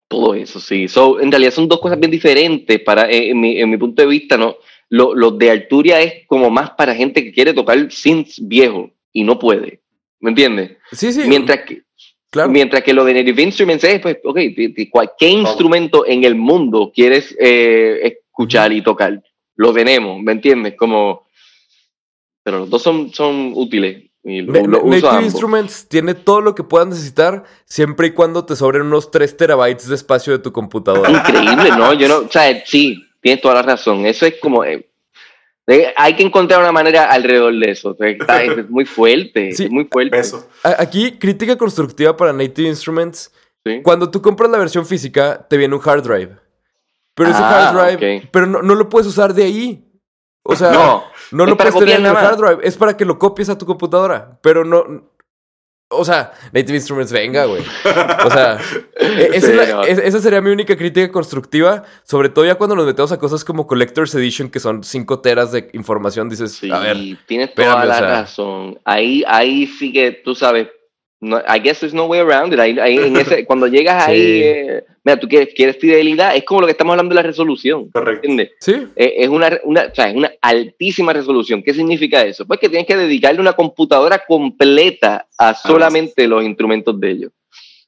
Todo 0.08 0.34
eso, 0.34 0.60
sí. 0.60 0.88
So, 0.88 1.22
en 1.22 1.32
realidad 1.32 1.52
son 1.52 1.68
dos 1.68 1.80
cosas 1.80 2.00
bien 2.00 2.12
diferentes 2.12 2.80
para, 2.82 3.10
eh, 3.10 3.30
en, 3.30 3.40
mi, 3.40 3.60
en 3.60 3.70
mi 3.70 3.78
punto 3.78 4.02
de 4.02 4.08
vista, 4.08 4.38
¿no? 4.38 4.56
Lo, 4.90 5.16
lo 5.16 5.32
de 5.32 5.50
Arturia 5.50 6.02
es 6.02 6.28
como 6.28 6.50
más 6.50 6.72
para 6.72 6.94
gente 6.94 7.24
que 7.24 7.32
quiere 7.32 7.54
tocar 7.54 7.90
synths 7.90 8.46
viejo 8.46 8.92
y 9.14 9.24
no 9.24 9.40
puede. 9.40 9.82
¿Me 10.20 10.32
entiendes? 10.32 10.78
Sí, 10.92 11.12
sí. 11.14 11.22
Mientras 11.26 11.60
que, 11.66 11.84
claro. 12.30 12.50
mientras 12.50 12.84
que 12.84 12.94
lo 12.94 13.04
de 13.06 13.14
Native 13.14 13.42
Instruments 13.44 13.84
es, 13.84 14.00
pues, 14.02 14.18
ok, 14.24 14.36
de- 14.36 14.74
de 14.76 14.90
cualquier 14.90 15.32
instrumento 15.32 16.06
en 16.06 16.24
el 16.24 16.36
mundo 16.36 16.92
quieres 16.94 17.36
eh, 17.40 18.00
escuchar 18.04 18.72
y 18.74 18.82
tocar, 18.82 19.22
lo 19.56 19.74
tenemos, 19.74 20.22
¿me 20.22 20.32
entiendes? 20.34 20.76
Como, 20.78 21.26
pero 22.44 22.60
los 22.60 22.70
dos 22.70 22.82
son, 22.82 23.14
son 23.14 23.52
útiles 23.56 24.04
y 24.24 24.42
lo, 24.42 24.54
Na- 24.54 24.62
lo 24.62 24.68
Na- 24.68 24.78
uso 24.98 25.08
Native. 25.08 25.24
Instruments 25.26 25.88
tiene 25.88 26.14
todo 26.14 26.42
lo 26.42 26.54
que 26.56 26.64
puedas 26.64 26.88
necesitar 26.88 27.44
siempre 27.66 28.08
y 28.08 28.12
cuando 28.12 28.46
te 28.46 28.56
sobren 28.56 28.84
unos 28.84 29.12
3 29.12 29.36
terabytes 29.38 29.88
de 29.88 29.96
espacio 29.96 30.34
de 30.34 30.40
tu 30.40 30.52
computadora. 30.52 31.10
Increíble, 31.10 31.70
¿no? 31.78 31.94
Yo 31.94 32.08
no, 32.08 32.18
o 32.20 32.30
sea, 32.30 32.64
sí, 32.66 33.04
tienes 33.22 33.42
toda 33.42 33.56
la 33.56 33.62
razón. 33.64 34.06
Eso 34.06 34.26
es 34.26 34.36
como. 34.40 34.64
eh, 34.64 34.88
hay 35.96 36.16
que 36.16 36.24
encontrar 36.24 36.62
una 36.62 36.72
manera 36.72 37.06
alrededor 37.12 37.54
de 37.58 37.72
eso. 37.72 37.96
Está- 38.00 38.44
es 38.44 38.70
muy 38.70 38.86
fuerte, 38.86 39.52
Sí, 39.54 39.66
es 39.66 39.72
muy 39.72 39.86
fuerte. 39.92 40.22
Aquí, 40.64 41.18
crítica 41.18 41.56
constructiva 41.58 42.16
para 42.16 42.34
Native 42.34 42.68
Instruments. 42.70 43.32
Sí. 43.66 43.82
Cuando 43.84 44.10
tú 44.10 44.22
compras 44.22 44.50
la 44.50 44.58
versión 44.58 44.86
física, 44.86 45.46
te 45.48 45.58
viene 45.58 45.76
un 45.76 45.82
hard 45.84 46.04
drive. 46.04 46.36
Pero 47.14 47.30
ese 47.30 47.40
Ah, 47.42 47.70
hard 47.70 47.98
drive, 48.00 48.30
pero 48.32 48.48
no, 48.48 48.62
no 48.62 48.74
lo 48.76 48.90
puedes 48.90 49.08
usar 49.08 49.34
de 49.34 49.44
ahí. 49.44 49.88
O 50.44 50.56
sea, 50.56 50.72
No, 50.72 51.04
no 51.32 51.46
lo 51.46 51.56
para 51.58 51.70
puedes 51.72 51.86
tener 51.88 52.00
en 52.00 52.08
el 52.08 52.14
nada 52.14 52.30
hard 52.30 52.38
drive. 52.38 52.58
Es 52.64 52.76
para 52.78 52.98
que 52.98 53.06
lo 53.06 53.20
copies 53.20 53.50
a 53.50 53.58
tu 53.58 53.66
computadora. 53.68 54.40
Pero 54.42 54.66
no. 54.66 55.11
O 55.92 56.06
sea, 56.06 56.32
Native 56.54 56.76
Instruments, 56.78 57.12
venga, 57.12 57.46
güey. 57.46 57.62
O 58.26 58.32
sea, 58.32 58.58
e- 59.00 59.30
esa, 59.34 59.48
Sí, 59.48 59.52
es 59.52 59.56
la- 59.56 59.76
no. 59.76 59.84
es- 59.84 60.00
esa 60.00 60.20
sería 60.20 60.40
mi 60.42 60.50
única 60.50 60.76
crítica 60.78 61.12
constructiva. 61.12 61.84
Sobre 62.04 62.30
todo 62.30 62.46
ya 62.46 62.56
cuando 62.56 62.76
nos 62.76 62.86
metemos 62.86 63.12
a 63.12 63.18
cosas 63.20 63.44
como 63.44 63.68
Collector's 63.68 64.16
Edition, 64.16 64.50
que 64.50 64.60
son 64.60 64.84
5 64.84 65.20
teras 65.20 65.52
de 65.52 65.70
información, 65.74 66.30
dices, 66.30 66.54
sí, 66.54 66.72
a 66.72 66.80
ver. 66.80 66.98
tienes 67.28 67.54
toda 67.54 67.86
la 67.86 67.94
o 67.96 67.98
sea. 67.98 68.10
razón. 68.22 68.80
Ahí, 68.86 69.24
ahí 69.28 69.68
sí 69.68 69.92
que 69.92 70.12
tú 70.12 70.34
sabes. 70.34 70.68
No, 71.22 71.38
I 71.48 71.60
guess 71.60 71.80
there's 71.80 71.94
no 71.94 72.06
way 72.08 72.20
around 72.20 72.52
it. 72.52 72.60
Ahí, 72.60 72.78
ahí 72.80 72.98
en 72.98 73.16
ese, 73.16 73.46
cuando 73.46 73.68
llegas 73.68 74.06
Sí. 74.06 74.12
ahí, 74.12 74.42
eh, 74.44 74.84
mira, 75.04 75.20
tú 75.20 75.28
quieres, 75.28 75.54
quieres 75.56 75.78
fidelidad, 75.78 76.36
es 76.36 76.44
como 76.44 76.62
lo 76.62 76.68
que 76.68 76.72
estamos 76.72 76.94
hablando 76.94 77.14
de 77.14 77.22
la 77.22 77.28
resolución. 77.28 77.92
Correcto. 77.92 78.28
¿Entiendes? 78.28 78.52
Sí, 78.60 78.74
Eh, 78.96 79.14
es 79.18 79.30
una, 79.30 79.60
una, 79.64 79.84
o 79.92 79.96
sea, 79.96 80.10
es 80.10 80.16
una 80.16 80.32
altísima 80.42 81.14
resolución. 81.14 81.62
¿Qué 81.62 81.74
significa 81.76 82.22
eso? 82.24 82.48
Pues 82.48 82.60
que 82.60 82.70
tienes 82.70 82.88
que 82.88 82.98
dedicarle 82.98 83.40
una 83.40 83.54
computadora 83.54 84.24
completa 84.28 85.28
a 85.38 85.54
solamente 85.54 86.28
los 86.28 86.44
instrumentos 86.44 87.00
de 87.00 87.12
ellos. 87.12 87.32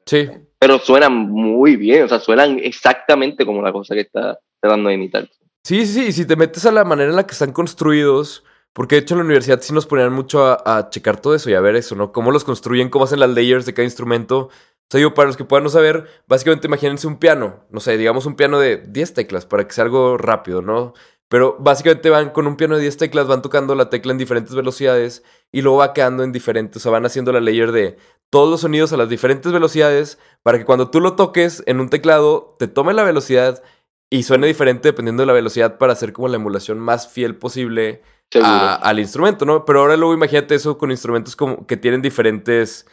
sí. 0.05 0.29
Pero 0.59 0.79
suenan 0.79 1.13
muy 1.13 1.75
bien, 1.75 2.03
o 2.03 2.07
sea, 2.07 2.21
suenan 2.21 2.57
exactamente 2.57 3.45
como 3.45 3.61
la 3.61 3.73
cosa 3.73 3.93
que 3.95 3.99
está 3.99 4.39
tratando 4.61 4.87
de 4.87 4.95
imitar. 4.95 5.27
Sí, 5.61 5.85
sí, 5.85 5.93
sí. 6.03 6.05
Y 6.07 6.11
si 6.13 6.25
te 6.25 6.37
metes 6.37 6.65
a 6.65 6.71
la 6.71 6.85
manera 6.85 7.09
en 7.09 7.17
la 7.17 7.27
que 7.27 7.33
están 7.33 7.51
construidos, 7.51 8.45
Porque 8.73 8.95
de 8.95 9.01
hecho 9.01 9.13
en 9.13 9.19
la 9.19 9.25
universidad 9.25 9.61
sí 9.61 9.73
nos 9.73 9.85
ponían 9.85 10.11
mucho 10.11 10.45
a, 10.45 10.89
checar 10.89 11.21
todo 11.21 11.35
eso 11.35 11.49
y 11.49 11.53
a 11.53 11.61
ver 11.61 11.75
eso, 11.75 11.95
¿no? 11.95 12.11
Cómo 12.11 12.31
los 12.31 12.43
construyen, 12.43 12.89
cómo 12.89 13.05
hacen 13.05 13.19
las 13.19 13.29
layers 13.29 13.65
de 13.65 13.73
cada 13.73 13.85
instrumento. 13.85 14.49
O 14.49 14.49
sea, 14.89 14.97
digo, 14.97 15.13
para 15.13 15.27
los 15.27 15.37
que 15.37 15.45
puedan 15.45 15.63
no 15.63 15.69
saber, 15.69 16.07
básicamente 16.27 16.67
imagínense 16.67 17.07
un 17.07 17.17
piano, 17.17 17.65
no 17.69 17.79
sé, 17.79 17.97
digamos 17.97 18.25
un 18.25 18.35
piano 18.35 18.59
de 18.59 18.77
10 18.77 19.13
teclas 19.13 19.45
para 19.45 19.65
que 19.67 19.73
sea 19.73 19.85
algo 19.85 20.17
rápido, 20.17 20.61
¿no? 20.61 20.93
Pero 21.29 21.55
básicamente 21.59 22.09
van 22.09 22.29
con 22.29 22.45
un 22.47 22.57
piano 22.57 22.75
de 22.75 22.81
10 22.81 22.97
teclas, 22.97 23.27
van 23.27 23.41
tocando 23.41 23.75
la 23.75 23.89
tecla 23.89 24.11
en 24.11 24.17
diferentes 24.17 24.53
velocidades 24.53 25.23
y 25.51 25.61
luego 25.61 25.79
va 25.79 25.93
quedando 25.93 26.23
en 26.23 26.31
diferentes, 26.31 26.77
o 26.77 26.79
sea, 26.83 26.91
van 26.91 27.05
haciendo 27.05 27.31
la 27.31 27.41
layer 27.41 27.71
de 27.71 27.97
todos 28.29 28.49
los 28.49 28.61
sonidos 28.61 28.91
a 28.93 28.97
las 28.97 29.09
diferentes 29.09 29.51
velocidades 29.51 30.17
para 30.41 30.57
que 30.57 30.65
cuando 30.65 30.89
tú 30.89 30.99
lo 30.99 31.13
toques 31.13 31.63
en 31.67 31.79
un 31.79 31.89
teclado 31.89 32.55
te 32.59 32.67
tome 32.67 32.93
la 32.93 33.03
velocidad 33.03 33.63
y 34.09 34.23
suene 34.23 34.47
diferente 34.47 34.89
dependiendo 34.89 35.23
de 35.23 35.27
la 35.27 35.33
velocidad 35.33 35.77
para 35.77 35.93
hacer 35.93 36.13
como 36.13 36.27
la 36.27 36.35
emulación 36.35 36.79
más 36.79 37.07
fiel 37.07 37.35
posible. 37.35 38.03
A- 38.41 38.75
al 38.75 38.99
instrumento, 38.99 39.45
¿no? 39.45 39.65
Pero 39.65 39.81
ahora 39.81 39.97
luego 39.97 40.13
imagínate 40.13 40.55
eso 40.55 40.77
con 40.77 40.91
instrumentos 40.91 41.35
como 41.35 41.65
que 41.67 41.77
tienen 41.77 42.01
diferentes 42.01 42.85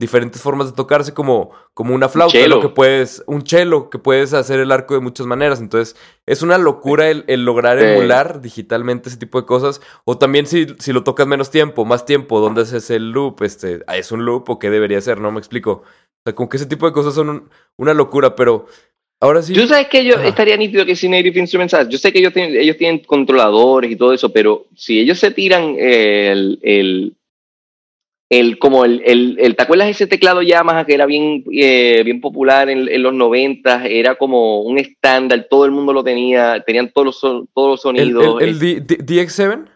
diferentes 0.00 0.42
formas 0.42 0.66
de 0.66 0.72
tocarse 0.72 1.14
como, 1.14 1.52
como 1.74 1.94
una 1.94 2.08
flauta, 2.08 2.36
lo 2.48 2.60
que 2.60 2.68
puedes, 2.70 3.22
un 3.28 3.46
cello, 3.46 3.88
que 3.88 4.00
puedes 4.00 4.34
hacer 4.34 4.58
el 4.58 4.72
arco 4.72 4.94
de 4.94 5.00
muchas 5.00 5.28
maneras. 5.28 5.60
Entonces, 5.60 5.94
es 6.26 6.42
una 6.42 6.58
locura 6.58 7.08
el, 7.08 7.24
el 7.28 7.44
lograr 7.44 7.78
Sí. 7.78 7.84
emular 7.84 8.40
digitalmente 8.40 9.10
ese 9.10 9.18
tipo 9.18 9.40
de 9.40 9.46
cosas. 9.46 9.80
O 10.04 10.18
también 10.18 10.46
si, 10.46 10.66
si 10.80 10.92
lo 10.92 11.04
tocas 11.04 11.28
menos 11.28 11.50
tiempo, 11.52 11.84
más 11.84 12.04
tiempo, 12.04 12.40
¿dónde 12.40 12.62
haces 12.62 12.90
el 12.90 13.12
loop? 13.12 13.42
Este, 13.44 13.84
¿Es 13.94 14.10
un 14.10 14.24
loop 14.24 14.50
o 14.50 14.58
qué 14.58 14.70
debería 14.70 15.00
ser? 15.00 15.20
No 15.20 15.30
me 15.30 15.38
explico. 15.38 15.70
O 15.84 16.22
sea, 16.24 16.34
como 16.34 16.48
que 16.48 16.56
ese 16.56 16.66
tipo 16.66 16.86
de 16.86 16.92
cosas 16.92 17.14
son 17.14 17.28
un- 17.28 17.50
una 17.76 17.94
locura, 17.94 18.34
pero 18.34 18.66
ahora 19.22 19.40
sí. 19.42 19.54
Tú 19.54 19.66
sabes 19.66 19.88
que 19.88 20.04
yo 20.04 20.16
Ajá. 20.16 20.28
estaría 20.28 20.56
nítido 20.56 20.84
que 20.84 20.94
si 20.96 21.08
Native 21.08 21.40
Instruments, 21.40 21.70
¿sabes? 21.70 21.88
yo 21.88 21.96
sé 21.96 22.12
que 22.12 22.18
ellos 22.18 22.32
tienen, 22.34 22.54
ellos 22.60 22.76
tienen 22.76 22.98
controladores 23.00 23.90
y 23.90 23.96
todo 23.96 24.12
eso, 24.12 24.30
pero 24.32 24.66
si 24.76 24.98
ellos 25.00 25.18
se 25.18 25.30
tiran 25.30 25.76
el, 25.78 26.58
el, 26.62 27.14
el 28.30 28.58
como 28.58 28.84
el, 28.84 29.02
el, 29.04 29.36
el- 29.38 29.54
¿te 29.56 29.62
acuerdas 29.62 29.88
ese 29.88 30.06
teclado 30.06 30.42
Yamaha 30.42 30.84
que 30.86 30.94
era 30.94 31.06
bien, 31.06 31.44
eh, 31.52 32.02
bien 32.04 32.20
popular 32.20 32.68
en, 32.70 32.88
en 32.88 33.02
los 33.02 33.12
90? 33.14 33.86
Era 33.86 34.14
como 34.16 34.62
un 34.62 34.78
estándar, 34.78 35.46
todo 35.50 35.64
el 35.66 35.70
mundo 35.70 35.92
lo 35.92 36.02
tenía, 36.02 36.62
tenían 36.66 36.90
todos 36.92 37.04
los, 37.06 37.20
todos 37.20 37.50
los 37.54 37.80
el, 37.96 38.12
sonidos, 38.12 38.42
el, 38.42 38.48
el 38.48 38.58
D- 38.58 38.80
D- 38.80 38.98
DX7. 38.98 39.66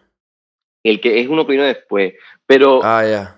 el 0.83 0.99
que 0.99 1.19
es 1.21 1.27
uno 1.27 1.45
vino 1.45 1.63
después, 1.63 2.13
pero... 2.45 2.79
Ah, 2.83 3.05
ya. 3.07 3.36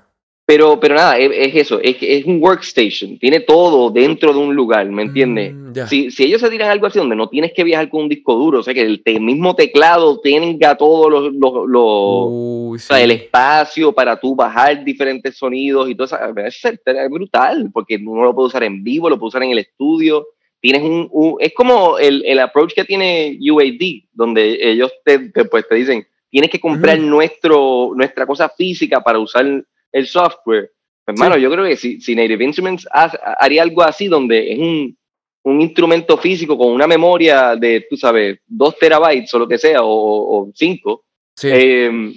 Pero, 0.49 0.79
pero 0.79 0.95
nada, 0.95 1.15
es, 1.19 1.29
es 1.31 1.55
eso, 1.57 1.79
es, 1.79 1.97
es 2.01 2.25
un 2.25 2.41
workstation, 2.41 3.19
tiene 3.19 3.39
todo 3.41 3.91
dentro 3.91 4.33
de 4.33 4.39
un 4.39 4.55
lugar, 4.55 4.89
¿me 4.89 5.03
entiendes? 5.03 5.53
Mm, 5.53 5.73
ya. 5.73 5.85
Si, 5.85 6.09
si 6.09 6.23
ellos 6.23 6.41
se 6.41 6.49
tiran 6.49 6.71
algo 6.71 6.87
así 6.87 6.97
donde 6.97 7.15
no 7.15 7.29
tienes 7.29 7.53
que 7.53 7.63
viajar 7.63 7.87
con 7.87 8.01
un 8.01 8.09
disco 8.09 8.33
duro, 8.33 8.57
o 8.61 8.63
sea, 8.63 8.73
que 8.73 8.81
el 8.81 9.03
te- 9.03 9.19
mismo 9.19 9.55
teclado 9.55 10.19
tenga 10.21 10.73
todos 10.75 11.11
los, 11.11 11.33
los, 11.35 11.67
los- 11.67 12.25
Uy, 12.31 12.75
o 12.77 12.79
sea, 12.79 12.97
sí. 12.97 13.03
el 13.03 13.11
espacio 13.11 13.91
para 13.91 14.19
tú 14.19 14.35
bajar 14.35 14.83
diferentes 14.83 15.37
sonidos 15.37 15.87
y 15.87 15.93
todo 15.93 16.05
eso, 16.05 16.17
es, 16.43 17.09
brutal, 17.11 17.69
porque 17.71 17.97
uno 18.03 18.23
lo 18.23 18.33
puede 18.33 18.47
usar 18.47 18.63
en 18.63 18.83
vivo, 18.83 19.07
lo 19.07 19.19
puede 19.19 19.27
usar 19.27 19.43
en 19.43 19.51
el 19.51 19.59
estudio, 19.59 20.29
tienes 20.59 20.81
un, 20.81 21.07
un- 21.11 21.35
es 21.39 21.53
como 21.53 21.99
el, 21.99 22.23
el 22.25 22.39
approach 22.39 22.73
que 22.73 22.85
tiene 22.85 23.37
UAD, 23.39 24.07
donde 24.13 24.57
ellos 24.71 24.91
te, 25.05 25.29
te, 25.29 25.45
pues, 25.45 25.67
te 25.69 25.75
dicen, 25.75 26.07
tienes 26.31 26.49
que 26.49 26.59
comprar 26.59 26.97
Ujú. 26.97 27.07
nuestro, 27.07 27.91
nuestra 27.95 28.25
cosa 28.25 28.49
física 28.49 28.99
para 29.01 29.19
usar 29.19 29.45
el 29.91 30.07
software. 30.07 30.71
Pues, 31.05 31.15
hermano, 31.15 31.35
Sí. 31.35 31.41
yo 31.41 31.51
creo 31.51 31.65
que 31.65 31.75
si, 31.77 31.99
si 32.01 32.15
Native 32.15 32.43
Instruments 32.43 32.87
hace- 32.91 33.17
haría 33.39 33.63
algo 33.63 33.81
así, 33.83 34.07
donde 34.07 34.51
es 34.53 34.59
un, 34.59 34.97
un 35.43 35.61
instrumento 35.61 36.17
físico 36.17 36.57
con 36.57 36.71
una 36.71 36.85
memoria 36.87 37.55
de, 37.55 37.85
tú 37.89 37.97
sabes, 37.97 38.39
dos 38.45 38.77
terabytes 38.77 39.33
o 39.33 39.39
lo 39.39 39.47
que 39.47 39.57
sea, 39.57 39.81
o, 39.83 39.89
o 39.89 40.51
cinco, 40.53 41.05
Sí. 41.35 41.47
eh, 41.51 42.13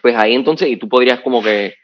pues 0.00 0.14
ahí 0.14 0.34
entonces, 0.34 0.68
y 0.70 0.76
tú 0.76 0.88
podrías 0.88 1.20
como 1.20 1.42
que 1.42 1.74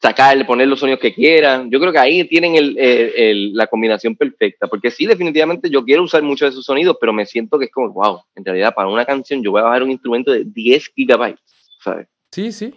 sacarle, 0.00 0.44
poner 0.44 0.66
los 0.68 0.80
sonidos 0.80 1.00
que 1.00 1.14
quieras. 1.14 1.64
Yo 1.70 1.78
creo 1.80 1.92
que 1.92 1.98
ahí 1.98 2.24
tienen 2.24 2.56
el, 2.56 2.76
el- 2.76 3.12
el- 3.16 3.52
la 3.54 3.66
combinación 3.68 4.14
perfecta, 4.16 4.66
porque 4.66 4.90
sí, 4.90 5.06
definitivamente 5.06 5.70
yo 5.70 5.84
quiero 5.84 6.02
usar 6.02 6.22
muchos 6.22 6.46
de 6.46 6.50
esos 6.50 6.64
sonidos, 6.64 6.96
pero 7.00 7.12
me 7.12 7.24
siento 7.24 7.58
que 7.58 7.66
es 7.66 7.70
como, 7.70 7.92
wow, 7.92 8.20
en 8.34 8.44
realidad 8.44 8.74
para 8.74 8.88
una 8.88 9.04
canción 9.06 9.42
yo 9.42 9.52
voy 9.52 9.60
a 9.60 9.64
bajar 9.64 9.82
un 9.84 9.92
instrumento 9.92 10.32
de 10.32 10.44
10 10.44 10.88
gigabytes, 10.94 11.40
¿sabes? 11.82 12.08
Sí, 12.32 12.50
sí. 12.52 12.74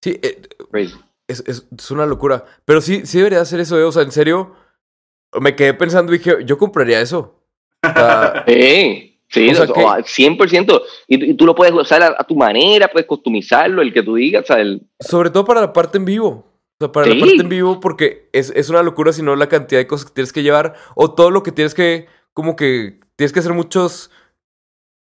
Sí, 0.00 0.18
eh, 0.22 0.42
Crazy. 0.70 0.94
Es, 1.28 1.42
es, 1.46 1.66
es 1.76 1.90
una 1.90 2.06
locura. 2.06 2.44
Pero 2.64 2.80
sí, 2.80 3.06
sí 3.06 3.18
debería 3.18 3.40
hacer 3.40 3.60
eso, 3.60 3.78
eh. 3.78 3.84
O 3.84 3.92
sea, 3.92 4.02
en 4.02 4.12
serio, 4.12 4.54
me 5.40 5.56
quedé 5.56 5.74
pensando 5.74 6.12
y 6.14 6.18
dije, 6.18 6.38
yo 6.44 6.58
compraría 6.58 7.00
eso. 7.00 7.40
O 7.84 7.92
sea, 7.92 8.44
Sí, 8.48 9.18
sí, 9.28 9.50
O 9.50 9.54
sea 9.54 9.64
o- 9.64 9.72
que- 9.74 9.84
o 9.84 9.88
100%. 9.96 10.82
Y, 11.08 11.30
y 11.30 11.34
tú 11.34 11.46
lo 11.46 11.54
puedes 11.54 11.74
usar 11.74 12.02
a, 12.02 12.14
a 12.18 12.24
tu 12.24 12.36
manera, 12.36 12.88
puedes 12.88 13.06
customizarlo, 13.08 13.82
el 13.82 13.92
que 13.92 14.02
tú 14.02 14.14
digas, 14.16 14.44
o 14.44 14.46
sea, 14.46 14.60
el- 14.60 14.86
sobre 15.00 15.30
todo 15.30 15.44
para 15.44 15.60
la 15.60 15.72
parte 15.72 15.98
en 15.98 16.04
vivo. 16.04 16.28
O 16.30 16.76
sea, 16.84 16.92
para 16.92 17.06
la 17.06 17.18
parte 17.18 17.36
en 17.40 17.48
vivo, 17.48 17.78
porque 17.80 18.28
es, 18.32 18.50
es 18.50 18.68
una 18.68 18.82
locura 18.82 19.12
si 19.12 19.22
no 19.22 19.36
la 19.36 19.48
cantidad 19.48 19.80
de 19.80 19.86
cosas 19.86 20.06
que 20.08 20.14
tienes 20.14 20.32
que 20.32 20.42
llevar. 20.42 20.74
O 20.96 21.12
todo 21.14 21.30
lo 21.30 21.42
que 21.42 21.52
tienes 21.52 21.72
que, 21.74 22.06
como 22.32 22.56
que, 22.56 23.00
tienes 23.16 23.32
que 23.32 23.38
hacer 23.38 23.52
muchos, 23.52 24.10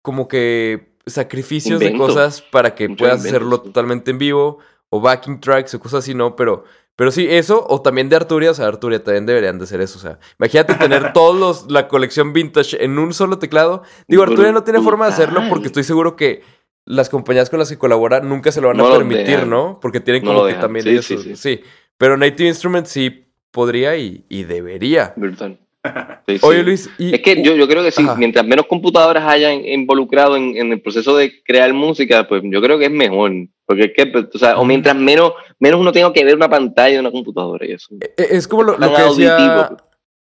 como 0.03 0.29
que, 0.29 0.95
sacrificios 1.07 1.79
de 1.81 1.97
cosas 1.97 2.43
para 2.43 2.75
que 2.75 2.89
Mucho 2.89 2.99
puedas 3.05 3.19
invento, 3.19 3.37
hacerlo 3.37 3.57
sí. 3.59 3.63
totalmente 3.65 4.11
en 4.11 4.19
vivo. 4.19 4.59
O 4.91 5.01
backing 5.01 5.41
tracks 5.41 5.75
o 5.75 5.81
cosas 5.81 5.99
así, 6.05 6.15
¿no? 6.15 6.37
Pero, 6.37 6.65
pero 6.95 7.11
sí, 7.11 7.27
eso. 7.29 7.65
O 7.69 7.83
también 7.83 8.09
de 8.09 8.17
Arturia. 8.17 8.51
O 8.51 8.55
sea, 8.55 8.67
Arturia 8.67 9.03
también 9.03 9.27
deberían 9.27 9.59
de 9.59 9.65
hacer 9.65 9.81
eso. 9.81 9.99
O 9.99 10.01
sea, 10.01 10.19
imagínate 10.39 10.75
tener 10.75 11.13
todos 11.15 11.37
los, 11.39 11.71
la 11.73 11.89
colección 11.89 12.33
vintage 12.33 12.83
en 12.85 12.99
un 12.99 13.13
solo 13.13 13.39
teclado. 13.39 13.83
Digo, 14.09 14.23
Arturia 14.23 14.53
no 14.53 14.63
tiene 14.65 14.81
forma 14.81 15.07
de 15.07 15.13
hacerlo 15.13 15.43
porque 15.49 15.67
estoy 15.67 15.83
seguro 15.85 16.15
que 16.17 16.43
las 16.85 17.09
compañías 17.09 17.51
con 17.51 17.59
las 17.59 17.69
que 17.69 17.79
colabora 17.79 18.21
nunca 18.21 18.53
se 18.53 18.61
lo 18.61 18.69
van 18.69 18.81
a 18.81 18.89
permitir. 18.91 19.47
¿no? 19.47 19.79
Porque 19.83 20.01
tienen 20.01 20.23
No 20.25 20.33
como 20.35 20.47
que 20.47 20.55
también 20.55 20.85
Sí, 20.85 20.91
ellos- 20.91 21.05
sí, 21.07 21.19
sí. 21.19 21.37
sí. 21.37 21.61
Pero 21.99 22.17
Native 22.17 22.49
Instruments 22.49 22.91
sí 22.91 23.25
podría 23.51 23.97
y, 23.97 24.25
y 24.29 24.45
debería. 24.45 25.13
brutal. 25.17 25.59
Sí, 26.29 26.39
Oye, 26.43 26.59
sí. 26.59 26.65
Luis, 26.65 26.91
y, 26.99 27.15
Es 27.15 27.23
que 27.23 27.41
yo, 27.45 27.55
yo 27.55 27.69
creo 27.69 27.85
que 27.85 27.93
sí, 27.93 28.03
Ajá. 28.03 28.17
mientras 28.17 28.45
menos 28.45 28.67
computadoras 28.67 29.23
hayan 29.29 29.65
involucrado 29.65 30.37
en, 30.37 30.57
en 30.57 30.73
el 30.73 30.81
proceso 30.81 31.17
de 31.17 31.33
crear 31.45 31.73
música, 31.73 32.27
pues 32.27 32.43
yo 32.45 32.61
creo 32.61 32.79
que 32.81 32.87
es 32.87 32.91
mejor. 32.91 33.31
Porque 33.67 33.85
es 33.87 33.93
que, 33.97 34.07
pues, 34.07 34.27
o 34.33 34.39
sea, 34.39 34.59
o 34.59 34.65
mientras 34.65 34.97
menos, 34.97 35.33
menos 35.59 35.81
uno 35.81 35.93
tenga 35.93 36.13
que 36.13 36.25
ver 36.25 36.37
una 36.37 36.49
pantalla 36.49 36.95
de 36.95 37.01
una 37.01 37.11
computadora 37.11 37.67
y 37.67 37.73
eso. 37.73 37.89
e- 38.01 38.13
es 38.17 38.47
como 38.49 38.63
lo, 38.63 38.79
lo 38.79 38.95
que 38.95 39.03
decía... 39.03 39.37
auditivo. 39.37 39.77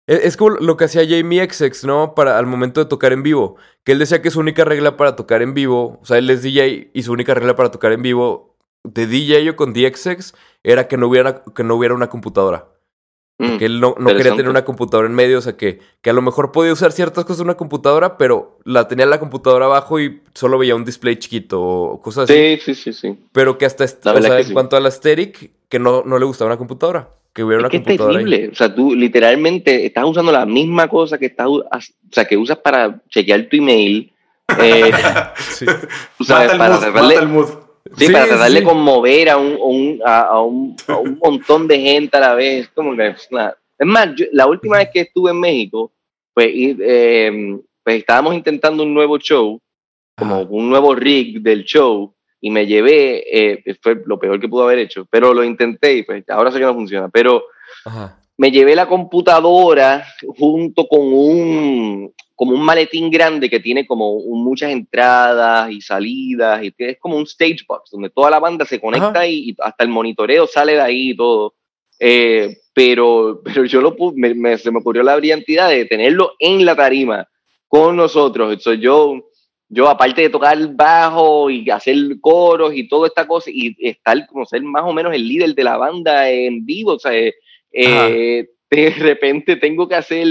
Es 0.08 0.38
como 0.38 0.52
lo 0.52 0.78
que 0.78 0.86
hacía 0.86 1.02
Jamie 1.08 1.50
XX, 1.50 1.84
¿no? 1.86 2.14
Para 2.14 2.38
al 2.38 2.46
momento 2.46 2.80
de 2.80 2.88
tocar 2.88 3.12
en 3.12 3.24
vivo. 3.24 3.56
Que 3.84 3.92
él 3.92 4.00
decía 4.00 4.22
que 4.22 4.30
su 4.30 4.40
única 4.40 4.64
regla 4.64 4.98
para 4.98 5.16
tocar 5.16 5.42
en 5.42 5.56
vivo, 5.56 6.00
o 6.00 6.06
sea, 6.06 6.20
él 6.20 6.30
es 6.30 6.44
DJ 6.44 6.92
y 6.94 7.02
su 7.02 7.12
única 7.12 7.34
regla 7.34 7.56
para 7.56 7.72
tocar 7.72 7.92
en 7.92 8.04
vivo 8.04 8.56
de 8.84 9.08
DJ 9.08 9.50
o 9.50 9.56
con 9.56 9.74
DXX 9.74 10.36
era 10.64 10.88
que 10.88 10.98
no 10.98 11.08
hubiera, 11.08 11.44
que 11.56 11.64
no 11.64 11.76
hubiera 11.76 11.96
una 11.96 12.08
computadora. 12.10 12.68
Mm. 13.38 13.58
Que 13.58 13.66
él 13.66 13.82
no, 13.82 13.96
no 14.00 14.16
quería 14.16 14.34
tener 14.36 14.48
una 14.50 14.64
computadora 14.64 15.10
en 15.10 15.14
medio, 15.14 15.40
o 15.40 15.42
sea, 15.42 15.58
que, 15.58 15.80
que 16.02 16.10
a 16.10 16.14
lo 16.14 16.22
mejor 16.22 16.54
podía 16.54 16.72
usar 16.72 16.94
ciertas 16.94 17.26
cosas 17.26 17.40
de 17.40 17.44
una 17.44 17.56
computadora, 17.56 18.18
pero 18.18 18.60
la 18.64 18.88
tenía 18.88 19.06
la 19.06 19.20
computadora 19.20 19.66
abajo 19.66 20.00
y 20.00 20.22
solo 20.34 20.58
veía 20.58 20.74
un 20.76 20.86
display 20.86 21.18
chiquito 21.18 21.62
o 21.62 22.00
cosas 22.02 22.30
así. 22.30 22.58
Sí, 22.58 22.74
sí, 22.74 22.76
sí, 22.76 22.94
sí. 22.94 23.20
Pero 23.34 23.58
que 23.58 23.66
hasta, 23.66 23.84
La 24.06 24.14
o 24.14 24.22
sea, 24.22 24.36
que 24.36 24.42
en 24.44 24.48
sí. 24.48 24.54
cuanto 24.54 24.78
a 24.78 24.80
la 24.80 24.88
aesthetic, 24.88 25.52
que 25.68 25.80
no, 25.80 26.04
no 26.06 26.18
le 26.18 26.24
gustaba 26.26 26.50
una 26.52 26.58
computadora. 26.58 27.10
Que 27.34 27.44
hubiera 27.44 27.60
Es 27.60 27.64
una 27.64 27.70
que 27.72 27.78
es 27.78 27.84
computadora 27.84 28.20
ahí. 28.20 28.24
terrible. 28.24 28.50
O 28.54 28.56
sea, 28.56 28.74
tú 28.74 28.96
literalmente 28.96 29.86
estás 29.86 30.06
usando 30.06 30.32
la 30.32 30.46
misma 30.46 30.88
cosa 30.88 31.18
que 31.18 31.26
estás, 31.26 31.48
o 31.48 31.64
sea, 32.12 32.24
que 32.24 32.38
usas 32.38 32.60
para 32.60 33.02
chequear 33.10 33.50
tu 33.50 33.58
email. 33.58 34.14
eh, 34.60 34.92
Sí. 35.38 35.66
Mata 36.20 36.52
el 36.54 36.58
para 36.58 36.70
mood, 36.76 36.80
tratar 36.80 36.94
mata 36.94 37.08
de- 37.10 37.16
el 37.16 37.28
mood. 37.28 37.50
Sí, 37.98 38.08
Sí, 38.08 38.12
para 38.14 38.26
tratar 38.28 38.52
de 38.52 38.60
sí. 38.60 38.64
conmover 38.64 39.30
a 39.30 39.38
un, 39.38 39.54
a 39.54 39.64
un- 39.66 40.02
a, 40.04 40.20
a 40.22 40.42
un, 40.42 40.76
a 40.88 40.98
un 40.98 41.20
montón 41.24 41.68
de 41.68 41.80
gente 41.80 42.18
a 42.18 42.20
la 42.20 42.34
vez. 42.36 42.68
Como 42.70 42.96
que, 42.96 43.10
es 43.10 43.30
más, 43.88 44.10
yo- 44.16 44.26
la 44.32 44.48
última 44.48 44.78
vez 44.78 44.90
que 44.92 45.02
estuve 45.02 45.32
en 45.32 45.40
México, 45.40 45.92
pues, 46.34 46.48
eh, 46.52 47.58
pues 47.84 47.98
estábamos 47.98 48.34
intentando 48.34 48.84
un 48.84 48.94
nuevo 48.94 49.18
show, 49.20 49.60
como 50.18 50.36
Ajá. 50.36 50.48
un 50.50 50.70
nuevo 50.70 50.96
rig 50.96 51.42
del 51.42 51.64
show, 51.64 52.14
y 52.42 52.50
me 52.50 52.66
llevé, 52.66 53.24
eh, 53.32 53.64
fue 53.82 54.02
lo 54.06 54.18
peor 54.20 54.40
que 54.40 54.48
pudo 54.50 54.64
haber 54.64 54.80
hecho, 54.80 55.06
pero 55.10 55.34
lo 55.34 55.44
intenté 55.44 55.94
y 55.98 56.04
pues 56.04 56.24
ahora 56.30 56.52
sé 56.52 56.60
que 56.60 56.66
no 56.66 56.74
funciona, 56.74 57.10
pero 57.10 57.44
Ajá. 57.86 58.20
Me 58.38 58.52
llevé 58.52 58.76
la 58.76 58.88
computadora 58.88 60.06
junto 60.38 60.88
con 60.88 61.02
un 61.02 62.14
como 62.38 62.52
un 62.52 62.62
maletín 62.66 63.10
grande 63.10 63.50
que 63.50 63.62
tiene 63.62 63.88
como 63.88 64.12
un- 64.12 64.44
muchas 64.44 64.70
entradas 64.72 65.72
y 65.72 65.80
salidas 65.80 66.62
y 66.64 66.74
es 66.78 66.98
como 67.00 67.16
un 67.16 67.24
stage 67.24 67.60
box 67.66 67.92
donde 67.92 68.10
toda 68.10 68.30
la 68.30 68.40
banda 68.42 68.66
se 68.66 68.82
conecta 68.82 69.26
y 69.26 69.56
hasta 69.60 69.84
el 69.86 69.90
monitoreo 69.90 70.46
sale 70.46 70.74
de 70.74 70.82
ahí 70.82 71.10
y 71.12 71.16
todo. 71.16 71.54
Eh, 71.98 72.58
pero, 72.74 73.42
pero 73.46 73.64
yo 73.64 73.80
lo 73.80 73.96
me, 74.16 74.34
me- 74.34 74.58
se 74.58 74.70
me 74.70 74.80
ocurrió 74.80 75.02
la 75.02 75.16
brillantidad 75.16 75.70
de 75.70 75.86
tenerlo 75.86 76.34
en 76.40 76.66
la 76.66 76.76
tarima 76.76 77.26
con 77.70 77.96
nosotros. 77.96 78.52
Entonces 78.52 78.82
yo, 78.82 79.30
yo 79.70 79.88
aparte 79.88 80.24
de 80.24 80.30
tocar 80.30 80.58
bajo 80.76 81.50
y 81.50 81.70
hacer 81.70 81.96
coros 82.20 82.76
y 82.76 82.86
toda 82.90 83.08
esta 83.08 83.26
cosa 83.26 83.50
y 83.50 83.78
estar 83.80 84.28
como 84.28 84.46
ser 84.46 84.62
más 84.62 84.84
o 84.84 84.92
menos 84.92 85.14
el 85.16 85.26
líder 85.26 85.56
de 85.56 85.64
la 85.64 85.78
banda 85.78 86.30
en 86.30 86.66
vivo, 86.66 86.96
o 86.96 87.00
sea, 87.00 87.14
eh, 87.76 88.50
de 88.70 88.90
repente 88.92 89.56
tengo 89.58 89.88
que 89.88 89.96
hacer 89.96 90.28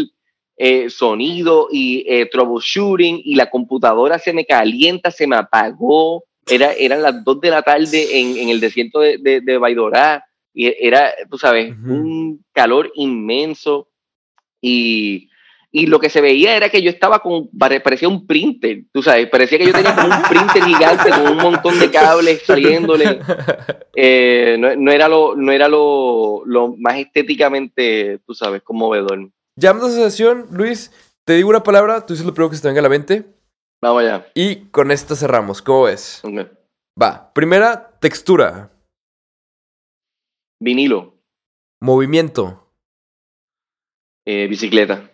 eh, 0.56 0.88
sonido 0.88 1.68
y 1.70 2.04
eh, 2.08 2.26
troubleshooting 2.30 3.20
y 3.24 3.34
la 3.34 3.50
computadora 3.50 4.18
se 4.18 4.32
me 4.32 4.44
calienta, 4.44 5.10
se 5.10 5.26
me 5.26 5.36
apagó, 5.36 6.24
era, 6.46 6.72
eran 6.72 7.02
las 7.02 7.24
2 7.24 7.40
de 7.40 7.50
la 7.50 7.62
tarde 7.62 8.20
en, 8.20 8.36
en 8.36 8.48
el 8.48 8.60
desierto 8.60 9.00
de, 9.00 9.18
de, 9.18 9.40
de 9.40 9.58
Baidorá, 9.58 10.24
y 10.52 10.72
era, 10.78 11.12
tú 11.28 11.36
sabes, 11.36 11.70
un 11.70 12.44
calor 12.52 12.92
inmenso, 12.94 13.88
y, 14.60 15.28
y 15.76 15.86
lo 15.86 15.98
que 15.98 16.08
se 16.08 16.20
veía 16.20 16.56
era 16.56 16.68
que 16.68 16.80
yo 16.82 16.88
estaba 16.88 17.18
con, 17.18 17.48
pare- 17.48 17.80
parecía 17.80 18.08
un 18.08 18.26
printer, 18.28 18.84
tú 18.92 19.02
sabes, 19.02 19.28
parecía 19.28 19.58
que 19.58 19.66
yo 19.66 19.72
tenía 19.72 19.92
como 19.94 20.06
un 20.06 20.22
printer 20.22 20.62
gigante 20.62 21.10
con 21.10 21.26
un 21.32 21.36
montón 21.38 21.78
de 21.80 21.90
cables 21.90 22.42
saliéndole, 22.46 23.18
eh, 23.96 24.56
no, 24.58 24.76
no 24.76 24.92
era 24.92 25.08
lo, 25.08 25.34
no 25.34 25.50
era 25.50 25.66
lo, 25.66 26.42
lo 26.46 26.76
más 26.78 26.96
estéticamente, 26.98 28.20
tú 28.24 28.34
sabes, 28.34 28.62
conmovedor. 28.62 29.30
De 29.56 29.68
asociación, 29.68 30.46
Luis, 30.52 30.92
te 31.24 31.32
digo 31.32 31.48
una 31.48 31.64
palabra, 31.64 32.06
tú 32.06 32.12
dices 32.14 32.24
lo 32.24 32.32
primero 32.34 32.50
que 32.50 32.56
se 32.56 32.62
te 32.62 32.68
venga 32.68 32.78
a 32.80 32.82
la 32.84 32.88
mente. 32.88 33.24
Vamos 33.82 34.02
allá. 34.02 34.26
Y 34.34 34.66
con 34.70 34.90
esta 34.92 35.14
cerramos. 35.16 35.60
¿Cómo 35.60 35.82
ves? 35.82 36.20
Ok. 36.24 36.46
Va. 37.00 37.32
Primera, 37.34 37.98
textura. 38.00 38.70
Vinilo, 40.60 41.14
Movimiento. 41.82 42.70
eh, 44.26 44.46
bicicleta, 44.48 45.10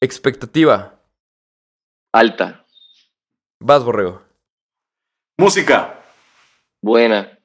Expectativa. 0.00 0.94
alta, 2.12 2.64
Vas, 3.60 3.82
borrego. 3.84 4.22
Música, 5.38 6.00
buena, 6.82 7.38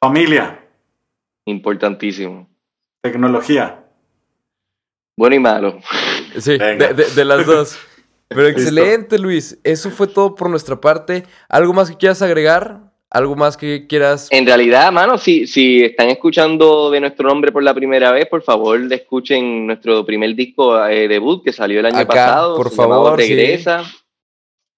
familia, 0.00 0.64
importantísimo. 1.46 2.48
tecnología. 3.02 3.84
Bueno 5.18 5.36
y 5.36 5.38
malo. 5.40 5.80
Sí, 6.38 6.58
de, 6.58 6.76
de- 6.94 7.10
de 7.14 7.24
las 7.24 7.46
dos. 7.46 7.78
Pero 8.28 8.46
excelente, 8.48 9.18
Luis. 9.18 9.58
Eso 9.64 9.90
fue 9.90 10.06
todo 10.08 10.34
por 10.34 10.50
nuestra 10.50 10.80
parte. 10.80 11.24
¿Algo 11.48 11.72
más 11.72 11.88
que 11.90 11.96
quieras 11.96 12.20
agregar? 12.22 12.85
¿Algo 13.16 13.34
más 13.34 13.56
que 13.56 13.86
quieras? 13.86 14.28
En 14.30 14.44
realidad, 14.44 14.92
mano, 14.92 15.16
si, 15.16 15.46
si 15.46 15.82
están 15.82 16.10
escuchando 16.10 16.90
de 16.90 17.00
nuestro 17.00 17.26
nombre 17.26 17.50
por 17.50 17.62
la 17.62 17.72
primera 17.72 18.12
vez, 18.12 18.26
por 18.26 18.42
favor, 18.42 18.78
escuchen 18.92 19.66
nuestro 19.66 20.04
primer 20.04 20.34
disco 20.34 20.84
eh, 20.86 21.08
debut 21.08 21.42
que 21.42 21.50
salió 21.52 21.80
el 21.80 21.86
año 21.86 21.96
Acá, 21.96 22.06
pasado. 22.08 22.56
por 22.58 22.70
favor, 22.70 23.18
sí. 23.22 23.28
Regresa. 23.34 23.84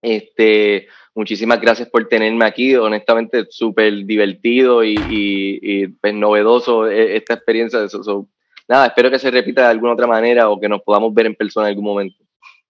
Este, 0.01 0.87
muchísimas 1.17 1.61
gracias 1.61 1.89
por 1.89 2.07
tenerme 2.09 2.45
aquí. 2.45 2.77
Honestamente, 2.77 3.47
súper 3.51 4.05
divertido 4.05 4.85
y, 4.85 4.95
y- 4.95 5.59
y, 5.61 5.87
pues, 5.89 6.15
novedoso 6.15 6.87
eh, 6.89 7.17
esta 7.17 7.35
experiencia. 7.35 7.89
So- 7.89 8.05
so, 8.05 8.29
nada, 8.69 8.87
espero 8.87 9.11
que 9.11 9.19
se 9.19 9.31
repita 9.33 9.63
de 9.63 9.69
alguna 9.69 9.95
otra 9.95 10.07
manera 10.07 10.49
o 10.49 10.61
que 10.61 10.69
nos 10.69 10.83
podamos 10.83 11.13
ver 11.13 11.27
en 11.27 11.35
persona 11.35 11.67
en 11.67 11.71
algún 11.73 11.85
momento. 11.87 12.17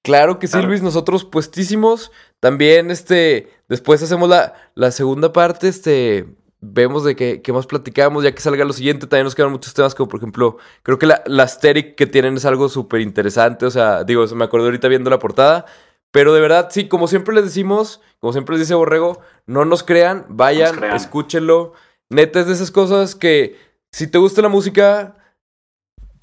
Claro 0.03 0.39
que 0.39 0.47
sí, 0.47 0.53
Claro. 0.53 0.69
Luis. 0.69 0.81
Nosotros 0.83 1.25
puestísimos. 1.25 2.11
También, 2.41 2.91
este, 2.91 3.51
después 3.69 4.03
hacemos 4.03 4.29
la, 4.29 4.55
la 4.75 4.91
segunda 4.91 5.33
parte, 5.33 5.69
este, 5.69 6.27
vemos 6.61 7.05
de 7.05 7.17
qué, 7.17 7.43
qué 7.43 7.53
más 7.53 7.67
platicamos, 7.67 8.25
ya 8.25 8.33
que 8.33 8.41
salga 8.41 8.65
lo 8.65 8.73
siguiente. 8.73 9.07
También 9.07 9.25
nos 9.25 9.35
quedan 9.35 9.53
muchos 9.53 9.75
temas, 9.75 9.95
como 9.95 10.09
por 10.09 10.21
ejemplo, 10.21 10.59
creo 10.83 10.99
que 10.99 11.07
la, 11.07 11.23
la 11.27 11.45
aesthetic 11.45 11.95
que 11.95 12.07
tienen 12.07 12.37
es 12.37 12.45
algo 12.45 12.69
súper 12.69 13.01
interesante. 13.01 13.67
O 13.67 13.71
sea, 13.71 14.05
digo, 14.05 14.27
me 14.35 14.45
acuerdo 14.45 14.67
ahorita 14.67 14.89
viendo 14.89 15.11
la 15.11 15.19
portada. 15.19 15.67
Pero 16.11 16.33
de 16.33 16.41
verdad, 16.41 16.69
sí, 16.71 16.89
como 16.89 17.07
siempre 17.07 17.35
les 17.35 17.45
decimos, 17.45 18.01
como 18.19 18.33
siempre 18.33 18.55
les 18.55 18.67
dice 18.67 18.75
Borrego, 18.75 19.21
no 19.47 19.65
nos 19.65 19.83
crean, 19.83 20.25
vayan, 20.29 20.77
crean. 20.77 20.97
escúchenlo. 20.97 21.75
Neta 22.09 22.41
es 22.41 22.47
de 22.47 22.55
esas 22.55 22.71
cosas 22.71 23.15
que 23.15 23.57
si 23.93 24.07
te 24.07 24.17
gusta 24.17 24.41
la 24.41 24.49
música, 24.49 25.17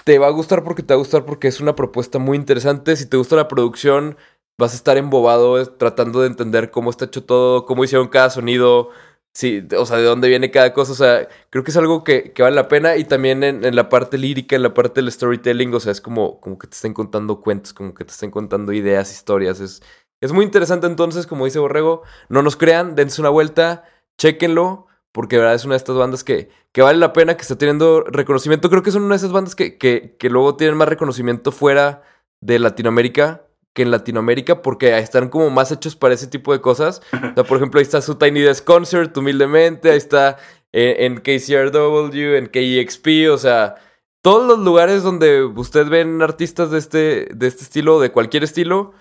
te 0.04 0.18
va 0.18 0.26
a 0.26 0.30
gustar 0.30 0.64
porque 0.64 0.82
te 0.82 0.94
va 0.94 0.96
a 0.96 0.98
gustar 0.98 1.24
porque 1.24 1.48
es 1.48 1.60
una 1.60 1.76
propuesta 1.76 2.18
muy 2.18 2.36
interesante. 2.36 2.96
Si 2.96 3.06
te 3.06 3.16
gusta 3.16 3.36
la 3.36 3.46
producción, 3.48 4.16
vas 4.58 4.72
a 4.72 4.76
estar 4.76 4.96
embobado 4.96 5.64
tratando 5.76 6.20
de 6.20 6.28
entender 6.28 6.70
cómo 6.70 6.90
está 6.90 7.06
hecho 7.06 7.24
todo, 7.24 7.66
cómo 7.66 7.84
hicieron 7.84 8.08
cada 8.08 8.30
sonido, 8.30 8.90
sí, 9.32 9.66
o 9.76 9.86
sea, 9.86 9.98
de 9.98 10.04
dónde 10.04 10.28
viene 10.28 10.50
cada 10.50 10.72
cosa. 10.72 10.92
O 10.92 10.94
sea, 10.94 11.28
creo 11.50 11.64
que 11.64 11.70
es 11.70 11.76
algo 11.76 12.04
que, 12.04 12.32
que 12.32 12.42
vale 12.42 12.56
la 12.56 12.68
pena. 12.68 12.96
Y 12.96 13.04
también 13.04 13.44
en, 13.44 13.64
en 13.64 13.76
la 13.76 13.88
parte 13.88 14.18
lírica, 14.18 14.56
en 14.56 14.62
la 14.62 14.74
parte 14.74 15.00
del 15.00 15.12
storytelling, 15.12 15.74
o 15.74 15.80
sea, 15.80 15.92
es 15.92 16.00
como, 16.00 16.40
como 16.40 16.58
que 16.58 16.66
te 16.68 16.74
estén 16.74 16.94
contando 16.94 17.40
cuentos, 17.40 17.72
como 17.74 17.94
que 17.94 18.04
te 18.04 18.12
estén 18.12 18.30
contando 18.30 18.72
ideas, 18.72 19.12
historias. 19.12 19.60
Es, 19.60 19.82
es 20.20 20.32
muy 20.32 20.44
interesante 20.44 20.86
entonces, 20.86 21.26
como 21.26 21.44
dice 21.44 21.58
Borrego, 21.58 22.02
no 22.28 22.42
nos 22.42 22.56
crean, 22.56 22.94
dense 22.94 23.20
una 23.20 23.30
vuelta, 23.30 23.84
chéquenlo. 24.18 24.86
Porque 25.12 25.38
verdad 25.38 25.54
es 25.54 25.64
una 25.64 25.74
de 25.74 25.78
estas 25.78 25.96
bandas 25.96 26.24
que, 26.24 26.50
que 26.72 26.82
vale 26.82 26.98
la 26.98 27.14
pena, 27.14 27.36
que 27.36 27.42
está 27.42 27.56
teniendo 27.56 28.02
reconocimiento. 28.02 28.68
Creo 28.68 28.82
que 28.82 28.90
son 28.90 29.02
una 29.02 29.14
de 29.14 29.16
esas 29.16 29.32
bandas 29.32 29.54
que, 29.54 29.78
que, 29.78 30.14
que 30.18 30.28
luego 30.28 30.56
tienen 30.56 30.76
más 30.76 30.88
reconocimiento 30.88 31.52
fuera 31.52 32.02
de 32.42 32.58
Latinoamérica 32.58 33.45
que 33.76 33.82
en 33.82 33.92
Latinoamérica, 33.92 34.62
porque 34.62 34.98
están 34.98 35.28
como 35.28 35.50
más 35.50 35.70
hechos 35.70 35.94
para 35.94 36.14
ese 36.14 36.26
tipo 36.26 36.52
de 36.52 36.60
cosas. 36.60 37.00
O 37.12 37.34
sea, 37.34 37.44
por 37.44 37.58
ejemplo, 37.58 37.78
ahí 37.78 37.82
está 37.84 38.00
su 38.02 38.16
Tiny 38.16 38.40
Desk 38.40 38.64
Concert, 38.64 39.16
humildemente. 39.16 39.90
Ahí 39.92 39.98
está 39.98 40.38
eh, 40.72 40.96
en 41.00 41.18
KCRW, 41.18 42.34
en 42.36 42.46
KEXP. 42.48 43.06
O 43.30 43.38
sea, 43.38 43.76
todos 44.22 44.48
los 44.48 44.58
lugares 44.58 45.02
donde 45.04 45.44
usted 45.44 45.86
ven 45.88 46.20
artistas 46.22 46.70
de 46.72 46.78
este, 46.78 47.28
de 47.34 47.46
este 47.46 47.62
estilo, 47.62 48.00
de 48.00 48.10
cualquier 48.10 48.42
estilo, 48.42 48.92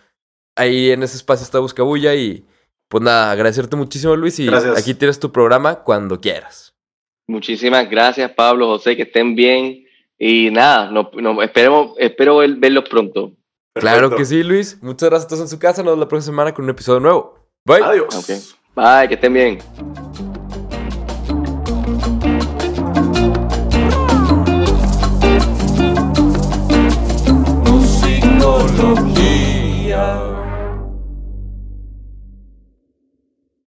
ahí 0.55 0.91
en 0.91 1.01
ese 1.03 1.17
espacio 1.17 1.43
está 1.45 1.59
Buscabulla 1.59 2.13
y 2.13 2.45
pues 2.87 3.03
nada, 3.03 3.31
agradecerte 3.31 3.75
muchísimo 3.75 4.15
Luis 4.15 4.37
y 4.39 4.45
Gracias. 4.45 4.77
aquí 4.77 4.93
tienes 4.93 5.19
tu 5.19 5.31
programa 5.31 5.75
cuando 5.83 6.21
quieras. 6.21 6.75
Muchísimas 7.27 7.89
gracias, 7.89 8.29
Pablo, 8.33 8.67
José, 8.67 8.95
que 8.95 9.01
estén 9.03 9.35
bien. 9.35 9.83
Y 10.19 10.51
nada, 10.51 10.91
no, 10.91 11.09
no- 11.15 11.41
esperemos, 11.41 11.95
espero 11.97 12.37
ver- 12.37 12.55
verlos 12.57 12.87
pronto. 12.87 13.31
Claro 13.75 14.15
que 14.15 14.25
sí, 14.25 14.41
Luis. 14.41 14.77
Muchas 14.81 15.09
gracias 15.09 15.25
a 15.25 15.27
todos 15.29 15.41
en 15.41 15.47
su 15.49 15.59
casa. 15.59 15.83
Nos 15.83 15.91
vemos 15.91 15.99
la 15.99 16.07
próxima 16.07 16.31
semana 16.31 16.53
con 16.53 16.63
un 16.63 16.71
episodio 16.71 16.99
nuevo. 17.01 17.39
Bye. 17.65 17.83
Adiós. 17.83 18.15
Okay. 18.15 18.41
Bye, 18.75 19.07
que 19.07 19.15
estén 19.15 19.33
bien. 19.33 19.59